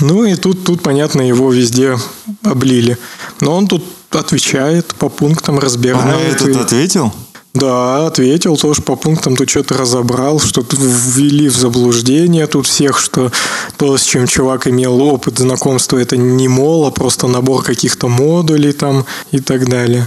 Ну 0.00 0.24
и 0.24 0.34
тут, 0.34 0.64
тут, 0.64 0.82
понятно, 0.82 1.22
его 1.22 1.50
везде 1.50 1.98
облили. 2.42 2.98
Но 3.40 3.56
он 3.56 3.66
тут 3.66 3.84
отвечает, 4.10 4.94
по 4.94 5.08
пунктам 5.08 5.56
на 5.56 5.60
разбирает. 5.62 6.36
этот 6.36 6.48
и- 6.48 6.60
ответил? 6.60 7.12
да, 7.54 8.06
ответил 8.06 8.58
тоже 8.58 8.82
по 8.82 8.96
пунктам, 8.96 9.34
тут 9.34 9.48
что-то 9.48 9.78
разобрал, 9.78 10.40
что 10.40 10.62
тут 10.62 10.78
ввели 10.78 11.48
в 11.48 11.56
заблуждение 11.56 12.46
тут 12.46 12.66
всех, 12.66 12.98
что 12.98 13.32
то, 13.78 13.96
с 13.96 14.02
чем 14.02 14.26
чувак 14.26 14.68
имел 14.68 15.00
опыт 15.00 15.38
знакомства, 15.38 15.96
это 15.96 16.18
не 16.18 16.48
мол, 16.48 16.86
а 16.86 16.90
просто 16.90 17.26
набор 17.28 17.62
каких-то 17.62 18.08
модулей 18.08 18.72
там 18.72 19.06
и 19.32 19.40
так 19.40 19.68
далее. 19.70 20.06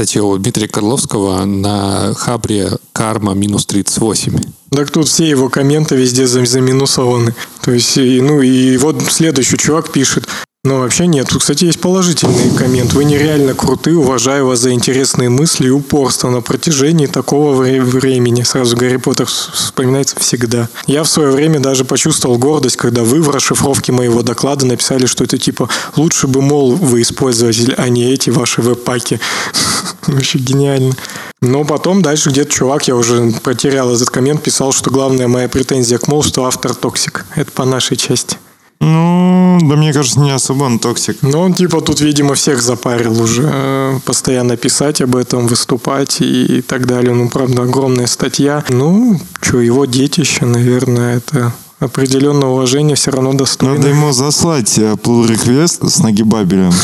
Кстати, 0.00 0.16
у 0.16 0.38
Дмитрия 0.38 0.66
Карловского 0.66 1.44
на 1.44 2.14
хабре 2.14 2.70
карма 2.94 3.34
минус 3.34 3.66
38. 3.66 4.32
Так 4.70 4.90
тут 4.90 5.08
все 5.08 5.28
его 5.28 5.50
комменты 5.50 5.94
везде 5.94 6.26
за- 6.26 6.46
заминусованы. 6.46 7.34
То 7.60 7.72
есть, 7.72 7.98
ну 7.98 8.40
и 8.40 8.78
вот 8.78 9.02
следующий 9.02 9.58
чувак 9.58 9.92
пишет, 9.92 10.26
но 10.62 10.80
вообще 10.80 11.06
нет. 11.06 11.26
Тут, 11.28 11.40
кстати, 11.40 11.64
есть 11.64 11.80
положительный 11.80 12.54
коммент. 12.54 12.92
Вы 12.92 13.04
нереально 13.04 13.54
круты, 13.54 13.96
уважаю 13.96 14.46
вас 14.46 14.58
за 14.58 14.72
интересные 14.72 15.30
мысли 15.30 15.68
и 15.68 15.70
упорство 15.70 16.28
на 16.28 16.42
протяжении 16.42 17.06
такого 17.06 17.54
вре- 17.54 17.80
времени. 17.80 18.42
Сразу 18.42 18.76
Гарри 18.76 18.98
Поттер 18.98 19.24
вс- 19.24 19.50
вспоминается 19.54 20.16
всегда. 20.20 20.68
Я 20.86 21.02
в 21.02 21.08
свое 21.08 21.30
время 21.30 21.60
даже 21.60 21.86
почувствовал 21.86 22.36
гордость, 22.36 22.76
когда 22.76 23.04
вы 23.04 23.22
в 23.22 23.30
расшифровке 23.30 23.92
моего 23.92 24.22
доклада 24.22 24.66
написали, 24.66 25.06
что 25.06 25.24
это 25.24 25.38
типа 25.38 25.70
лучше 25.96 26.26
бы 26.26 26.42
mol 26.42 26.76
вы 26.76 27.00
использовали, 27.00 27.74
а 27.78 27.88
не 27.88 28.12
эти 28.12 28.28
ваши 28.28 28.60
webpack 28.60 29.05
и. 29.05 29.18
Вообще 30.06 30.38
гениально. 30.38 30.92
Но 31.40 31.64
потом 31.64 32.02
дальше 32.02 32.28
где-то 32.28 32.50
чувак, 32.50 32.86
я 32.86 32.96
уже 32.96 33.32
потерял 33.42 33.94
этот 33.94 34.10
коммент, 34.10 34.42
писал, 34.42 34.72
что 34.72 34.90
главная 34.90 35.26
моя 35.26 35.48
претензия 35.48 35.96
к 35.96 36.06
mol, 36.06 36.22
что 36.22 36.44
автор 36.44 36.74
toxic. 36.74 37.24
Это 37.34 37.50
по 37.50 37.64
нашей 37.64 37.96
части. 37.96 38.36
Ну, 38.80 39.58
да 39.62 39.76
мне 39.76 39.92
кажется, 39.92 40.20
не 40.20 40.30
особо 40.30 40.64
он 40.64 40.78
toxic. 40.78 41.18
Но 41.22 41.42
он 41.42 41.52
типа 41.54 41.80
тут, 41.82 42.00
видимо, 42.00 42.34
всех 42.34 42.62
запарил 42.62 43.20
уже. 43.20 43.42
э, 43.52 43.98
Постоянно 44.06 44.56
писать 44.56 45.02
об 45.02 45.16
этом, 45.16 45.46
выступать 45.46 46.20
и 46.20 46.62
так 46.62 46.86
далее. 46.86 47.12
Ну, 47.14 47.28
правда, 47.28 47.62
огромная 47.62 48.06
статья. 48.06 48.64
Ну, 48.70 49.20
что, 49.42 49.60
его 49.60 49.84
детище, 49.84 50.46
наверное, 50.46 51.18
это 51.18 51.52
определенное 51.78 52.48
уважение 52.48 52.96
все 52.96 53.10
равно 53.10 53.34
достойно. 53.34 53.74
Надо 53.76 53.88
ему 53.88 54.12
заслать 54.12 54.78
э, 54.78 54.92
pull 54.94 55.28
request 55.28 55.88
с 55.88 55.98
нагибабелем. 55.98 56.72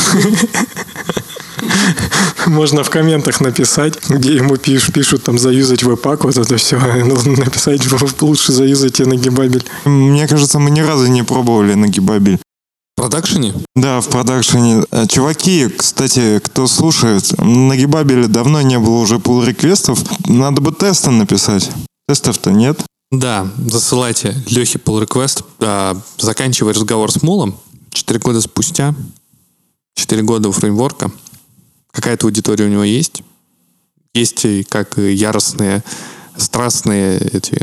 Можно 2.45 2.83
в 2.83 2.89
комментах 2.89 3.41
написать, 3.41 3.97
где 4.09 4.35
ему 4.35 4.57
пишут, 4.57 4.93
пишут 4.93 5.23
там 5.23 5.37
заюзать 5.37 5.83
веб-пак, 5.83 6.23
вот 6.23 6.37
это 6.37 6.57
все. 6.57 6.79
Нужно 7.05 7.33
написать, 7.33 7.81
лучше 8.21 8.51
заюзайте 8.51 9.05
нагибабель. 9.05 9.65
Мне 9.85 10.27
кажется, 10.27 10.59
мы 10.59 10.69
ни 10.69 10.81
разу 10.81 11.07
не 11.07 11.23
пробовали 11.23 11.73
нагибабель. 11.73 12.39
В 12.95 13.01
продакшене? 13.01 13.53
Да, 13.75 14.01
в 14.01 14.07
продакшене. 14.07 14.83
Э, 14.91 15.05
Чуваки, 15.07 15.67
кстати, 15.69 16.39
кто 16.43 16.65
слушает, 16.65 17.31
на 17.37 17.77
Гибабеле 17.77 18.27
давно 18.27 18.61
не 18.61 18.79
было 18.79 18.97
уже 18.97 19.17
pull 19.17 19.45
реквестов 19.45 19.99
Надо 20.25 20.61
бы 20.61 20.71
тесты 20.71 21.11
написать. 21.11 21.69
Тестов-то 22.07 22.51
нет. 22.51 22.79
Да, 23.11 23.47
засылайте 23.57 24.35
Лехе 24.47 24.79
pull 24.79 25.05
request, 25.05 25.45
а, 25.59 25.97
заканчивая 26.17 26.73
разговор 26.73 27.11
с 27.11 27.21
Молом, 27.21 27.57
4 27.91 28.19
года 28.19 28.41
спустя, 28.41 28.95
4 29.95 30.23
года 30.23 30.49
у 30.49 30.51
фреймворка, 30.51 31.11
какая-то 31.97 32.27
аудитория 32.27 32.65
у 32.65 32.69
него 32.69 32.83
есть. 32.83 33.23
Есть 34.13 34.45
как 34.69 34.99
яростные, 34.99 35.83
страстные 36.37 37.17
эти 37.17 37.59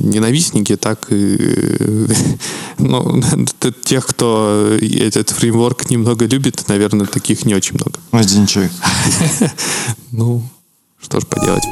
ненавистники, 0.00 0.76
так 0.76 1.06
и 1.10 1.38
ну, 2.78 3.22
тех, 3.84 4.06
кто 4.06 4.76
этот 4.80 5.30
фреймворк 5.30 5.88
немного 5.88 6.26
любит, 6.26 6.64
наверное, 6.66 7.06
таких 7.06 7.44
не 7.44 7.54
очень 7.54 7.76
много. 7.76 8.00
Один 8.10 8.46
человек. 8.46 8.72
Ну, 10.10 10.42
что 11.00 11.20
ж 11.20 11.26
поделать. 11.26 11.62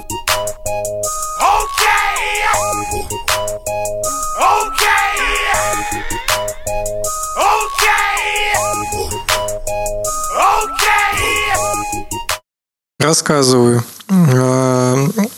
Рассказываю. 13.04 13.84
Э, 14.08 14.96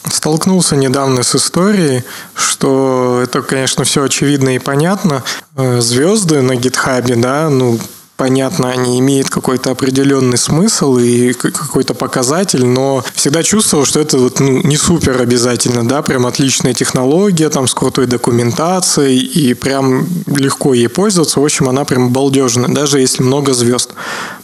Столкнулся 0.08 0.76
недавно 0.76 1.24
с 1.24 1.34
историей, 1.34 2.04
что 2.34 3.20
это, 3.24 3.42
конечно, 3.42 3.82
все 3.82 4.04
очевидно 4.04 4.54
и 4.54 4.60
понятно. 4.60 5.24
Э, 5.56 5.80
Звезды 5.80 6.42
на 6.42 6.54
гитхабе, 6.54 7.16
да, 7.16 7.50
ну, 7.50 7.80
понятно, 8.16 8.70
они 8.70 8.98
имеют 8.98 9.30
какой-то 9.30 9.70
определенный 9.70 10.38
смысл 10.38 10.96
и 10.96 11.32
какой-то 11.32 11.94
показатель, 11.94 12.64
но 12.64 13.04
всегда 13.14 13.42
чувствовал, 13.42 13.84
что 13.84 14.00
это 14.00 14.18
вот, 14.18 14.40
ну, 14.40 14.62
не 14.62 14.76
супер 14.76 15.20
обязательно, 15.20 15.86
да, 15.86 16.02
прям 16.02 16.26
отличная 16.26 16.74
технология, 16.74 17.48
там, 17.50 17.68
с 17.68 17.74
крутой 17.74 18.06
документацией, 18.06 19.18
и 19.18 19.54
прям 19.54 20.06
легко 20.26 20.74
ей 20.74 20.88
пользоваться. 20.88 21.40
В 21.40 21.44
общем, 21.44 21.68
она 21.68 21.84
прям 21.84 22.10
балдежная, 22.10 22.68
даже 22.68 23.00
если 23.00 23.22
много 23.22 23.52
звезд. 23.52 23.90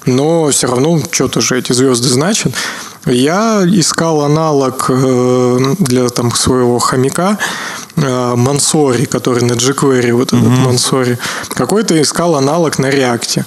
Но 0.07 0.51
все 0.51 0.67
равно 0.67 1.01
что-то 1.11 1.41
же 1.41 1.59
эти 1.59 1.73
звезды 1.73 2.09
значат. 2.09 2.53
Я 3.07 3.63
искал 3.67 4.23
аналог 4.23 4.87
э, 4.89 5.75
для 5.79 6.09
там 6.09 6.33
своего 6.33 6.79
хомяка 6.79 7.39
Мансори, 7.97 9.05
который 9.05 9.45
на 9.45 9.53
jQuery, 9.53 10.13
вот 10.13 10.33
этот 10.33 10.49
Мансори. 10.59 11.19
Какой-то 11.49 12.01
искал 12.01 12.37
аналог 12.37 12.79
на 12.79 12.91
React. 12.91 13.45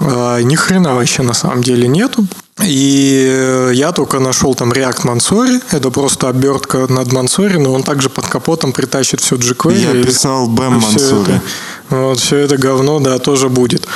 Э, 0.00 0.42
Ни 0.42 0.54
хрена 0.56 0.94
вообще 0.94 1.22
на 1.22 1.34
самом 1.34 1.62
деле 1.62 1.88
нету. 1.88 2.26
И 2.64 3.24
э, 3.28 3.70
я 3.74 3.92
только 3.92 4.18
нашел 4.18 4.54
там 4.54 4.72
React 4.72 5.06
Мансори. 5.06 5.60
Это 5.70 5.90
просто 5.90 6.28
обертка 6.28 6.86
над 6.88 7.12
Мансори, 7.12 7.58
но 7.58 7.72
он 7.72 7.82
также 7.82 8.08
под 8.08 8.26
капотом 8.26 8.72
притащит 8.72 9.20
все 9.20 9.36
jQuery. 9.36 9.96
Я 9.98 10.04
писал 10.04 10.46
Мансури. 10.48 11.22
это- 11.22 11.40
вот 11.90 12.20
все 12.20 12.36
это 12.36 12.56
говно, 12.56 13.00
да, 13.00 13.18
тоже 13.18 13.48
будет. 13.48 13.86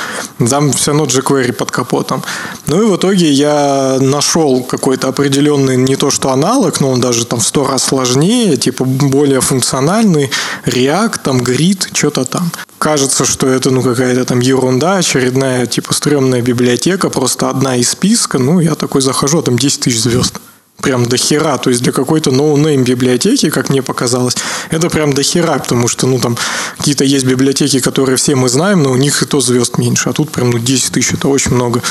Там 0.49 0.73
все 0.73 0.91
равно 0.91 1.05
jQuery 1.05 1.53
под 1.53 1.71
капотом. 1.71 2.23
Ну 2.67 2.81
и 2.81 2.85
в 2.91 2.97
итоге 2.97 3.31
я 3.31 3.97
нашел 4.01 4.63
какой-то 4.63 5.07
определенный, 5.07 5.77
не 5.77 5.95
то 5.95 6.11
что 6.11 6.31
аналог, 6.31 6.81
но 6.81 6.91
он 6.91 6.99
даже 6.99 7.25
там 7.25 7.39
в 7.39 7.43
сто 7.47 7.65
раз 7.65 7.83
сложнее, 7.85 8.57
типа 8.57 8.83
более 8.83 9.39
функциональный, 9.39 10.29
React, 10.65 11.19
там, 11.23 11.37
Grid, 11.41 11.87
что-то 11.93 12.25
там. 12.25 12.51
Кажется, 12.79 13.23
что 13.23 13.47
это 13.47 13.71
ну 13.71 13.81
какая-то 13.81 14.25
там 14.25 14.41
ерунда, 14.41 14.97
очередная 14.97 15.65
типа 15.65 15.93
стрёмная 15.93 16.41
библиотека, 16.41 17.09
просто 17.09 17.49
одна 17.49 17.77
из 17.77 17.89
списка. 17.89 18.37
Ну, 18.37 18.54
я 18.59 18.75
такой 18.75 19.01
захожу, 19.01 19.39
а 19.39 19.41
там 19.41 19.57
10 19.57 19.79
тысяч 19.81 20.01
звезд 20.01 20.39
прям 20.81 21.05
до 21.05 21.17
хера. 21.17 21.57
То 21.57 21.69
есть 21.69 21.81
для 21.81 21.91
какой-то 21.91 22.31
no 22.31 22.48
name 22.48 22.83
библиотеки, 22.83 23.49
как 23.49 23.69
мне 23.69 23.81
показалось, 23.81 24.35
это 24.69 24.89
прям 24.89 25.13
до 25.13 25.23
хера, 25.23 25.57
потому 25.59 25.87
что, 25.87 26.07
ну, 26.07 26.19
там 26.19 26.37
какие-то 26.77 27.03
есть 27.03 27.25
библиотеки, 27.25 27.79
которые 27.79 28.17
все 28.17 28.35
мы 28.35 28.49
знаем, 28.49 28.83
но 28.83 28.91
у 28.91 28.95
них 28.95 29.21
и 29.21 29.25
то 29.25 29.39
звезд 29.39 29.77
меньше, 29.77 30.09
а 30.09 30.13
тут 30.13 30.31
прям, 30.31 30.51
ну, 30.51 30.59
10 30.59 30.91
тысяч, 30.91 31.13
это 31.13 31.27
очень 31.27 31.53
много. 31.53 31.81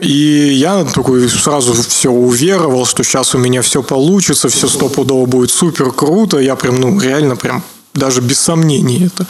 И 0.00 0.54
я 0.54 0.84
такой 0.84 1.28
сразу 1.28 1.74
все 1.74 2.10
уверовал, 2.10 2.86
что 2.86 3.04
сейчас 3.04 3.34
у 3.34 3.38
меня 3.38 3.60
все 3.60 3.82
получится, 3.82 4.48
все 4.48 4.66
стопудово 4.66 5.26
будет 5.26 5.50
супер 5.50 5.92
круто. 5.92 6.38
Я 6.38 6.56
прям, 6.56 6.80
ну, 6.80 6.98
реально 6.98 7.36
прям 7.36 7.62
даже 7.94 8.22
без 8.22 8.40
сомнений 8.40 9.06
это. 9.06 9.26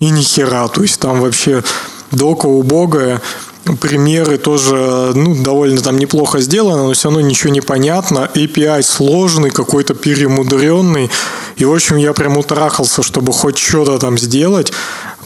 И 0.00 0.10
ни 0.10 0.22
хера. 0.22 0.66
То 0.66 0.82
есть 0.82 0.98
там 0.98 1.20
вообще 1.20 1.62
дока 2.10 2.46
убогая. 2.46 3.22
Примеры 3.80 4.36
тоже, 4.36 5.12
ну, 5.14 5.42
довольно 5.42 5.80
там 5.80 5.96
неплохо 5.98 6.40
сделано, 6.40 6.84
но 6.84 6.92
все 6.92 7.08
равно 7.08 7.20
ничего 7.20 7.50
не 7.50 7.62
понятно. 7.62 8.30
API 8.34 8.82
сложный, 8.82 9.50
какой-то 9.50 9.94
перемудренный. 9.94 11.10
И, 11.56 11.64
в 11.64 11.72
общем, 11.72 11.96
я 11.96 12.12
прям 12.12 12.36
утрахался, 12.36 13.02
чтобы 13.02 13.32
хоть 13.32 13.58
что-то 13.58 13.98
там 13.98 14.18
сделать. 14.18 14.72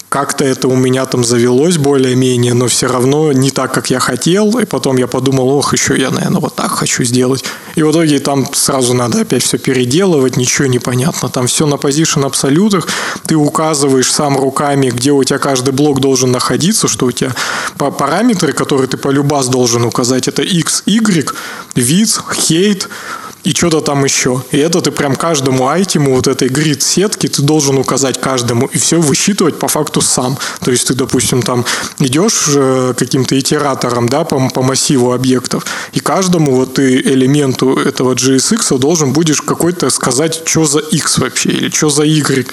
Как-то 0.08 0.44
это 0.44 0.68
у 0.68 0.76
меня 0.76 1.04
там 1.04 1.22
завелось 1.22 1.76
более-менее, 1.76 2.54
но 2.54 2.66
все 2.68 2.86
равно 2.86 3.32
не 3.32 3.50
так, 3.50 3.74
как 3.74 3.90
я 3.90 4.00
хотел. 4.00 4.58
И 4.58 4.64
потом 4.64 4.96
я 4.96 5.06
подумал, 5.06 5.48
ох, 5.50 5.74
еще 5.74 5.98
я, 5.98 6.10
наверное, 6.10 6.40
вот 6.40 6.56
так 6.56 6.70
хочу 6.70 7.04
сделать. 7.04 7.44
И 7.74 7.82
в 7.82 7.90
итоге 7.90 8.18
там 8.18 8.46
сразу 8.54 8.94
надо 8.94 9.20
опять 9.20 9.42
все 9.42 9.58
переделывать, 9.58 10.36
ничего 10.36 10.66
не 10.66 10.78
понятно. 10.78 11.28
Там 11.28 11.46
все 11.46 11.66
на 11.66 11.76
позишн 11.76 12.24
абсолютах. 12.24 12.88
Ты 13.26 13.36
указываешь 13.36 14.10
сам 14.10 14.38
руками, 14.38 14.88
где 14.88 15.12
у 15.12 15.22
тебя 15.24 15.38
каждый 15.38 15.74
блок 15.74 16.00
должен 16.00 16.32
находиться, 16.32 16.88
что 16.88 17.06
у 17.06 17.12
тебя 17.12 17.34
параметры, 17.76 18.52
которые 18.52 18.88
ты 18.88 18.96
по 18.96 19.10
любас 19.10 19.48
должен 19.48 19.84
указать, 19.84 20.26
это 20.26 20.42
x, 20.42 20.84
y, 20.86 21.32
width, 21.74 22.20
height, 22.30 22.88
и 23.48 23.54
что-то 23.54 23.80
там 23.80 24.04
еще. 24.04 24.42
И 24.52 24.58
это 24.58 24.82
ты 24.82 24.90
прям 24.90 25.16
каждому 25.16 25.68
айтему 25.68 26.14
вот 26.14 26.26
этой 26.26 26.48
грид 26.48 26.82
сетки 26.82 27.28
ты 27.28 27.40
должен 27.40 27.78
указать 27.78 28.20
каждому 28.20 28.66
и 28.66 28.78
все 28.78 29.00
высчитывать 29.00 29.58
по 29.58 29.68
факту 29.68 30.02
сам. 30.02 30.36
То 30.62 30.70
есть 30.70 30.88
ты, 30.88 30.94
допустим, 30.94 31.40
там 31.40 31.64
идешь 31.98 32.44
э, 32.54 32.92
каким-то 32.94 33.38
итератором, 33.38 34.06
да, 34.06 34.24
по, 34.24 34.50
по 34.50 34.62
массиву 34.62 35.12
объектов, 35.12 35.64
и 35.94 36.00
каждому 36.00 36.56
вот 36.56 36.74
ты 36.74 37.00
элементу 37.00 37.78
этого 37.78 38.12
JSX 38.12 38.78
должен 38.78 39.14
будешь 39.14 39.40
какой-то 39.40 39.88
сказать, 39.88 40.42
что 40.44 40.66
за 40.66 40.80
X 40.80 41.18
вообще, 41.18 41.48
или 41.48 41.70
что 41.70 41.88
за 41.88 42.02
Y. 42.02 42.46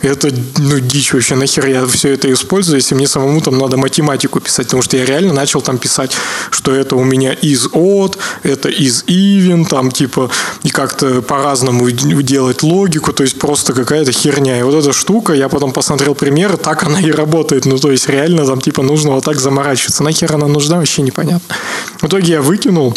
Это, 0.00 0.32
ну, 0.58 0.80
дичь 0.80 1.12
вообще, 1.12 1.34
нахер 1.34 1.66
я 1.66 1.86
все 1.86 2.12
это 2.12 2.32
использую, 2.32 2.76
если 2.76 2.94
мне 2.94 3.06
самому 3.06 3.40
там 3.40 3.58
надо 3.58 3.76
математику 3.76 4.40
писать, 4.40 4.66
потому 4.66 4.82
что 4.82 4.96
я 4.96 5.04
реально 5.04 5.32
начал 5.32 5.62
там 5.62 5.78
писать, 5.78 6.12
что 6.50 6.74
это 6.74 6.96
у 6.96 7.04
меня 7.04 7.32
из 7.32 7.68
от, 7.72 8.18
это 8.42 8.68
из 8.68 9.04
even, 9.04 9.66
там, 9.66 9.90
типа, 9.90 10.30
и 10.62 10.70
как-то 10.70 11.22
по-разному 11.22 11.90
делать 11.90 12.62
логику, 12.62 13.12
то 13.12 13.22
есть 13.22 13.38
просто 13.38 13.72
какая-то 13.72 14.12
херня. 14.12 14.58
И 14.58 14.62
вот 14.62 14.74
эта 14.74 14.92
штука, 14.92 15.32
я 15.32 15.48
потом 15.48 15.72
посмотрел 15.72 16.14
примеры, 16.14 16.56
так 16.56 16.82
она 16.82 17.00
и 17.00 17.10
работает, 17.10 17.64
ну, 17.64 17.78
то 17.78 17.90
есть 17.90 18.08
реально 18.08 18.46
там, 18.46 18.60
типа, 18.60 18.82
нужно 18.82 19.12
вот 19.12 19.24
так 19.24 19.40
заморачиваться. 19.40 20.02
Нахер 20.02 20.34
она 20.34 20.48
нужна, 20.48 20.76
вообще 20.76 21.02
непонятно. 21.02 21.56
В 22.00 22.06
итоге 22.06 22.32
я 22.32 22.42
выкинул, 22.42 22.96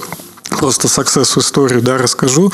просто 0.57 0.87
success 0.87 1.39
историю, 1.39 1.81
да, 1.81 1.97
расскажу. 1.97 2.51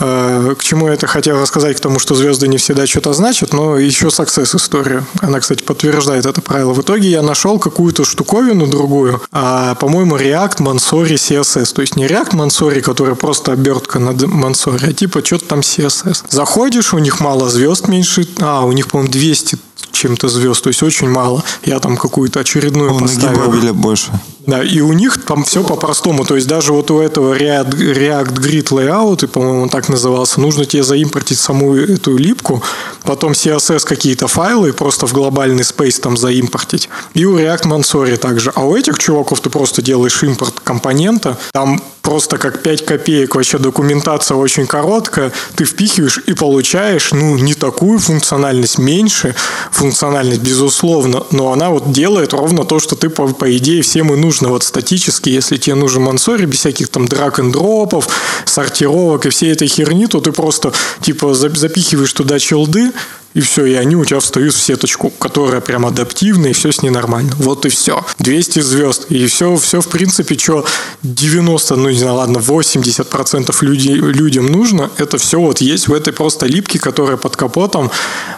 Э, 0.00 0.54
к 0.58 0.62
чему 0.62 0.88
я 0.88 0.94
это 0.94 1.06
хотел 1.06 1.40
рассказать, 1.40 1.76
к 1.76 1.80
тому, 1.80 1.98
что 1.98 2.14
звезды 2.14 2.48
не 2.48 2.56
всегда 2.56 2.86
что-то 2.86 3.12
значат, 3.12 3.52
но 3.52 3.78
еще 3.78 4.06
success 4.06 4.56
историю. 4.56 5.06
Она, 5.20 5.40
кстати, 5.40 5.62
подтверждает 5.62 6.26
это 6.26 6.40
правило. 6.40 6.72
В 6.72 6.80
итоге 6.80 7.08
я 7.08 7.22
нашел 7.22 7.58
какую-то 7.58 8.04
штуковину 8.04 8.66
другую, 8.66 9.20
а, 9.32 9.74
по-моему, 9.74 10.16
React 10.16 10.58
Mansory 10.58 11.14
CSS. 11.14 11.74
То 11.74 11.82
есть 11.82 11.96
не 11.96 12.06
React 12.06 12.32
Mansory, 12.32 12.80
который 12.80 13.14
просто 13.14 13.52
обертка 13.52 13.98
над 13.98 14.22
Mansory, 14.22 14.90
а 14.90 14.92
типа 14.92 15.24
что-то 15.24 15.46
там 15.46 15.60
CSS. 15.60 16.24
Заходишь, 16.30 16.94
у 16.94 16.98
них 16.98 17.20
мало 17.20 17.48
звезд 17.48 17.88
меньше, 17.88 18.26
а, 18.40 18.64
у 18.64 18.72
них, 18.72 18.88
по-моему, 18.88 19.12
200 19.12 19.58
чем-то 19.92 20.28
звезд, 20.28 20.62
то 20.62 20.68
есть 20.68 20.82
очень 20.82 21.08
мало. 21.08 21.42
Я 21.64 21.80
там 21.80 21.96
какую-то 21.96 22.40
очередную 22.40 22.94
У 22.94 22.98
поставил. 22.98 23.38
Нагибовиля 23.38 23.72
больше. 23.72 24.12
Да, 24.46 24.62
и 24.62 24.80
у 24.80 24.92
них 24.92 25.24
там 25.24 25.44
все 25.44 25.64
по-простому. 25.64 26.24
То 26.24 26.36
есть 26.36 26.46
даже 26.46 26.72
вот 26.72 26.90
у 26.90 27.00
этого 27.00 27.34
React, 27.34 27.70
React 27.70 28.34
Grid 28.34 28.68
Layout, 28.68 29.24
и, 29.24 29.26
по-моему, 29.26 29.62
он 29.62 29.68
так 29.68 29.88
назывался, 29.88 30.40
нужно 30.40 30.66
тебе 30.66 30.82
заимпортить 30.82 31.38
саму 31.38 31.74
эту 31.74 32.16
липку, 32.16 32.62
потом 33.04 33.32
CSS 33.32 33.86
какие-то 33.86 34.28
файлы 34.28 34.72
просто 34.72 35.06
в 35.06 35.12
глобальный 35.12 35.62
space 35.62 36.00
там 36.00 36.16
заимпортить. 36.16 36.88
И 37.14 37.24
у 37.24 37.38
React 37.38 37.64
Mansory 37.64 38.16
также. 38.16 38.52
А 38.54 38.64
у 38.64 38.76
этих 38.76 38.98
чуваков 38.98 39.40
ты 39.40 39.48
просто 39.48 39.80
делаешь 39.80 40.22
импорт 40.22 40.60
компонента, 40.60 41.38
там 41.52 41.80
просто 42.04 42.36
как 42.38 42.62
5 42.62 42.84
копеек. 42.84 43.34
Вообще 43.34 43.58
документация 43.58 44.36
очень 44.36 44.66
короткая, 44.66 45.32
ты 45.56 45.64
впихиваешь 45.64 46.20
и 46.26 46.34
получаешь, 46.34 47.10
ну, 47.12 47.36
не 47.38 47.54
такую 47.54 47.98
функциональность, 47.98 48.78
меньше 48.78 49.34
функциональность, 49.72 50.42
безусловно, 50.42 51.24
но 51.32 51.52
она 51.52 51.70
вот 51.70 51.90
делает 51.90 52.34
ровно 52.34 52.64
то, 52.64 52.78
что 52.78 52.94
ты, 52.94 53.08
по, 53.08 53.26
по 53.28 53.56
идее, 53.56 53.82
всем 53.82 54.12
и 54.12 54.16
нужно. 54.16 54.50
Вот 54.50 54.62
статически, 54.62 55.30
если 55.30 55.56
тебе 55.56 55.74
нужен 55.74 56.02
мансори 56.02 56.44
без 56.44 56.58
всяких 56.58 56.88
там 56.88 57.08
драг 57.08 57.38
н 57.38 57.50
дропов 57.50 58.06
сортировок 58.44 59.26
и 59.26 59.30
всей 59.30 59.52
этой 59.52 59.66
херни, 59.66 60.06
то 60.06 60.20
ты 60.20 60.30
просто, 60.30 60.72
типа, 61.00 61.32
запихиваешь 61.34 62.12
туда 62.12 62.38
челды, 62.38 62.92
и 63.34 63.40
все, 63.40 63.64
и 63.66 63.74
они 63.74 63.96
у 63.96 64.04
тебя 64.04 64.20
встают 64.20 64.54
в 64.54 64.60
сеточку, 64.60 65.10
которая 65.10 65.60
прям 65.60 65.84
адаптивная, 65.84 66.50
и 66.50 66.52
все 66.52 66.70
с 66.70 66.82
ней 66.82 66.90
нормально. 66.90 67.32
Вот 67.36 67.66
и 67.66 67.68
все. 67.68 68.04
200 68.20 68.60
звезд. 68.60 69.06
И 69.08 69.26
все, 69.26 69.56
все 69.56 69.80
в 69.80 69.88
принципе, 69.88 70.38
что 70.38 70.64
90, 71.02 71.76
ну 71.76 71.90
не 71.90 71.98
знаю, 71.98 72.14
ладно, 72.14 72.38
80% 72.38 73.54
людей, 73.64 73.94
людям 73.94 74.46
нужно, 74.46 74.90
это 74.98 75.18
все 75.18 75.40
вот 75.40 75.60
есть 75.60 75.88
в 75.88 75.92
этой 75.92 76.12
просто 76.12 76.46
липке, 76.46 76.78
которая 76.78 77.16
под 77.16 77.36
капотом. 77.36 77.90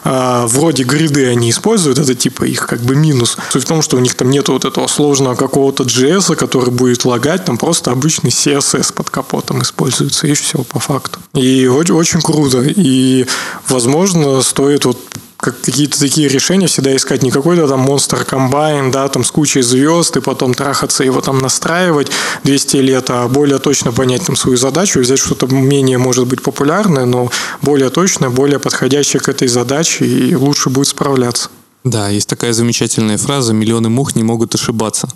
Э, 0.03 0.45
вроде 0.47 0.83
гриды 0.83 1.27
они 1.27 1.51
используют, 1.51 1.99
это 1.99 2.15
типа 2.15 2.45
их 2.45 2.65
как 2.65 2.81
бы 2.81 2.95
минус. 2.95 3.37
Суть 3.51 3.63
в 3.63 3.67
том, 3.67 3.83
что 3.83 3.97
у 3.97 3.99
них 3.99 4.15
там 4.15 4.31
нет 4.31 4.49
вот 4.49 4.65
этого 4.65 4.87
сложного 4.87 5.35
какого-то 5.35 5.83
JS, 5.83 6.35
который 6.35 6.71
будет 6.71 7.05
лагать, 7.05 7.45
там 7.45 7.57
просто 7.57 7.91
обычный 7.91 8.31
CSS 8.31 8.93
под 8.93 9.11
капотом 9.11 9.61
используется, 9.61 10.25
и 10.25 10.33
все 10.33 10.63
по 10.63 10.79
факту. 10.79 11.19
И 11.35 11.67
очень, 11.67 11.93
очень 11.93 12.21
круто. 12.21 12.63
И, 12.63 13.27
возможно, 13.69 14.41
стоит 14.41 14.86
вот 14.87 14.99
как 15.37 15.61
какие-то 15.61 15.99
такие 15.99 16.27
решения 16.27 16.67
всегда 16.67 16.95
искать 16.95 17.21
не 17.21 17.29
какой-то 17.29 17.67
там 17.67 17.81
монстр 17.81 18.25
комбайн, 18.25 18.91
да, 18.91 19.07
там 19.07 19.23
с 19.23 19.31
кучей 19.31 19.61
звезд, 19.61 20.17
и 20.17 20.21
потом 20.21 20.53
трахаться 20.53 21.03
его 21.03 21.21
там 21.21 21.39
настраивать 21.39 22.11
200 22.43 22.77
лет, 22.77 23.09
а 23.09 23.27
более 23.27 23.59
точно 23.59 23.91
понять 23.91 24.25
там 24.25 24.35
свою 24.35 24.57
задачу, 24.57 24.99
взять 24.99 25.19
что-то 25.19 25.47
менее, 25.47 25.99
может 25.99 26.27
быть, 26.27 26.41
популярное, 26.41 27.05
но 27.05 27.29
более 27.61 27.89
точное, 27.89 28.29
более 28.29 28.59
подходящее 28.59 29.19
к 29.19 29.29
этой 29.29 29.47
задаче, 29.47 30.05
и 30.05 30.35
лучше 30.35 30.69
будет 30.69 30.87
справляться. 30.87 31.49
Да, 31.83 32.09
есть 32.09 32.27
такая 32.27 32.53
замечательная 32.53 33.17
фраза 33.17 33.53
«миллионы 33.53 33.89
мух 33.89 34.15
не 34.15 34.23
могут 34.23 34.55
ошибаться». 34.55 35.07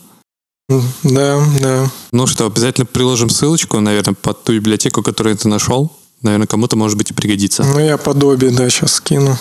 Да, 1.04 1.44
да. 1.60 1.90
Ну 2.12 2.28
что, 2.28 2.46
обязательно 2.46 2.86
приложим 2.86 3.30
ссылочку, 3.30 3.80
наверное, 3.80 4.14
под 4.14 4.44
ту 4.44 4.54
библиотеку, 4.54 5.04
которую 5.04 5.36
ты 5.36 5.50
нашел. 5.50 5.92
Наверное, 6.22 6.48
кому-то, 6.48 6.76
может 6.76 6.98
быть, 6.98 7.10
и 7.10 7.14
пригодится. 7.14 7.64
Ну, 7.64 7.80
я 7.80 7.98
подобие, 7.98 8.52
да, 8.52 8.70
сейчас 8.70 8.94
скину. 8.94 9.38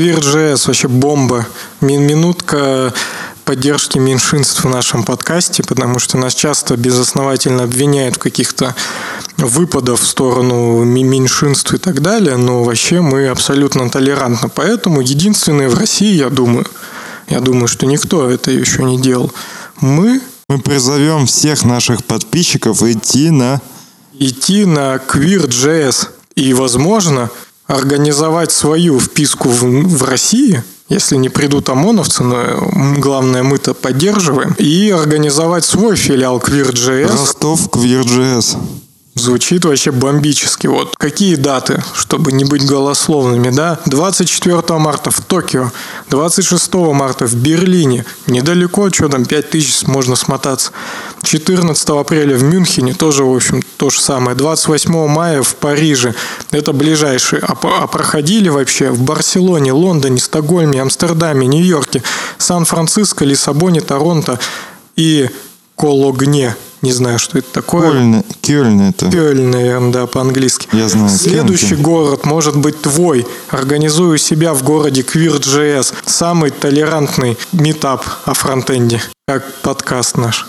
Queer.js 0.00 0.66
вообще 0.66 0.88
бомба. 0.88 1.46
Минутка 1.82 2.90
поддержки 3.50 3.98
меньшинств 3.98 4.62
в 4.62 4.68
нашем 4.68 5.02
подкасте, 5.02 5.64
потому 5.64 5.98
что 5.98 6.16
нас 6.16 6.36
часто 6.36 6.76
безосновательно 6.76 7.64
обвиняют 7.64 8.14
в 8.14 8.18
каких-то 8.20 8.76
выпадов 9.38 10.02
в 10.02 10.06
сторону 10.06 10.84
меньшинств 10.84 11.74
и 11.74 11.78
так 11.78 12.00
далее, 12.00 12.36
но 12.36 12.62
вообще 12.62 13.00
мы 13.00 13.26
абсолютно 13.26 13.90
толерантны. 13.90 14.48
Поэтому 14.54 15.00
единственное 15.00 15.68
в 15.68 15.76
России, 15.76 16.14
я 16.14 16.30
думаю, 16.30 16.64
я 17.26 17.40
думаю, 17.40 17.66
что 17.66 17.86
никто 17.86 18.30
это 18.30 18.52
еще 18.52 18.84
не 18.84 19.00
делал, 19.00 19.32
мы... 19.80 20.20
Мы 20.48 20.60
призовем 20.60 21.26
всех 21.26 21.64
наших 21.64 22.04
подписчиков 22.04 22.84
идти 22.84 23.30
на... 23.30 23.60
Идти 24.16 24.64
на 24.64 24.94
Queer.js 24.94 26.06
и, 26.36 26.54
возможно, 26.54 27.30
организовать 27.66 28.52
свою 28.52 29.00
вписку 29.00 29.48
в, 29.48 29.64
в 29.64 30.04
России– 30.04 30.62
если 30.90 31.16
не 31.16 31.28
придут 31.28 31.70
ОМОНовцы, 31.70 32.24
но 32.24 32.36
главное 32.98 33.42
мы-то 33.42 33.72
поддерживаем, 33.72 34.54
и 34.58 34.90
организовать 34.90 35.64
свой 35.64 35.96
филиал 35.96 36.38
Queer.js. 36.38 37.10
Ростов 37.10 37.68
Queer.js. 37.68 38.58
Звучит 39.20 39.66
вообще 39.66 39.90
бомбически. 39.90 40.66
Вот 40.66 40.96
какие 40.96 41.34
даты, 41.34 41.82
чтобы 41.92 42.32
не 42.32 42.44
быть 42.44 42.64
голословными, 42.64 43.50
да? 43.50 43.78
24 43.84 44.62
марта 44.78 45.10
в 45.10 45.20
Токио, 45.20 45.72
26 46.08 46.74
марта 46.94 47.26
в 47.26 47.34
Берлине, 47.34 48.06
недалеко, 48.26 48.88
что 48.90 49.10
там, 49.10 49.26
5000 49.26 49.86
можно 49.88 50.16
смотаться. 50.16 50.72
14 51.22 51.90
апреля 51.90 52.34
в 52.38 52.44
Мюнхене, 52.44 52.94
тоже, 52.94 53.24
в 53.24 53.36
общем, 53.36 53.62
то 53.76 53.90
же 53.90 54.00
самое. 54.00 54.34
28 54.34 55.06
мая 55.08 55.42
в 55.42 55.54
Париже, 55.56 56.14
это 56.50 56.72
ближайшие. 56.72 57.42
А, 57.42 57.58
а 57.62 57.86
проходили 57.88 58.48
вообще 58.48 58.88
в 58.88 59.02
Барселоне, 59.02 59.72
Лондоне, 59.72 60.18
Стокгольме, 60.18 60.80
Амстердаме, 60.80 61.46
Нью-Йорке, 61.46 62.02
Сан-Франциско, 62.38 63.26
Лиссабоне, 63.26 63.82
Торонто 63.82 64.40
и 64.96 65.28
Кологне– 65.76 66.56
не 66.82 66.92
знаю, 66.92 67.18
что 67.18 67.38
это 67.38 67.52
такое. 67.52 67.90
Кёльн, 67.90 68.24
Кёльн 68.40 68.80
это. 68.80 69.10
Кёльн, 69.10 69.50
наверное, 69.50 69.92
да, 69.92 70.06
по-английски. 70.06 70.68
Я 70.72 70.88
знаю. 70.88 71.10
Следующий 71.10 71.70
Кёльн. 71.70 71.82
город 71.82 72.24
может 72.24 72.56
быть 72.56 72.80
твой. 72.80 73.26
Организую 73.50 74.18
себя 74.18 74.54
в 74.54 74.62
городе 74.62 75.02
Queer.js. 75.02 75.94
Самый 76.06 76.50
толерантный 76.50 77.36
метап 77.52 78.04
о 78.24 78.34
фронтенде. 78.34 79.02
Как 79.26 79.52
подкаст 79.62 80.16
наш. 80.16 80.46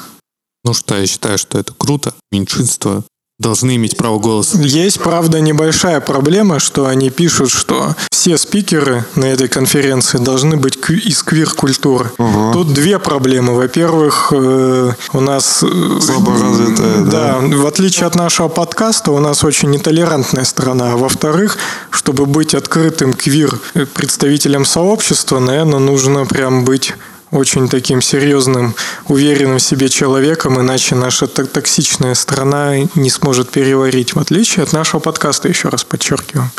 Ну 0.64 0.74
что, 0.74 0.98
я 0.98 1.08
считаю, 1.08 1.38
что 1.38 1.58
это 1.60 1.74
круто. 1.78 2.14
Меньшинство 2.32 3.04
должны 3.42 3.76
иметь 3.76 3.98
право 3.98 4.20
голоса. 4.20 4.58
Есть, 4.60 5.02
правда, 5.02 5.42
небольшая 5.42 6.00
проблема, 6.00 6.60
что 6.60 6.86
они 6.86 7.10
пишут, 7.10 7.52
что 7.52 7.96
все 8.12 8.38
спикеры 8.38 9.04
на 9.16 9.26
этой 9.26 9.48
конференции 9.48 10.20
должны 10.20 10.56
быть 10.56 10.78
из 10.90 11.24
квир-культуры. 11.24 12.12
Тут 12.54 12.74
две 12.74 13.00
проблемы. 13.00 13.56
Во-первых, 13.56 14.32
э, 14.32 14.92
у 15.14 15.20
нас... 15.20 15.64
э, 15.64 16.00
Слабо 16.02 16.34
развитая, 16.34 17.02
Да, 17.06 17.40
в 17.42 17.66
отличие 17.66 18.06
от 18.06 18.16
нашего 18.16 18.48
подкаста, 18.48 19.12
у 19.12 19.20
нас 19.20 19.44
очень 19.44 19.72
нетолерантная 19.72 20.44
страна. 20.46 20.94
А 20.94 20.98
во-вторых, 20.98 21.58
чтобы 21.90 22.28
быть 22.28 22.54
открытым 22.54 23.14
квир 23.14 23.60
представителем 23.96 24.66
сообщества, 24.66 25.40
наверное, 25.40 25.80
нужно 25.80 26.26
прям 26.26 26.64
быть 26.64 26.94
очень 27.32 27.70
таким 27.70 28.02
серьезным, 28.02 28.76
уверенным 29.08 29.58
в 29.58 29.64
себе 29.64 29.90
человеком, 29.90 30.60
иначе 30.60 30.96
наша 30.96 31.28
токсичная 31.28 32.14
страна 32.14 32.78
не 32.96 33.10
сможет 33.10 33.50
переварить, 33.50 34.16
в 34.16 34.20
отличие 34.20 34.64
от 34.64 34.74
нашего 34.74 35.00
подкаста, 35.00 35.48
еще 35.48 35.70
раз 35.70 35.84
подчеркиваю. 35.84 36.52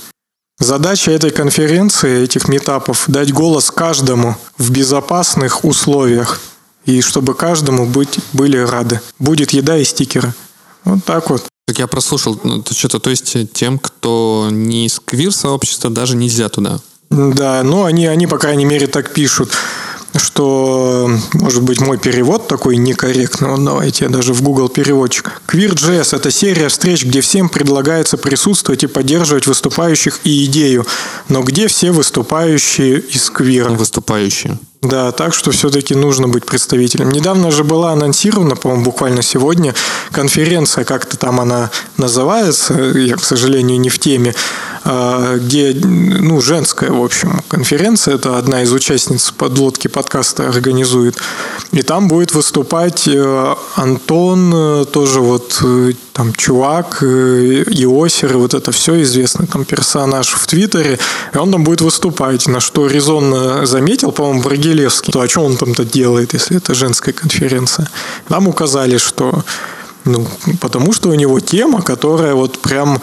Задача 0.58 1.10
этой 1.10 1.30
конференции, 1.30 2.22
этих 2.22 2.48
метапов, 2.48 3.04
дать 3.08 3.32
голос 3.32 3.70
каждому 3.70 4.36
в 4.58 4.70
безопасных 4.70 5.64
условиях, 5.64 6.40
и 6.84 7.00
чтобы 7.00 7.34
каждому 7.34 7.86
быть, 7.86 8.18
были 8.32 8.58
рады. 8.58 9.00
Будет 9.18 9.50
еда 9.50 9.78
и 9.78 9.84
стикеры. 9.84 10.32
Вот 10.84 11.04
так 11.04 11.30
вот. 11.30 11.44
Так 11.66 11.78
я 11.78 11.86
прослушал, 11.86 12.40
ну, 12.42 12.60
это 12.60 12.74
что-то, 12.74 12.98
то 12.98 13.10
есть 13.10 13.52
тем, 13.52 13.78
кто 13.78 14.48
не 14.50 14.86
из 14.86 15.00
квир-сообщества, 15.00 15.90
даже 15.90 16.16
нельзя 16.16 16.48
туда. 16.48 16.80
Да, 17.10 17.62
ну 17.62 17.84
они, 17.84 18.06
они, 18.06 18.26
по 18.26 18.38
крайней 18.38 18.64
мере, 18.64 18.86
так 18.86 19.12
пишут, 19.12 19.52
что, 20.14 21.10
может 21.34 21.62
быть, 21.62 21.80
мой 21.80 21.98
перевод 21.98 22.48
такой 22.48 22.76
некорректный. 22.76 23.50
Вот 23.50 23.64
давайте 23.64 24.04
я 24.04 24.10
даже 24.10 24.32
в 24.32 24.42
Google 24.42 24.68
переводчик. 24.68 25.40
Queer.js– 25.48 26.16
это 26.16 26.30
серия 26.30 26.68
встреч, 26.68 27.04
где 27.04 27.20
всем 27.20 27.48
предлагается 27.48 28.16
присутствовать 28.16 28.84
и 28.84 28.86
поддерживать 28.86 29.46
выступающих 29.46 30.20
и 30.24 30.44
идею, 30.46 30.86
но 31.28 31.42
где 31.42 31.68
все 31.68 31.92
выступающие 31.92 32.98
из 32.98 33.30
квира. 33.30 33.70
Выступающие. 33.70 34.58
Да, 34.82 35.12
так 35.12 35.32
что 35.32 35.52
все-таки 35.52 35.94
нужно 35.94 36.26
быть 36.26 36.44
представителем. 36.44 37.12
Недавно 37.12 37.52
же 37.52 37.62
была 37.62 37.92
анонсирована, 37.92 38.56
по-моему, 38.56 38.84
буквально 38.84 39.22
сегодня, 39.22 39.74
конференция, 40.10 40.84
как-то 40.84 41.16
там 41.16 41.38
она 41.38 41.70
называется, 41.96 42.74
я, 42.74 43.14
к 43.14 43.22
сожалению, 43.22 43.78
не 43.78 43.90
в 43.90 44.00
теме, 44.00 44.34
где, 44.84 45.74
ну, 45.82 46.40
женская, 46.40 46.90
в 46.90 47.02
общем, 47.02 47.42
конференция, 47.48 48.14
это 48.14 48.38
одна 48.38 48.62
из 48.62 48.72
участниц 48.72 49.30
подлодки 49.30 49.88
подкаста 49.88 50.48
организует. 50.48 51.16
И 51.72 51.82
там 51.82 52.08
будет 52.08 52.34
выступать 52.34 53.08
э, 53.08 53.54
Антон, 53.76 54.52
э, 54.54 54.84
тоже 54.84 55.20
вот 55.20 55.58
э, 55.62 55.92
там 56.12 56.34
чувак, 56.34 57.02
Иосер, 57.02 58.36
вот 58.36 58.54
это 58.54 58.72
все 58.72 59.00
известный 59.02 59.46
там 59.46 59.64
персонаж 59.64 60.28
в 60.32 60.46
Твиттере, 60.46 60.98
и 61.32 61.38
он 61.38 61.50
там 61.50 61.64
будет 61.64 61.80
выступать, 61.80 62.46
на 62.46 62.60
что 62.60 62.86
резонно 62.86 63.64
заметил, 63.64 64.12
по-моему, 64.12 64.42
Брагилевский, 64.42 65.12
то 65.12 65.20
а 65.20 65.28
что 65.28 65.44
он 65.44 65.56
там-то 65.56 65.84
делает, 65.84 66.34
если 66.34 66.58
это 66.58 66.74
женская 66.74 67.12
конференция. 67.12 67.88
Нам 68.28 68.48
указали, 68.48 68.98
что 68.98 69.44
ну, 70.04 70.26
потому 70.60 70.92
что 70.92 71.10
у 71.10 71.14
него 71.14 71.38
тема, 71.40 71.80
которая 71.80 72.34
вот 72.34 72.58
прям 72.58 73.00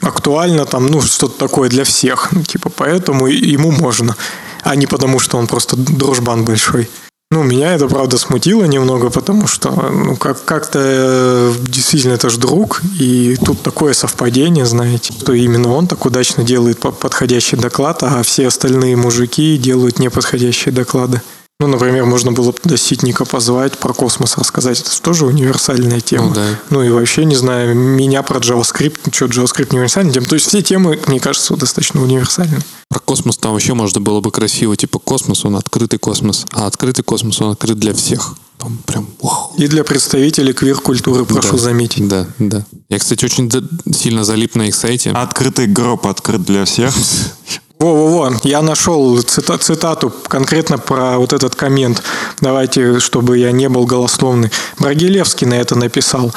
актуальна 0.00 0.64
там, 0.64 0.86
ну, 0.86 1.00
что-то 1.00 1.38
такое 1.38 1.68
для 1.68 1.84
всех. 1.84 2.28
Ну, 2.32 2.42
типа, 2.42 2.70
поэтому 2.70 3.26
ему 3.26 3.70
можно. 3.70 4.16
А 4.62 4.76
не 4.76 4.86
потому, 4.86 5.18
что 5.18 5.38
он 5.38 5.46
просто 5.46 5.76
дружбан 5.76 6.44
большой. 6.44 6.88
Ну, 7.32 7.44
меня 7.44 7.74
это, 7.74 7.86
правда, 7.86 8.18
смутило 8.18 8.64
немного, 8.64 9.08
потому 9.08 9.46
что, 9.46 9.70
ну, 9.70 10.16
как- 10.16 10.44
как-то 10.44 10.80
э, 10.82 11.52
действительно 11.60 12.14
это 12.14 12.28
же 12.28 12.38
друг, 12.38 12.82
и 12.98 13.36
тут 13.44 13.62
такое 13.62 13.92
совпадение, 13.92 14.66
знаете, 14.66 15.12
что 15.12 15.32
именно 15.32 15.72
он 15.72 15.86
так 15.86 16.04
удачно 16.06 16.42
делает 16.42 16.80
по- 16.80 16.90
подходящий 16.90 17.54
доклад, 17.56 18.02
а 18.02 18.22
все 18.24 18.48
остальные 18.48 18.96
мужики 18.96 19.56
делают 19.58 20.00
неподходящие 20.00 20.74
доклады. 20.74 21.22
Ну, 21.60 21.66
например, 21.66 22.06
можно 22.06 22.32
было 22.32 22.52
бы 22.52 22.76
Ситника 22.78 23.26
позвать, 23.26 23.76
про 23.78 23.92
космос 23.92 24.38
рассказать. 24.38 24.80
Это 24.80 24.90
же 24.90 25.00
тоже 25.02 25.26
универсальная 25.26 26.00
тема. 26.00 26.28
Ну 26.28 26.34
да. 26.34 26.46
Ну 26.70 26.82
и 26.82 26.88
вообще, 26.88 27.26
не 27.26 27.36
знаю, 27.36 27.76
меня 27.76 28.22
про 28.22 28.38
JavaScript, 28.40 29.14
что, 29.14 29.26
JavaScript 29.26 29.68
не 29.72 29.76
универсальная 29.76 30.14
тема. 30.14 30.26
То 30.26 30.36
есть 30.36 30.46
все 30.48 30.62
темы, 30.62 30.98
мне 31.06 31.20
кажется, 31.20 31.54
достаточно 31.56 32.02
универсальны. 32.02 32.58
Про 32.88 32.98
космос 33.00 33.36
там 33.36 33.52
вообще 33.52 33.74
можно 33.74 34.00
было 34.00 34.20
бы 34.22 34.30
красиво, 34.30 34.74
типа 34.74 34.98
космос, 34.98 35.44
он 35.44 35.56
открытый 35.56 35.98
космос, 35.98 36.46
а 36.52 36.66
открытый 36.66 37.04
космос, 37.04 37.42
он 37.42 37.50
открыт 37.50 37.78
для 37.78 37.92
всех. 37.92 38.34
Там 38.56 38.78
прям, 38.86 39.06
вау. 39.20 39.52
И 39.58 39.66
для 39.68 39.84
представителей 39.84 40.54
квир-культуры, 40.54 41.26
прошу 41.26 41.52
Да. 41.52 41.58
заметить. 41.58 42.08
Да, 42.08 42.26
да. 42.38 42.64
Я, 42.88 42.98
кстати, 42.98 43.24
очень 43.24 43.50
сильно 43.94 44.24
залип 44.24 44.54
на 44.54 44.68
их 44.68 44.74
сайте. 44.74 45.10
Открытый 45.10 45.66
гроб 45.66 46.06
открыт 46.06 46.42
для 46.42 46.64
всех. 46.64 46.94
Во-во-во, 47.80 48.30
я 48.44 48.60
нашел 48.60 49.18
цита- 49.22 49.56
цитату 49.56 50.12
конкретно 50.28 50.76
про 50.76 51.18
вот 51.18 51.32
этот 51.32 51.54
коммент. 51.54 52.02
Давайте, 52.42 53.00
чтобы 53.00 53.38
я 53.38 53.52
не 53.52 53.70
был 53.70 53.86
голословный. 53.86 54.50
Брагилевский 54.78 55.46
на 55.46 55.54
это 55.54 55.76
написал. 55.76 56.30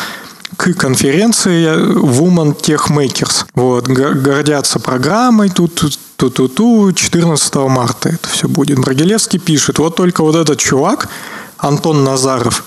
К 0.55 0.73
конференции 0.73 1.67
Woman 1.99 2.55
Tech 2.55 2.89
Makers. 2.89 3.45
Вот, 3.55 3.87
гордятся 3.87 4.79
программой 4.79 5.49
тут, 5.49 5.75
тут, 5.75 5.99
ту-ту-ту, 6.15 6.93
14 6.93 7.55
марта 7.67 8.09
это 8.09 8.29
все 8.29 8.47
будет. 8.47 8.79
Брагилевский 8.79 9.39
пишет, 9.39 9.79
вот 9.79 9.97
только 9.97 10.23
вот 10.23 10.35
этот 10.35 10.59
чувак, 10.59 11.09
Антон 11.57 12.05
Назаров, 12.05 12.63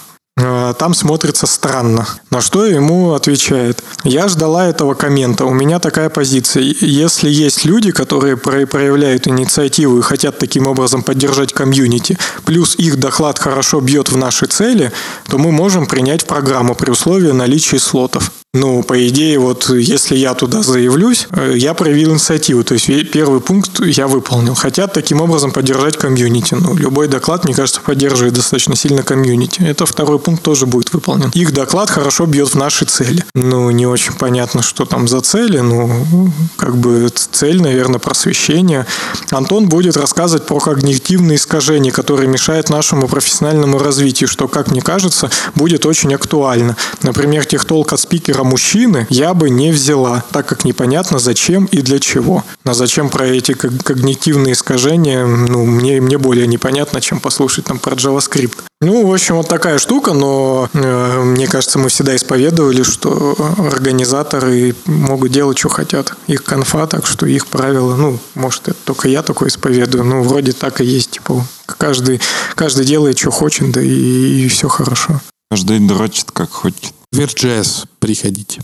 там 0.78 0.94
смотрится 0.94 1.46
странно. 1.46 2.06
На 2.30 2.40
что 2.40 2.66
ему 2.66 3.14
отвечает. 3.14 3.82
Я 4.04 4.28
ждала 4.28 4.66
этого 4.66 4.94
коммента. 4.94 5.44
У 5.44 5.54
меня 5.54 5.78
такая 5.78 6.10
позиция. 6.10 6.62
Если 6.62 7.30
есть 7.30 7.64
люди, 7.64 7.90
которые 7.90 8.36
про- 8.36 8.66
проявляют 8.66 9.26
инициативу 9.26 9.98
и 9.98 10.02
хотят 10.02 10.38
таким 10.38 10.66
образом 10.66 11.02
поддержать 11.02 11.52
комьюнити, 11.52 12.18
плюс 12.44 12.74
их 12.76 12.98
доклад 12.98 13.38
хорошо 13.38 13.80
бьет 13.80 14.10
в 14.10 14.16
наши 14.16 14.46
цели, 14.46 14.92
то 15.28 15.38
мы 15.38 15.52
можем 15.52 15.86
принять 15.86 16.22
в 16.22 16.26
программу 16.26 16.74
при 16.74 16.90
условии 16.90 17.32
наличия 17.32 17.78
слотов. 17.78 18.30
Ну, 18.56 18.82
по 18.82 19.06
идее, 19.06 19.38
вот 19.38 19.68
если 19.68 20.16
я 20.16 20.32
туда 20.34 20.62
заявлюсь, 20.62 21.28
э, 21.30 21.54
я 21.56 21.74
проявил 21.74 22.12
инициативу. 22.12 22.64
То 22.64 22.74
есть 22.74 22.86
первый 23.10 23.40
пункт 23.40 23.80
я 23.84 24.06
выполнил. 24.06 24.54
Хотят 24.54 24.94
таким 24.94 25.20
образом 25.20 25.52
поддержать 25.52 25.96
комьюнити. 25.98 26.54
Ну, 26.54 26.74
любой 26.74 27.08
доклад, 27.08 27.44
мне 27.44 27.54
кажется, 27.54 27.80
поддерживает 27.82 28.34
достаточно 28.34 28.74
сильно 28.74 29.02
комьюнити. 29.02 29.60
Это 29.60 29.84
второй 29.84 30.18
пункт 30.18 30.42
тоже 30.42 30.64
будет 30.64 30.92
выполнен. 30.94 31.30
Их 31.34 31.52
доклад 31.52 31.90
хорошо 31.90 32.24
бьет 32.24 32.48
в 32.48 32.54
наши 32.54 32.86
цели. 32.86 33.24
Ну, 33.34 33.70
не 33.70 33.86
очень 33.86 34.14
понятно, 34.14 34.62
что 34.62 34.86
там 34.86 35.06
за 35.06 35.20
цели. 35.20 35.58
Ну, 35.58 36.32
как 36.56 36.76
бы 36.78 37.10
цель, 37.14 37.60
наверное, 37.60 37.98
просвещение. 37.98 38.86
Антон 39.30 39.68
будет 39.68 39.96
рассказывать 39.98 40.46
про 40.46 40.58
когнитивные 41.06 41.36
искажения, 41.36 41.92
которые 41.92 42.28
мешают 42.28 42.68
нашему 42.68 43.06
профессиональному 43.06 43.78
развитию, 43.78 44.28
что, 44.28 44.48
как 44.48 44.72
мне 44.72 44.80
кажется, 44.80 45.30
будет 45.54 45.86
очень 45.86 46.12
актуально. 46.12 46.76
Например, 47.02 47.44
техтолк 47.44 47.92
от 47.92 48.00
спикера 48.00 48.42
мужчины 48.42 49.06
я 49.08 49.32
бы 49.32 49.48
не 49.48 49.70
взяла, 49.70 50.24
так 50.32 50.46
как 50.46 50.64
непонятно 50.64 51.20
зачем 51.20 51.66
и 51.66 51.80
для 51.80 52.00
чего. 52.00 52.42
А 52.64 52.74
зачем 52.74 53.08
про 53.08 53.24
эти 53.26 53.52
ког- 53.52 53.84
когнитивные 53.84 54.54
искажения, 54.54 55.24
ну, 55.24 55.64
мне, 55.64 56.00
мне 56.00 56.18
более 56.18 56.48
непонятно, 56.48 57.00
чем 57.00 57.20
послушать 57.20 57.66
там 57.66 57.78
про 57.78 57.94
JavaScript. 57.94 58.56
Ну, 58.82 59.06
в 59.06 59.14
общем, 59.14 59.36
вот 59.36 59.48
такая 59.48 59.78
штука, 59.78 60.12
но 60.12 60.68
э, 60.74 61.22
мне 61.22 61.46
кажется, 61.46 61.78
мы 61.78 61.88
всегда 61.88 62.14
исповедовали, 62.14 62.82
что 62.82 63.34
организаторы 63.58 64.74
могут 64.84 65.32
делать, 65.32 65.56
что 65.56 65.70
хотят. 65.70 66.12
Их 66.26 66.44
конфа, 66.44 66.86
так 66.86 67.06
что 67.06 67.24
их 67.24 67.46
правила, 67.46 67.96
ну, 67.96 68.18
может, 68.34 68.68
это 68.68 68.76
только 68.84 69.08
я 69.08 69.22
такое 69.22 69.48
исповедую, 69.48 70.04
ну, 70.04 70.22
вроде 70.22 70.52
так 70.52 70.82
и 70.82 70.84
есть, 70.84 70.95
типа, 71.00 71.46
каждый, 71.66 72.20
каждый 72.54 72.86
делает, 72.86 73.18
что 73.18 73.30
хочет, 73.30 73.70
да 73.72 73.82
и, 73.82 74.44
и 74.44 74.48
все 74.48 74.68
хорошо. 74.68 75.20
Каждый 75.50 75.80
дрочит 75.80 76.30
как 76.32 76.50
хочет. 76.50 76.92
Queer.js, 77.14 77.86
приходите. 77.98 78.62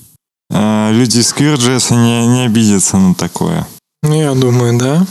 А, 0.53 0.91
Люди 0.93 1.18
из 1.18 1.33
QueerJS 1.33 1.95
не, 1.95 2.26
не 2.26 2.47
обидятся 2.47 2.97
на 2.97 3.14
такое. 3.14 3.66
Ну, 4.03 4.14
я 4.14 4.35
думаю, 4.35 4.78
да. 4.78 5.07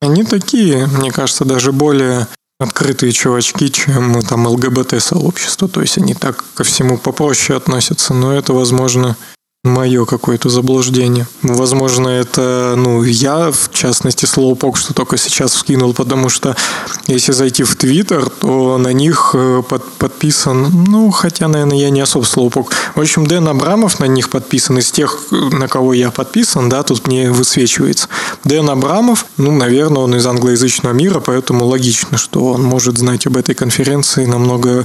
Они 0.00 0.24
такие, 0.24 0.86
мне 0.86 1.10
кажется, 1.10 1.44
даже 1.44 1.72
более 1.72 2.28
открытые 2.58 3.12
чувачки, 3.12 3.68
чем 3.68 4.22
там 4.22 4.46
ЛГБТ-сообщество. 4.46 5.68
То 5.68 5.82
есть 5.82 5.98
они 5.98 6.14
так 6.14 6.44
ко 6.54 6.64
всему 6.64 6.96
попроще 6.96 7.56
относятся. 7.56 8.14
Но 8.14 8.32
это, 8.32 8.52
возможно, 8.52 9.16
мое 9.66 10.04
какое-то 10.04 10.48
заблуждение. 10.48 11.26
Возможно, 11.42 12.08
это, 12.08 12.74
ну, 12.76 13.02
я, 13.02 13.50
в 13.50 13.70
частности, 13.72 14.26
Слоупок, 14.26 14.76
что 14.76 14.94
только 14.94 15.16
сейчас 15.16 15.52
вскинул, 15.52 15.92
потому 15.94 16.28
что 16.28 16.56
если 17.06 17.32
зайти 17.32 17.62
в 17.64 17.76
Твиттер, 17.76 18.28
то 18.30 18.78
на 18.78 18.92
них 18.92 19.30
э, 19.34 19.62
под- 19.68 19.92
подписан, 19.94 20.84
ну, 20.86 21.10
хотя, 21.10 21.48
наверное, 21.48 21.78
я 21.78 21.90
не 21.90 22.00
особо 22.00 22.24
Слоупок. 22.24 22.72
В 22.94 23.00
общем, 23.00 23.26
Дэн 23.26 23.48
Абрамов 23.48 24.00
на 24.00 24.06
них 24.06 24.30
подписан, 24.30 24.78
из 24.78 24.90
тех, 24.90 25.18
на 25.30 25.68
кого 25.68 25.92
я 25.92 26.10
подписан, 26.10 26.68
да, 26.68 26.82
тут 26.82 27.06
мне 27.06 27.30
высвечивается. 27.30 28.08
Дэн 28.44 28.68
Абрамов, 28.70 29.26
ну, 29.36 29.52
наверное, 29.52 30.02
он 30.02 30.14
из 30.14 30.26
англоязычного 30.26 30.92
мира, 30.92 31.20
поэтому 31.20 31.66
логично, 31.66 32.18
что 32.18 32.46
он 32.52 32.62
может 32.62 32.98
знать 32.98 33.26
об 33.26 33.36
этой 33.36 33.54
конференции 33.54 34.24
намного 34.26 34.84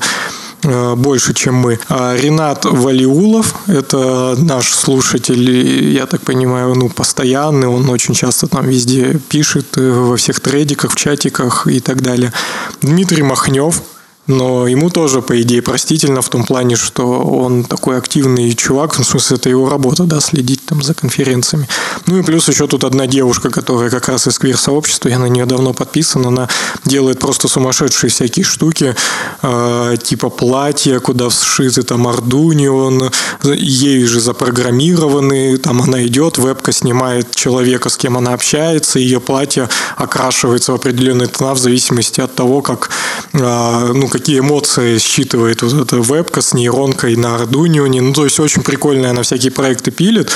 больше, 0.64 1.34
чем 1.34 1.55
мы. 1.55 1.80
А 1.89 2.16
Ренат 2.16 2.66
Валиулов, 2.66 3.55
это 3.68 4.36
наш 4.38 4.74
слушатель, 4.74 5.89
я 5.91 6.05
так 6.05 6.22
понимаю, 6.22 6.76
ну, 6.76 6.89
постоянный, 6.89 7.68
он 7.68 7.89
очень 7.89 8.14
часто 8.14 8.47
там 8.47 8.68
везде 8.68 9.20
пишет, 9.30 9.78
э, 9.78 9.91
во 9.91 10.18
всех 10.18 10.39
трейдиках, 10.39 10.91
в 10.91 10.95
чатиках 10.95 11.68
и 11.68 11.80
так 11.80 12.01
далее. 12.01 12.34
Дмитрий 12.82 13.24
Махнев, 13.24 13.82
но 14.28 14.68
ему 14.68 14.89
тоже, 14.89 15.22
по 15.22 15.41
идее, 15.41 15.62
простительно 15.62 16.22
в 16.22 16.30
том 16.30 16.45
плане, 16.45 16.76
что 16.76 17.22
он 17.22 17.64
такой 17.64 17.97
активный 17.97 18.53
чувак, 18.53 18.97
в 18.97 19.03
смысле, 19.03 19.38
это 19.38 19.49
его 19.49 19.70
работа, 19.70 20.03
да, 20.03 20.22
следить 20.22 20.61
там 20.72 20.82
за 20.82 20.93
конференциями. 20.93 21.67
Ну 22.05 22.17
и 22.17 22.24
плюс 22.24 22.47
еще 22.47 22.65
тут 22.65 22.86
одна 22.86 23.05
девушка, 23.05 23.49
которая 23.49 23.89
как 23.89 24.07
раз 24.07 24.28
из 24.28 24.39
квир-сообщества, 24.39 25.09
я 25.09 25.19
на 25.19 25.26
нее 25.26 25.45
давно 25.45 25.74
подписан, 25.74 26.26
она 26.26 26.47
делает 26.86 27.19
просто 27.19 27.49
сумасшедшие 27.49 28.09
всякие 28.09 28.45
штуки, 28.45 28.95
э, 29.41 29.95
типа 30.01 30.30
платья, 30.30 30.99
куда 30.99 31.30
сшиты 31.30 31.84
там 31.84 32.07
Ардунион, 32.07 33.11
ею 33.43 34.07
же 34.07 34.22
запрограммированы, 34.22 35.57
там 35.57 35.82
она 35.82 36.05
идет, 36.05 36.38
вебка 36.38 36.72
снимает 36.72 37.36
человека, 37.36 37.89
с 37.89 37.97
кем 37.97 38.15
она 38.15 38.34
общается, 38.34 38.97
ее 38.99 39.19
платье 39.19 39.67
окрашивается 39.97 40.72
в 40.72 40.76
определенные 40.76 41.28
тона 41.28 41.53
в 41.53 41.59
зависимости 41.59 42.22
от 42.22 42.34
того, 42.34 42.61
как, 42.61 42.91
э, 43.34 43.91
ну, 43.93 44.07
какие 44.07 44.39
эмоции 44.39 44.99
считывает 44.99 45.63
вот 45.63 45.74
эта 45.74 45.97
вебка 45.97 46.39
с 46.39 46.53
нейронкой 46.53 47.17
на 47.17 47.36
Arduino. 47.36 48.01
Ну, 48.01 48.13
то 48.13 48.24
есть 48.24 48.39
очень 48.39 48.63
прикольная, 48.63 49.09
она 49.09 49.24
всякие 49.24 49.51
проекты 49.51 49.91
пилит. 49.91 50.32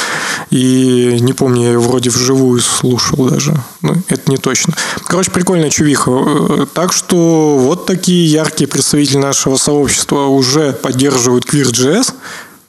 И 0.49 1.17
не 1.21 1.33
помню, 1.33 1.63
я 1.63 1.67
ее 1.69 1.79
вроде 1.79 2.09
вживую 2.09 2.61
слушал 2.61 3.29
даже. 3.29 3.55
Ну, 3.81 3.95
это 4.07 4.31
не 4.31 4.37
точно. 4.37 4.73
Короче, 5.05 5.31
прикольная 5.31 5.69
чувиха. 5.69 6.67
Так 6.73 6.93
что 6.93 7.57
вот 7.57 7.85
такие 7.85 8.25
яркие 8.31 8.67
представители 8.67 9.17
нашего 9.17 9.57
сообщества 9.57 10.25
уже 10.25 10.73
поддерживают 10.73 11.45
QueerJS. 11.45 12.13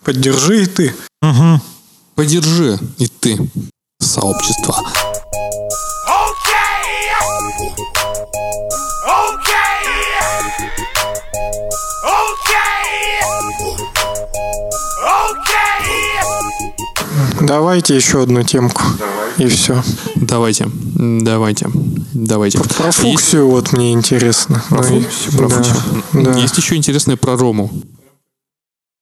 Поддержи 0.04 0.62
и 0.62 0.66
ты. 0.66 0.94
Угу. 1.22 1.60
Поддержи 2.14 2.78
и 2.98 3.08
ты 3.08 3.38
сообщество. 4.00 4.76
Давайте 17.40 17.96
еще 17.96 18.22
одну 18.22 18.42
темку. 18.42 18.82
И 19.38 19.46
все. 19.48 19.82
Давайте. 20.16 20.68
Давайте. 20.94 21.68
Давайте. 22.14 22.58
Про 22.58 22.90
фуксию 22.90 23.42
Есть... 23.42 23.52
вот 23.52 23.72
мне 23.72 23.92
интересно. 23.92 24.62
Про 24.68 24.82
ну, 24.82 25.00
фуксию, 25.00 25.36
про 25.36 25.48
да, 25.48 25.56
фуксию. 25.56 26.24
Да. 26.24 26.38
Есть 26.38 26.56
еще 26.56 26.76
интересное 26.76 27.16
про 27.16 27.36
Рому. 27.36 27.70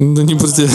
Да 0.00 0.24
не 0.24 0.34
будете. 0.34 0.68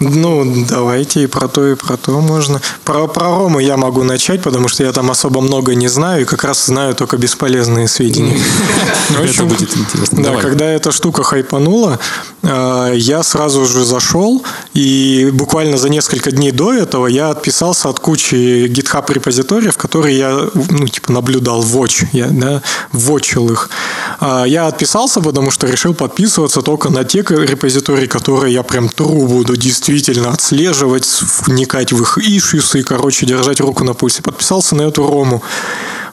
Ну, 0.00 0.66
давайте 0.68 1.22
и 1.22 1.26
про 1.28 1.46
то, 1.46 1.64
и 1.64 1.76
про 1.76 1.96
то 1.96 2.20
можно. 2.20 2.60
Про, 2.84 3.06
про 3.06 3.26
Рому 3.26 3.60
я 3.60 3.76
могу 3.76 4.02
начать, 4.02 4.42
потому 4.42 4.66
что 4.66 4.82
я 4.82 4.92
там 4.92 5.10
особо 5.12 5.40
много 5.40 5.76
не 5.76 5.86
знаю, 5.86 6.22
и 6.22 6.24
как 6.24 6.42
раз 6.42 6.66
знаю 6.66 6.96
только 6.96 7.18
бесполезные 7.18 7.86
сведения. 7.86 8.36
Это 9.22 9.44
будет 9.44 9.76
интересно. 9.76 10.22
Да, 10.24 10.36
когда 10.40 10.64
эта 10.64 10.90
штука 10.90 11.22
хайпанула, 11.22 12.00
э, 12.42 12.92
я 12.96 13.22
сразу 13.22 13.64
же 13.64 13.84
зашел, 13.84 14.42
и 14.74 15.30
буквально 15.32 15.78
за 15.78 15.88
несколько 15.88 16.32
дней 16.32 16.50
до 16.50 16.72
этого 16.74 17.06
я 17.06 17.30
отписался 17.30 17.88
от 17.88 18.00
кучи 18.00 18.66
GitHub 18.66 19.04
репозиториев, 19.12 19.76
которые 19.76 20.18
я, 20.18 20.48
ну, 20.54 20.88
типа, 20.88 21.12
наблюдал, 21.12 21.62
watch, 21.62 22.06
я, 22.12 22.26
да, 22.26 22.60
вотчил 22.90 23.50
их. 23.52 23.70
А, 24.18 24.44
я 24.44 24.66
отписался, 24.66 25.20
потому 25.20 25.52
что 25.52 25.68
решил 25.68 25.94
подписываться 25.94 26.62
только 26.62 26.90
на 26.90 27.04
те 27.04 27.22
репозитории, 27.52 28.06
которые 28.06 28.52
я 28.52 28.62
прям 28.62 28.88
тру 28.88 29.26
буду 29.26 29.56
действительно 29.56 30.30
отслеживать, 30.30 31.06
вникать 31.46 31.92
в 31.92 32.02
их 32.02 32.18
ишьюсы 32.18 32.80
и, 32.80 32.82
короче, 32.82 33.26
держать 33.26 33.60
руку 33.60 33.84
на 33.84 33.94
пульсе. 33.94 34.22
Подписался 34.22 34.74
на 34.74 34.82
эту 34.82 35.06
рому. 35.06 35.42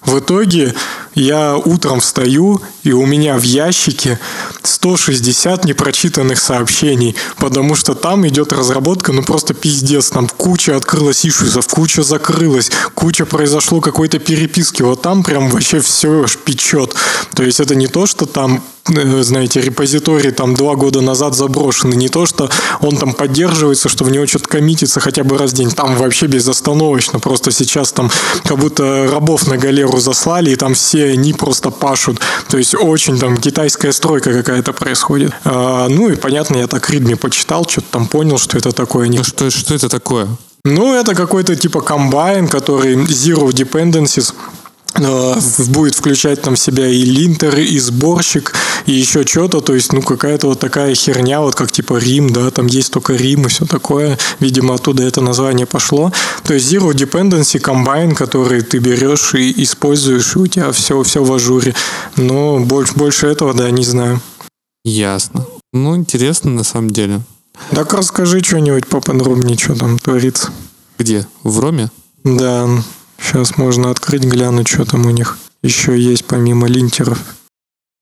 В 0.05 0.19
итоге 0.19 0.73
я 1.19 1.57
утром 1.57 1.99
встаю, 1.99 2.61
и 2.83 2.91
у 2.91 3.05
меня 3.05 3.37
в 3.37 3.43
ящике 3.43 4.19
160 4.63 5.65
непрочитанных 5.65 6.39
сообщений, 6.39 7.15
потому 7.37 7.75
что 7.75 7.93
там 7.93 8.27
идет 8.27 8.53
разработка, 8.53 9.11
ну 9.11 9.23
просто 9.23 9.53
пиздец, 9.53 10.09
там 10.09 10.27
куча 10.27 10.75
открылась 10.75 11.25
ишусов, 11.25 11.67
куча 11.67 12.03
закрылась, 12.03 12.71
куча 12.93 13.25
произошло 13.25 13.81
какой-то 13.81 14.19
переписки, 14.19 14.81
вот 14.81 15.01
там 15.01 15.23
прям 15.23 15.49
вообще 15.49 15.79
все 15.81 16.25
печет. 16.45 16.95
То 17.35 17.43
есть 17.43 17.59
это 17.59 17.75
не 17.75 17.87
то, 17.87 18.05
что 18.05 18.25
там 18.25 18.63
э, 18.87 19.21
знаете, 19.21 19.61
репозиторий 19.61 20.31
там 20.31 20.55
два 20.55 20.75
года 20.75 21.01
назад 21.01 21.35
заброшенный. 21.35 21.97
Не 21.97 22.09
то, 22.09 22.25
что 22.25 22.49
он 22.81 22.97
там 22.97 23.13
поддерживается, 23.13 23.89
что 23.89 24.03
в 24.03 24.11
него 24.11 24.25
что-то 24.25 24.47
коммитится 24.47 24.99
хотя 24.99 25.23
бы 25.23 25.37
раз 25.37 25.51
в 25.51 25.55
день. 25.55 25.71
Там 25.71 25.95
вообще 25.95 26.27
безостановочно. 26.27 27.19
Просто 27.19 27.51
сейчас 27.51 27.91
там 27.91 28.09
как 28.43 28.57
будто 28.57 29.07
рабов 29.11 29.47
на 29.47 29.57
галеру 29.57 29.99
заслали, 29.99 30.51
и 30.51 30.55
там 30.55 30.73
все 30.73 31.08
они 31.11 31.33
просто 31.33 31.71
пашут. 31.71 32.19
То 32.49 32.57
есть 32.57 32.75
очень 32.75 33.19
там 33.19 33.37
китайская 33.37 33.91
стройка 33.91 34.33
какая-то 34.33 34.73
происходит. 34.73 35.33
А, 35.45 35.87
ну 35.89 36.09
и 36.09 36.15
понятно, 36.15 36.57
я 36.57 36.67
так 36.67 36.89
Ридми 36.89 37.15
почитал, 37.15 37.65
что-то 37.67 37.87
там 37.91 38.07
понял, 38.07 38.37
что 38.37 38.57
это 38.57 38.71
такое. 38.71 39.09
Ну 39.09 39.23
что, 39.23 39.49
что 39.49 39.75
это 39.75 39.89
такое? 39.89 40.27
Ну, 40.65 40.93
это 40.93 41.15
какой-то 41.15 41.55
типа 41.55 41.81
комбайн, 41.81 42.47
который 42.47 42.95
Zero 42.95 43.49
Dependencies 43.49 44.33
будет 44.95 45.95
включать 45.95 46.41
там 46.41 46.55
себя 46.55 46.87
и 46.87 47.03
линтер, 47.03 47.57
и 47.57 47.77
сборщик, 47.79 48.53
и 48.85 48.93
еще 48.93 49.25
что-то, 49.25 49.61
то 49.61 49.73
есть, 49.73 49.93
ну, 49.93 50.01
какая-то 50.01 50.47
вот 50.47 50.59
такая 50.59 50.95
херня, 50.95 51.41
вот 51.41 51.55
как 51.55 51.71
типа 51.71 51.97
Рим, 51.97 52.29
да, 52.31 52.49
там 52.51 52.67
есть 52.67 52.91
только 52.91 53.13
Рим 53.13 53.45
и 53.45 53.49
все 53.49 53.65
такое, 53.65 54.17
видимо, 54.39 54.75
оттуда 54.75 55.03
это 55.03 55.21
название 55.21 55.65
пошло. 55.65 56.11
То 56.43 56.53
есть 56.53 56.71
Zero 56.71 56.91
Dependency 56.91 57.61
Combine, 57.61 58.15
который 58.15 58.61
ты 58.61 58.79
берешь 58.79 59.33
и 59.35 59.63
используешь, 59.63 60.35
и 60.35 60.39
у 60.39 60.47
тебя 60.47 60.71
все, 60.71 61.01
все 61.03 61.23
в 61.23 61.31
ажуре. 61.33 61.75
Но 62.15 62.59
больше, 62.59 62.93
больше 62.95 63.27
этого, 63.27 63.53
да, 63.53 63.69
не 63.71 63.83
знаю. 63.83 64.21
Ясно. 64.83 65.45
Ну, 65.73 65.95
интересно 65.95 66.51
на 66.51 66.63
самом 66.63 66.89
деле. 66.89 67.21
Так 67.71 67.93
расскажи 67.93 68.41
что-нибудь 68.41 68.87
поподробнее, 68.87 69.57
что 69.57 69.75
там 69.75 69.99
творится. 69.99 70.51
Где? 70.97 71.27
В 71.43 71.59
Роме? 71.59 71.91
Да. 72.23 72.67
Сейчас 73.29 73.57
можно 73.57 73.91
открыть, 73.91 74.23
глянуть, 74.23 74.67
что 74.67 74.85
там 74.85 75.05
у 75.05 75.11
них 75.11 75.37
еще 75.61 75.99
есть 75.99 76.25
помимо 76.25 76.67
линтеров. 76.67 77.19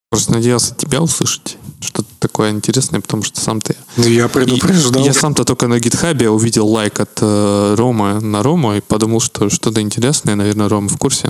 Просто 0.09 0.32
надеялся 0.32 0.73
тебя 0.73 1.01
услышать. 1.01 1.57
Что-то 1.82 2.07
такое 2.19 2.51
интересное, 2.51 3.01
потому 3.01 3.23
что 3.23 3.41
сам-то... 3.41 3.75
Ну, 3.97 4.05
я 4.05 4.30
предупреждал. 4.30 5.03
И 5.03 5.05
я 5.05 5.13
сам-то 5.13 5.43
только 5.43 5.67
на 5.67 5.80
гитхабе 5.80 6.30
увидел 6.30 6.65
лайк 6.69 7.01
от 7.01 7.19
э, 7.19 7.75
Рома 7.78 8.21
на 8.21 8.41
Рому 8.41 8.75
и 8.75 8.80
подумал, 8.80 9.19
что 9.19 9.49
что-то 9.49 9.82
интересное. 9.82 10.36
Наверное, 10.36 10.69
Рома 10.69 10.88
в 10.88 10.97
курсе. 10.97 11.30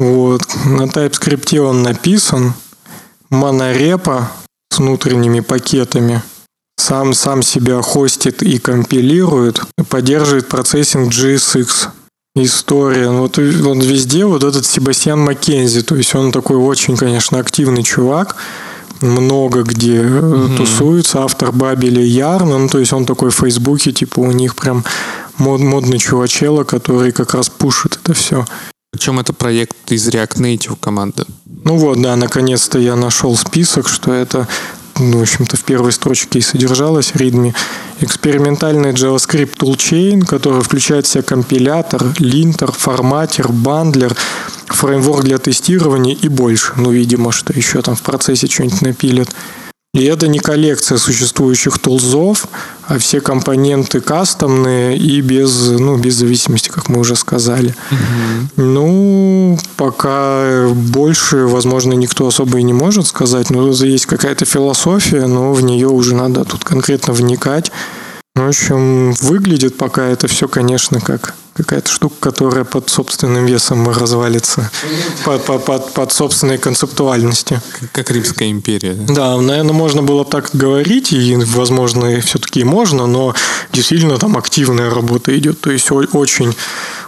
Вот. 0.00 0.42
На 0.64 0.86
TypeScript 0.86 1.56
он 1.58 1.84
написан. 1.84 2.54
Монорепа 3.30 4.32
с 4.70 4.78
внутренними 4.78 5.38
пакетами 5.38 6.20
сам, 6.82 7.14
сам 7.14 7.42
себя 7.42 7.80
хостит 7.80 8.42
и 8.42 8.58
компилирует, 8.58 9.62
поддерживает 9.88 10.48
процессинг 10.48 11.12
GSX. 11.12 11.88
История. 12.34 13.10
Ну, 13.10 13.22
вот 13.22 13.38
он 13.38 13.80
везде 13.80 14.24
вот 14.24 14.42
этот 14.42 14.64
Себастьян 14.64 15.20
Маккензи, 15.20 15.82
то 15.82 15.96
есть 15.96 16.14
он 16.14 16.32
такой 16.32 16.56
очень, 16.56 16.96
конечно, 16.96 17.38
активный 17.38 17.82
чувак, 17.82 18.36
много 19.02 19.62
где 19.62 20.00
mm-hmm. 20.00 20.56
тусуется, 20.56 21.24
автор 21.24 21.52
Бабеля 21.52 22.02
Ярна, 22.02 22.56
ну, 22.56 22.68
то 22.68 22.78
есть 22.78 22.94
он 22.94 23.04
такой 23.04 23.30
в 23.30 23.34
Фейсбуке, 23.34 23.92
типа 23.92 24.20
у 24.20 24.32
них 24.32 24.56
прям 24.56 24.82
мод, 25.36 25.60
модный 25.60 25.98
чувачело, 25.98 26.64
который 26.64 27.12
как 27.12 27.34
раз 27.34 27.50
пушит 27.50 27.98
это 28.02 28.14
все. 28.14 28.46
Причем 28.92 29.20
это 29.20 29.34
проект 29.34 29.92
из 29.92 30.08
React 30.08 30.38
Native 30.38 30.76
команды. 30.80 31.24
Ну 31.64 31.76
вот, 31.76 32.00
да, 32.00 32.16
наконец-то 32.16 32.78
я 32.78 32.96
нашел 32.96 33.36
список, 33.36 33.88
что 33.88 34.12
это 34.12 34.48
ну, 34.98 35.18
в 35.18 35.22
общем-то, 35.22 35.56
в 35.56 35.64
первой 35.64 35.92
строчке 35.92 36.38
и 36.38 36.42
содержалась 36.42 37.12
README. 37.12 37.54
Экспериментальный 38.00 38.90
JavaScript 38.90 39.56
toolchain, 39.56 40.24
который 40.26 40.62
включает 40.62 41.06
в 41.06 41.08
себя 41.08 41.22
компилятор, 41.22 42.04
линтер, 42.18 42.72
форматер, 42.72 43.48
бандлер, 43.48 44.14
фреймворк 44.66 45.24
для 45.24 45.38
тестирования 45.38 46.14
и 46.14 46.28
больше. 46.28 46.72
Ну, 46.76 46.90
видимо, 46.90 47.32
что 47.32 47.52
еще 47.52 47.80
там 47.82 47.96
в 47.96 48.02
процессе 48.02 48.46
что-нибудь 48.46 48.82
напилят. 48.82 49.30
И 49.94 50.04
это 50.04 50.26
не 50.26 50.38
коллекция 50.38 50.96
существующих 50.96 51.78
тулзов, 51.78 52.46
а 52.86 52.98
все 52.98 53.20
компоненты 53.20 54.00
кастомные 54.00 54.96
и 54.96 55.20
без, 55.20 55.68
ну, 55.68 55.98
без 55.98 56.14
зависимости, 56.14 56.70
как 56.70 56.88
мы 56.88 56.98
уже 56.98 57.14
сказали. 57.14 57.74
Угу. 57.90 58.62
Ну, 58.62 59.58
пока 59.76 60.66
больше, 60.68 61.44
возможно, 61.44 61.92
никто 61.92 62.26
особо 62.26 62.56
и 62.56 62.62
не 62.62 62.72
может 62.72 63.06
сказать, 63.06 63.50
но 63.50 63.70
есть 63.70 64.06
какая-то 64.06 64.46
философия, 64.46 65.26
но 65.26 65.52
в 65.52 65.62
нее 65.62 65.88
уже 65.88 66.14
надо 66.14 66.46
тут 66.46 66.64
конкретно 66.64 67.12
вникать. 67.12 67.70
В 68.34 68.48
общем, 68.48 69.12
выглядит 69.12 69.76
пока 69.76 70.06
это 70.06 70.26
все, 70.26 70.48
конечно, 70.48 71.00
как 71.02 71.34
какая-то 71.52 71.90
штука, 71.90 72.14
которая 72.18 72.64
под 72.64 72.88
собственным 72.88 73.44
весом 73.44 73.86
развалится, 73.86 74.70
под, 75.22 75.44
под, 75.44 75.64
под, 75.66 75.92
под 75.92 76.12
собственной 76.12 76.56
концептуальностью. 76.56 77.60
Как 77.92 78.10
Римская 78.10 78.50
империя. 78.50 78.94
Да, 78.94 79.38
наверное, 79.38 79.74
можно 79.74 80.02
было 80.02 80.24
так 80.24 80.48
говорить, 80.54 81.12
и, 81.12 81.36
возможно, 81.36 82.22
все-таки 82.22 82.64
можно, 82.64 83.06
но 83.06 83.34
действительно 83.70 84.16
там 84.16 84.38
активная 84.38 84.88
работа 84.88 85.36
идет, 85.36 85.60
то 85.60 85.70
есть 85.70 85.90
очень 85.90 86.54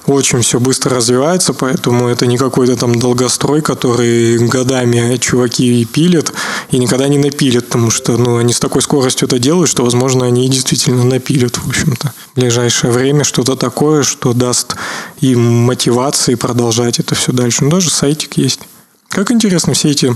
очень 0.06 0.42
все 0.42 0.60
быстро 0.60 0.96
развивается, 0.96 1.54
поэтому 1.54 2.08
это 2.08 2.26
не 2.26 2.36
какой-то 2.36 2.76
там 2.76 2.94
долгострой, 2.98 3.62
который 3.62 4.38
годами 4.38 5.16
чуваки 5.16 5.84
пилят 5.84 6.32
и 6.70 6.78
никогда 6.78 7.08
не 7.08 7.18
напилят, 7.18 7.66
потому 7.66 7.90
что 7.90 8.16
ну, 8.16 8.36
они 8.36 8.52
с 8.52 8.60
такой 8.60 8.82
скоростью 8.82 9.26
это 9.26 9.38
делают, 9.38 9.70
что, 9.70 9.84
возможно, 9.84 10.26
они 10.26 10.48
действительно 10.48 11.04
напилят, 11.04 11.56
в 11.56 11.68
общем-то, 11.68 12.12
в 12.34 12.40
ближайшее 12.40 12.92
время 12.92 13.24
что-то 13.24 13.56
такое, 13.56 14.02
что 14.02 14.32
даст 14.32 14.76
им 15.20 15.40
мотивации 15.40 16.34
продолжать 16.34 16.98
это 16.98 17.14
все 17.14 17.32
дальше. 17.32 17.64
Ну, 17.64 17.70
даже 17.70 17.90
сайтик 17.90 18.36
есть. 18.36 18.60
Как 19.08 19.30
интересно 19.30 19.74
все 19.74 19.90
эти 19.90 20.14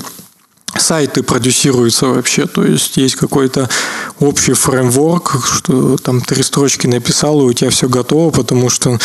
сайты 0.77 1.23
продюсируются 1.23 2.07
вообще, 2.07 2.47
то 2.47 2.65
есть 2.65 2.97
есть 2.97 3.17
какой-то 3.17 3.69
общий 4.21 4.53
фреймворк, 4.53 5.45
что 5.45 5.97
там 5.97 6.21
три 6.21 6.43
строчки 6.43 6.87
написал, 6.87 7.41
и 7.41 7.45
у 7.45 7.53
тебя 7.53 7.71
все 7.71 7.89
готово, 7.89 8.31
потому 8.31 8.69
что, 8.69 8.99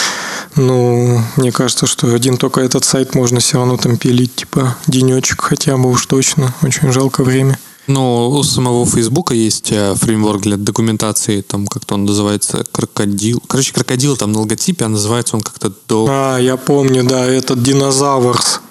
ну, 0.55 1.21
мне 1.37 1.51
кажется, 1.51 1.87
что 1.87 2.13
один 2.13 2.37
только 2.37 2.61
этот 2.61 2.83
сайт 2.83 3.15
можно 3.15 3.39
все 3.39 3.57
равно 3.57 3.77
там 3.77 3.97
пилить, 3.97 4.35
типа, 4.35 4.75
денечек 4.87 5.41
хотя 5.41 5.77
бы 5.77 5.89
уж 5.89 6.05
точно, 6.05 6.53
очень 6.61 6.91
жалко 6.91 7.23
время. 7.23 7.57
Но 7.87 8.29
у 8.29 8.43
самого 8.43 8.85
Фейсбука 8.85 9.35
есть 9.35 9.71
э, 9.71 9.93
фреймворк 9.95 10.41
для 10.41 10.55
документации, 10.55 11.41
там 11.41 11.67
как-то 11.67 11.95
он 11.95 12.05
называется 12.05 12.65
крокодил. 12.71 13.43
Короче, 13.45 13.73
крокодил 13.73 14.15
там 14.15 14.31
на 14.31 14.39
логотипе, 14.39 14.85
а 14.85 14.89
называется 14.89 15.35
он 15.35 15.41
как-то 15.41 15.73
до... 15.89 16.07
А, 16.09 16.37
я 16.37 16.55
помню, 16.55 17.03
да, 17.03 17.25
этот 17.25 17.61
Docusaurus. 17.61 18.61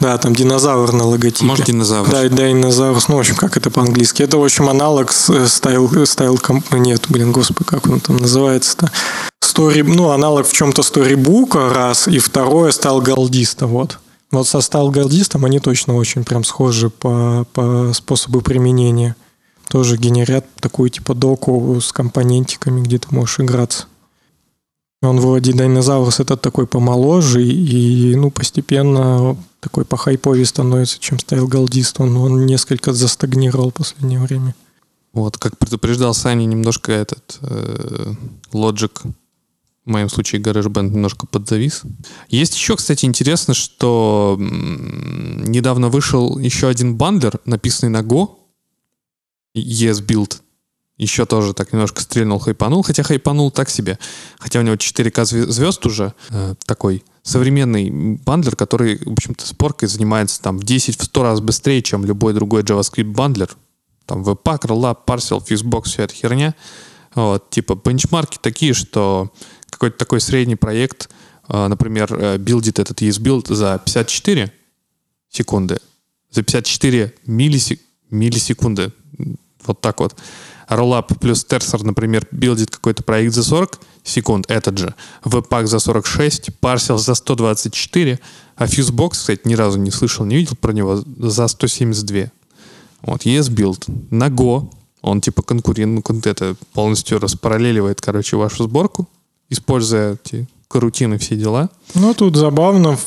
Да, 0.00 0.16
там 0.16 0.34
динозавр 0.34 0.92
на 0.92 1.04
логотипе. 1.04 1.44
Может, 1.44 1.66
динозавр. 1.66 2.10
Да, 2.10 2.26
динозавр. 2.26 3.00
Ну, 3.08 3.16
в 3.16 3.18
общем, 3.18 3.36
как 3.36 3.58
это 3.58 3.70
по-английски. 3.70 4.22
Это, 4.22 4.38
в 4.38 4.44
общем, 4.44 4.68
аналог 4.68 5.12
style, 5.12 6.06
style 6.06 6.38
comp... 6.38 6.72
Нет, 6.72 7.04
блин, 7.10 7.32
господи, 7.32 7.68
как 7.68 7.86
он 7.86 8.00
там 8.00 8.16
называется-то? 8.16 8.90
Story, 9.44 9.82
ну, 9.82 10.10
аналог 10.10 10.46
в 10.46 10.52
чем-то 10.52 10.82
Storybook 10.82 11.52
а, 11.52 11.68
раз, 11.68 12.08
и 12.08 12.18
второе 12.18 12.72
Styleguidist 12.72 13.00
а, 13.00 13.66
вот. 13.66 13.98
Вот 14.30 14.48
со 14.48 14.60
стайл 14.60 14.90
галдистом 14.90 15.44
они 15.44 15.60
точно 15.60 15.96
очень 15.96 16.24
прям 16.24 16.44
схожи 16.44 16.88
по, 16.88 17.46
по 17.52 17.92
способу 17.92 18.40
применения. 18.40 19.16
Тоже 19.68 19.96
генерят 19.96 20.46
такую 20.60 20.88
типа 20.88 21.14
доку 21.14 21.78
с 21.80 21.92
компонентиками, 21.92 22.80
где 22.80 22.98
ты 22.98 23.08
можешь 23.10 23.40
играться. 23.40 23.86
Он 25.02 25.18
вроде 25.18 25.52
Динозаврус 25.52 26.20
этот 26.20 26.40
такой 26.42 26.66
помоложе, 26.66 27.42
и, 27.42 28.14
ну, 28.16 28.30
постепенно 28.30 29.36
такой 29.60 29.84
по 29.84 29.96
хайпове 29.96 30.44
становится, 30.44 30.98
чем 30.98 31.18
Стайл 31.18 31.46
Галдист. 31.46 32.00
Он, 32.00 32.16
он 32.16 32.46
несколько 32.46 32.92
застагнировал 32.92 33.70
в 33.70 33.74
последнее 33.74 34.20
время. 34.20 34.54
Вот, 35.12 35.38
как 35.38 35.58
предупреждал 35.58 36.14
Саня, 36.14 36.44
немножко 36.46 36.92
этот 36.92 37.38
э, 37.42 38.14
в 39.84 39.90
моем 39.90 40.08
случае 40.08 40.40
GarageBand, 40.40 40.90
немножко 40.90 41.26
подзавис. 41.26 41.82
Есть 42.28 42.54
еще, 42.54 42.76
кстати, 42.76 43.06
интересно, 43.06 43.54
что 43.54 44.36
недавно 44.38 45.88
вышел 45.88 46.38
еще 46.38 46.68
один 46.68 46.96
бандлер, 46.96 47.40
написанный 47.44 47.90
на 47.90 48.06
Go, 48.06 48.36
ESBuild, 49.56 50.36
еще 50.96 51.26
тоже 51.26 51.54
так 51.54 51.72
немножко 51.72 52.02
стрельнул, 52.02 52.38
хайпанул, 52.38 52.82
хотя 52.82 53.02
хайпанул 53.02 53.50
так 53.50 53.68
себе. 53.70 53.98
Хотя 54.38 54.60
у 54.60 54.62
него 54.62 54.76
4К 54.76 55.24
звезд 55.24 55.84
уже, 55.86 56.14
э, 56.28 56.54
такой 56.66 57.02
современный 57.22 57.90
бандлер, 57.90 58.56
который, 58.56 58.98
в 59.04 59.12
общем-то, 59.12 59.46
сборкой 59.46 59.88
занимается 59.88 60.40
там 60.40 60.58
в 60.58 60.64
10-100 60.64 61.22
раз 61.22 61.40
быстрее, 61.40 61.82
чем 61.82 62.04
любой 62.04 62.32
другой 62.32 62.62
JavaScript 62.62 63.12
бандлер. 63.12 63.56
Там 64.06 64.22
Webpack, 64.22 64.62
Rollup, 64.62 64.98
Parcel, 65.06 65.44
Fusebox, 65.46 65.84
вся 65.84 66.04
эта 66.04 66.14
херня. 66.14 66.54
Вот, 67.14 67.50
типа 67.50 67.74
бенчмарки 67.74 68.38
такие, 68.40 68.72
что 68.72 69.32
какой-то 69.68 69.98
такой 69.98 70.20
средний 70.20 70.56
проект, 70.56 71.10
э, 71.48 71.66
например, 71.66 72.12
э, 72.12 72.38
билдит 72.38 72.78
этот 72.78 73.02
ESBuild 73.02 73.52
за 73.52 73.80
54 73.84 74.52
секунды, 75.28 75.78
за 76.30 76.42
54 76.42 77.14
миллисек... 77.26 77.80
миллисекунды, 78.10 78.92
вот 79.64 79.80
так 79.80 80.00
вот. 80.00 80.16
Rollup 80.68 81.18
плюс 81.18 81.44
Terser, 81.44 81.84
например, 81.84 82.26
билдит 82.30 82.70
какой-то 82.70 83.02
проект 83.02 83.34
за 83.34 83.42
40 83.42 83.80
секунд, 84.10 84.50
этот 84.50 84.78
же. 84.78 84.94
Webpack 85.24 85.66
за 85.66 85.78
46, 85.78 86.50
Parcel 86.60 86.98
за 86.98 87.14
124, 87.14 88.18
а 88.56 88.66
Fusebox, 88.66 89.10
кстати, 89.10 89.40
ни 89.44 89.54
разу 89.54 89.78
не 89.78 89.90
слышал, 89.90 90.26
не 90.26 90.36
видел 90.36 90.56
про 90.60 90.72
него, 90.72 91.02
за 91.18 91.48
172. 91.48 92.30
Вот, 93.02 93.24
ESBuild. 93.24 93.90
На 94.10 94.28
Go, 94.28 94.70
он 95.02 95.20
типа 95.20 95.42
конкурент, 95.42 96.06
ну, 96.08 96.20
это 96.24 96.56
полностью 96.72 97.18
распараллеливает, 97.18 98.00
короче, 98.00 98.36
вашу 98.36 98.64
сборку, 98.64 99.08
используя 99.48 100.18
эти 100.22 100.46
карутины, 100.68 101.18
все 101.18 101.36
дела. 101.36 101.70
Ну, 101.94 102.14
тут 102.14 102.36
забавно, 102.36 102.98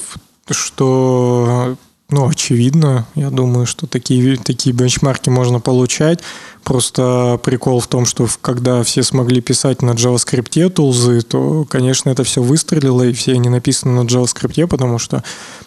что 0.49 1.77
ну, 2.09 2.27
очевидно, 2.27 3.07
я 3.15 3.29
думаю, 3.31 3.65
что 3.65 3.87
такие, 3.87 4.37
такие 4.37 4.75
бенчмарки 4.75 5.29
можно 5.29 5.59
получать. 5.59 6.19
Просто 6.63 7.39
прикол 7.43 7.79
в 7.79 7.87
том, 7.87 8.05
что 8.05 8.27
когда 8.41 8.83
все 8.83 9.03
смогли 9.03 9.41
писать 9.41 9.81
на 9.81 9.91
JavaScript 9.91 10.69
тулзы, 10.69 11.21
то, 11.21 11.65
конечно, 11.65 12.09
это 12.09 12.23
все 12.23 12.41
выстрелило, 12.41 13.03
и 13.03 13.13
все 13.13 13.33
они 13.33 13.49
написаны 13.49 14.01
на 14.01 14.05
JavaScript, 14.05 14.67
потому 14.67 14.99
что, 14.99 15.23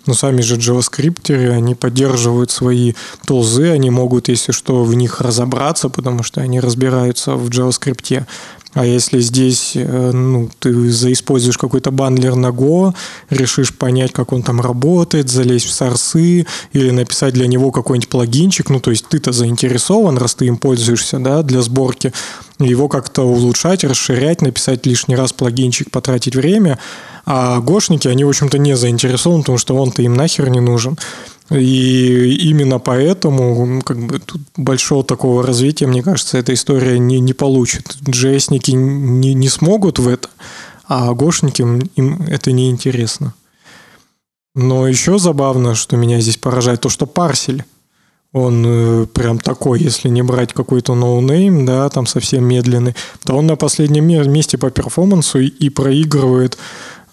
ну, 0.07 0.15
сами 0.15 0.41
же 0.41 0.57
JavaScript, 0.57 1.35
они 1.51 1.75
поддерживают 1.75 2.51
свои 2.51 2.95
тулзы, 3.27 3.71
они 3.71 3.91
могут, 3.91 4.29
если 4.29 4.53
что, 4.53 4.85
в 4.85 4.95
них 4.95 5.21
разобраться, 5.21 5.89
потому 5.89 6.23
что 6.23 6.41
они 6.41 6.61
разбираются 6.61 7.35
в 7.35 7.49
JavaScript. 7.49 8.25
А 8.77 8.85
если 8.85 9.21
здесь 9.21 9.73
э, 9.75 10.11
ну, 10.13 10.51
ты 10.59 10.91
заиспользуешь 10.91 11.57
какой-то 11.57 11.91
бандлер 11.91 12.35
на 12.35 12.49
Go, 12.49 12.95
решишь 13.31 13.75
понять, 13.75 14.13
как 14.13 14.33
он 14.33 14.43
там 14.43 14.61
работает, 14.61 15.31
залезть 15.31 15.65
в 15.65 15.73
сорсы 15.73 16.47
или 16.75 16.91
написать 16.91 17.33
для 17.33 17.47
него 17.47 17.71
какой-нибудь 17.71 18.11
плагинчик, 18.11 18.69
ну 18.69 18.79
то 18.79 18.91
есть 18.91 19.07
ты-то 19.09 19.33
заинтересован, 19.33 20.19
раз 20.19 20.35
ты 20.35 20.45
им 20.45 20.59
пользуешься 20.59 21.19
да, 21.19 21.43
для 21.43 21.63
сборки, 21.63 22.13
его 22.59 22.89
как-то 22.89 23.23
улучшать, 23.23 23.83
расширять, 23.83 24.43
написать 24.43 24.85
лишний 24.85 25.17
раз 25.17 25.33
плагинчик, 25.33 25.91
потратить 25.91 26.37
время, 26.37 26.79
а 27.25 27.61
гошники, 27.61 28.09
они, 28.09 28.25
в 28.25 28.29
общем-то, 28.29 28.59
не 28.59 28.77
заинтересованы, 28.77 29.41
потому 29.41 29.57
что 29.57 29.75
он-то 29.75 30.03
им 30.03 30.13
нахер 30.13 30.51
не 30.51 30.61
нужен. 30.61 30.99
И 31.51 32.49
именно 32.49 32.79
поэтому 32.81 33.81
как 33.83 33.99
бы, 33.99 34.19
тут 34.19 34.41
большого 34.57 35.05
такого 35.05 35.45
развития, 35.45 35.87
мне 35.87 36.03
кажется, 36.03 36.39
эта 36.39 36.53
история 36.53 36.99
не, 36.99 37.21
не 37.21 37.35
получит. 37.35 37.97
JS-ники 38.03 38.73
не, 38.73 39.35
не 39.35 39.49
смогут 39.49 39.99
в 39.99 40.09
это, 40.09 40.29
а 40.89 41.13
гошникам 41.15 41.79
им 41.95 42.23
это 42.29 42.51
не 42.51 42.71
интересно. 42.71 43.35
Но 44.57 44.89
еще 44.89 45.19
забавно, 45.19 45.75
что 45.75 45.97
меня 45.97 46.21
здесь 46.21 46.39
поражает, 46.39 46.81
то, 46.81 46.89
что 46.89 47.07
парсель, 47.07 47.65
он 48.33 48.65
э, 48.67 49.07
прям 49.07 49.39
такой, 49.39 49.81
если 49.81 50.09
не 50.09 50.23
брать 50.23 50.53
какой-то 50.53 50.95
ноунейм, 50.95 51.65
да, 51.65 51.89
там 51.89 52.07
совсем 52.07 52.45
медленный, 52.45 52.95
то 53.25 53.35
он 53.35 53.47
на 53.47 53.57
последнем 53.57 54.05
месте 54.07 54.59
по 54.59 54.71
перформансу 54.71 55.39
и, 55.39 55.47
и 55.47 55.71
проигрывает 55.71 56.59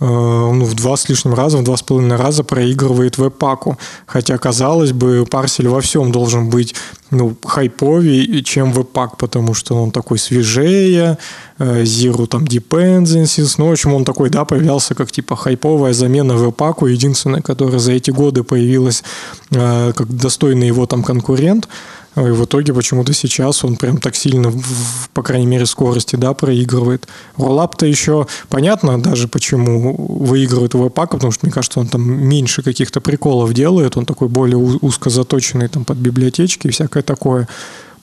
ну, 0.05 0.65
в 0.65 0.73
два 0.73 0.97
с 0.97 1.07
лишним 1.07 1.33
раза, 1.33 1.57
в 1.57 1.63
два 1.63 1.77
с 1.77 1.81
половиной 1.81 2.17
раза 2.17 2.43
проигрывает 2.43 3.17
веб-паку. 3.17 3.77
Хотя, 4.05 4.37
казалось 4.37 4.91
бы, 4.91 5.25
парсель 5.29 5.69
во 5.69 5.79
всем 5.79 6.11
должен 6.11 6.49
быть 6.49 6.75
ну, 7.09 7.35
хайповее, 7.43 8.43
чем 8.43 8.73
веб-пак, 8.73 9.17
потому 9.17 9.53
что 9.53 9.81
он 9.81 9.91
такой 9.91 10.17
свежее, 10.17 11.17
э, 11.59 11.83
zero 11.83 12.27
там 12.27 12.43
dependencies, 12.43 13.55
ну, 13.57 13.69
в 13.69 13.71
общем, 13.71 13.93
он 13.93 14.03
такой, 14.03 14.29
да, 14.29 14.43
появлялся 14.45 14.95
как 14.95 15.11
типа 15.11 15.35
хайповая 15.35 15.93
замена 15.93 16.35
веб-паку, 16.35 16.87
единственная, 16.87 17.41
которая 17.41 17.79
за 17.79 17.93
эти 17.93 18.11
годы 18.11 18.43
появилась 18.43 19.03
э, 19.51 19.93
как 19.95 20.07
достойный 20.13 20.67
его 20.67 20.85
там 20.85 21.03
конкурент. 21.03 21.69
И 22.15 22.19
в 22.19 22.45
итоге 22.45 22.73
почему-то 22.73 23.11
сейчас 23.13 23.63
он 23.63 23.75
прям 23.75 23.97
так 23.97 24.15
сильно, 24.15 24.49
в, 24.49 25.09
по 25.13 25.23
крайней 25.23 25.47
мере, 25.47 25.65
скорости, 25.65 26.15
да, 26.15 26.33
проигрывает. 26.33 27.07
Роллап-то 27.37 27.87
еще 27.87 28.27
понятно 28.49 29.01
даже, 29.01 29.27
почему 29.27 29.95
выигрывает 29.95 30.75
у 30.75 30.83
веб 30.83 30.93
потому 30.93 31.31
что, 31.31 31.45
мне 31.45 31.53
кажется, 31.53 31.79
он 31.79 31.87
там 31.87 32.03
меньше 32.03 32.61
каких-то 32.61 33.01
приколов 33.01 33.53
делает, 33.53 33.97
он 33.97 34.05
такой 34.05 34.27
более 34.27 34.57
узко 34.57 35.09
заточенный 35.09 35.67
там 35.67 35.85
под 35.85 35.97
библиотечки 35.97 36.67
и 36.67 36.71
всякое 36.71 37.01
такое. 37.01 37.47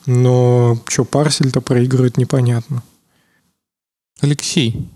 Но 0.05 0.77
что 0.87 1.05
парсель-то 1.05 1.61
проигрывает, 1.61 2.17
непонятно. 2.17 2.83
Алексей. 4.19 4.89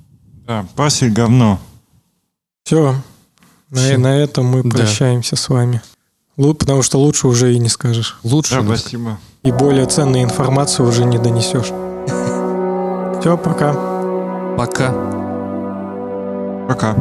Да, 0.45 0.67
парсель 0.75 1.11
говно. 1.11 1.59
Все. 2.63 2.95
На, 3.69 3.97
на 3.97 4.17
этом 4.17 4.45
мы 4.45 4.63
да. 4.63 4.69
прощаемся 4.71 5.35
с 5.35 5.49
вами. 5.49 5.81
Потому 6.37 6.81
что 6.81 6.99
лучше 6.99 7.27
уже 7.27 7.53
и 7.53 7.59
не 7.59 7.69
скажешь. 7.69 8.17
Лучше. 8.23 8.61
Да, 8.61 8.75
спасибо. 8.75 9.17
И 9.43 9.51
более 9.51 9.85
ценную 9.85 10.23
информацию 10.23 10.87
уже 10.87 11.05
не 11.05 11.17
донесешь. 11.17 11.71
Все, 13.21 13.37
пока. 13.37 13.73
Пока. 14.57 14.91
Пока. 16.67 16.95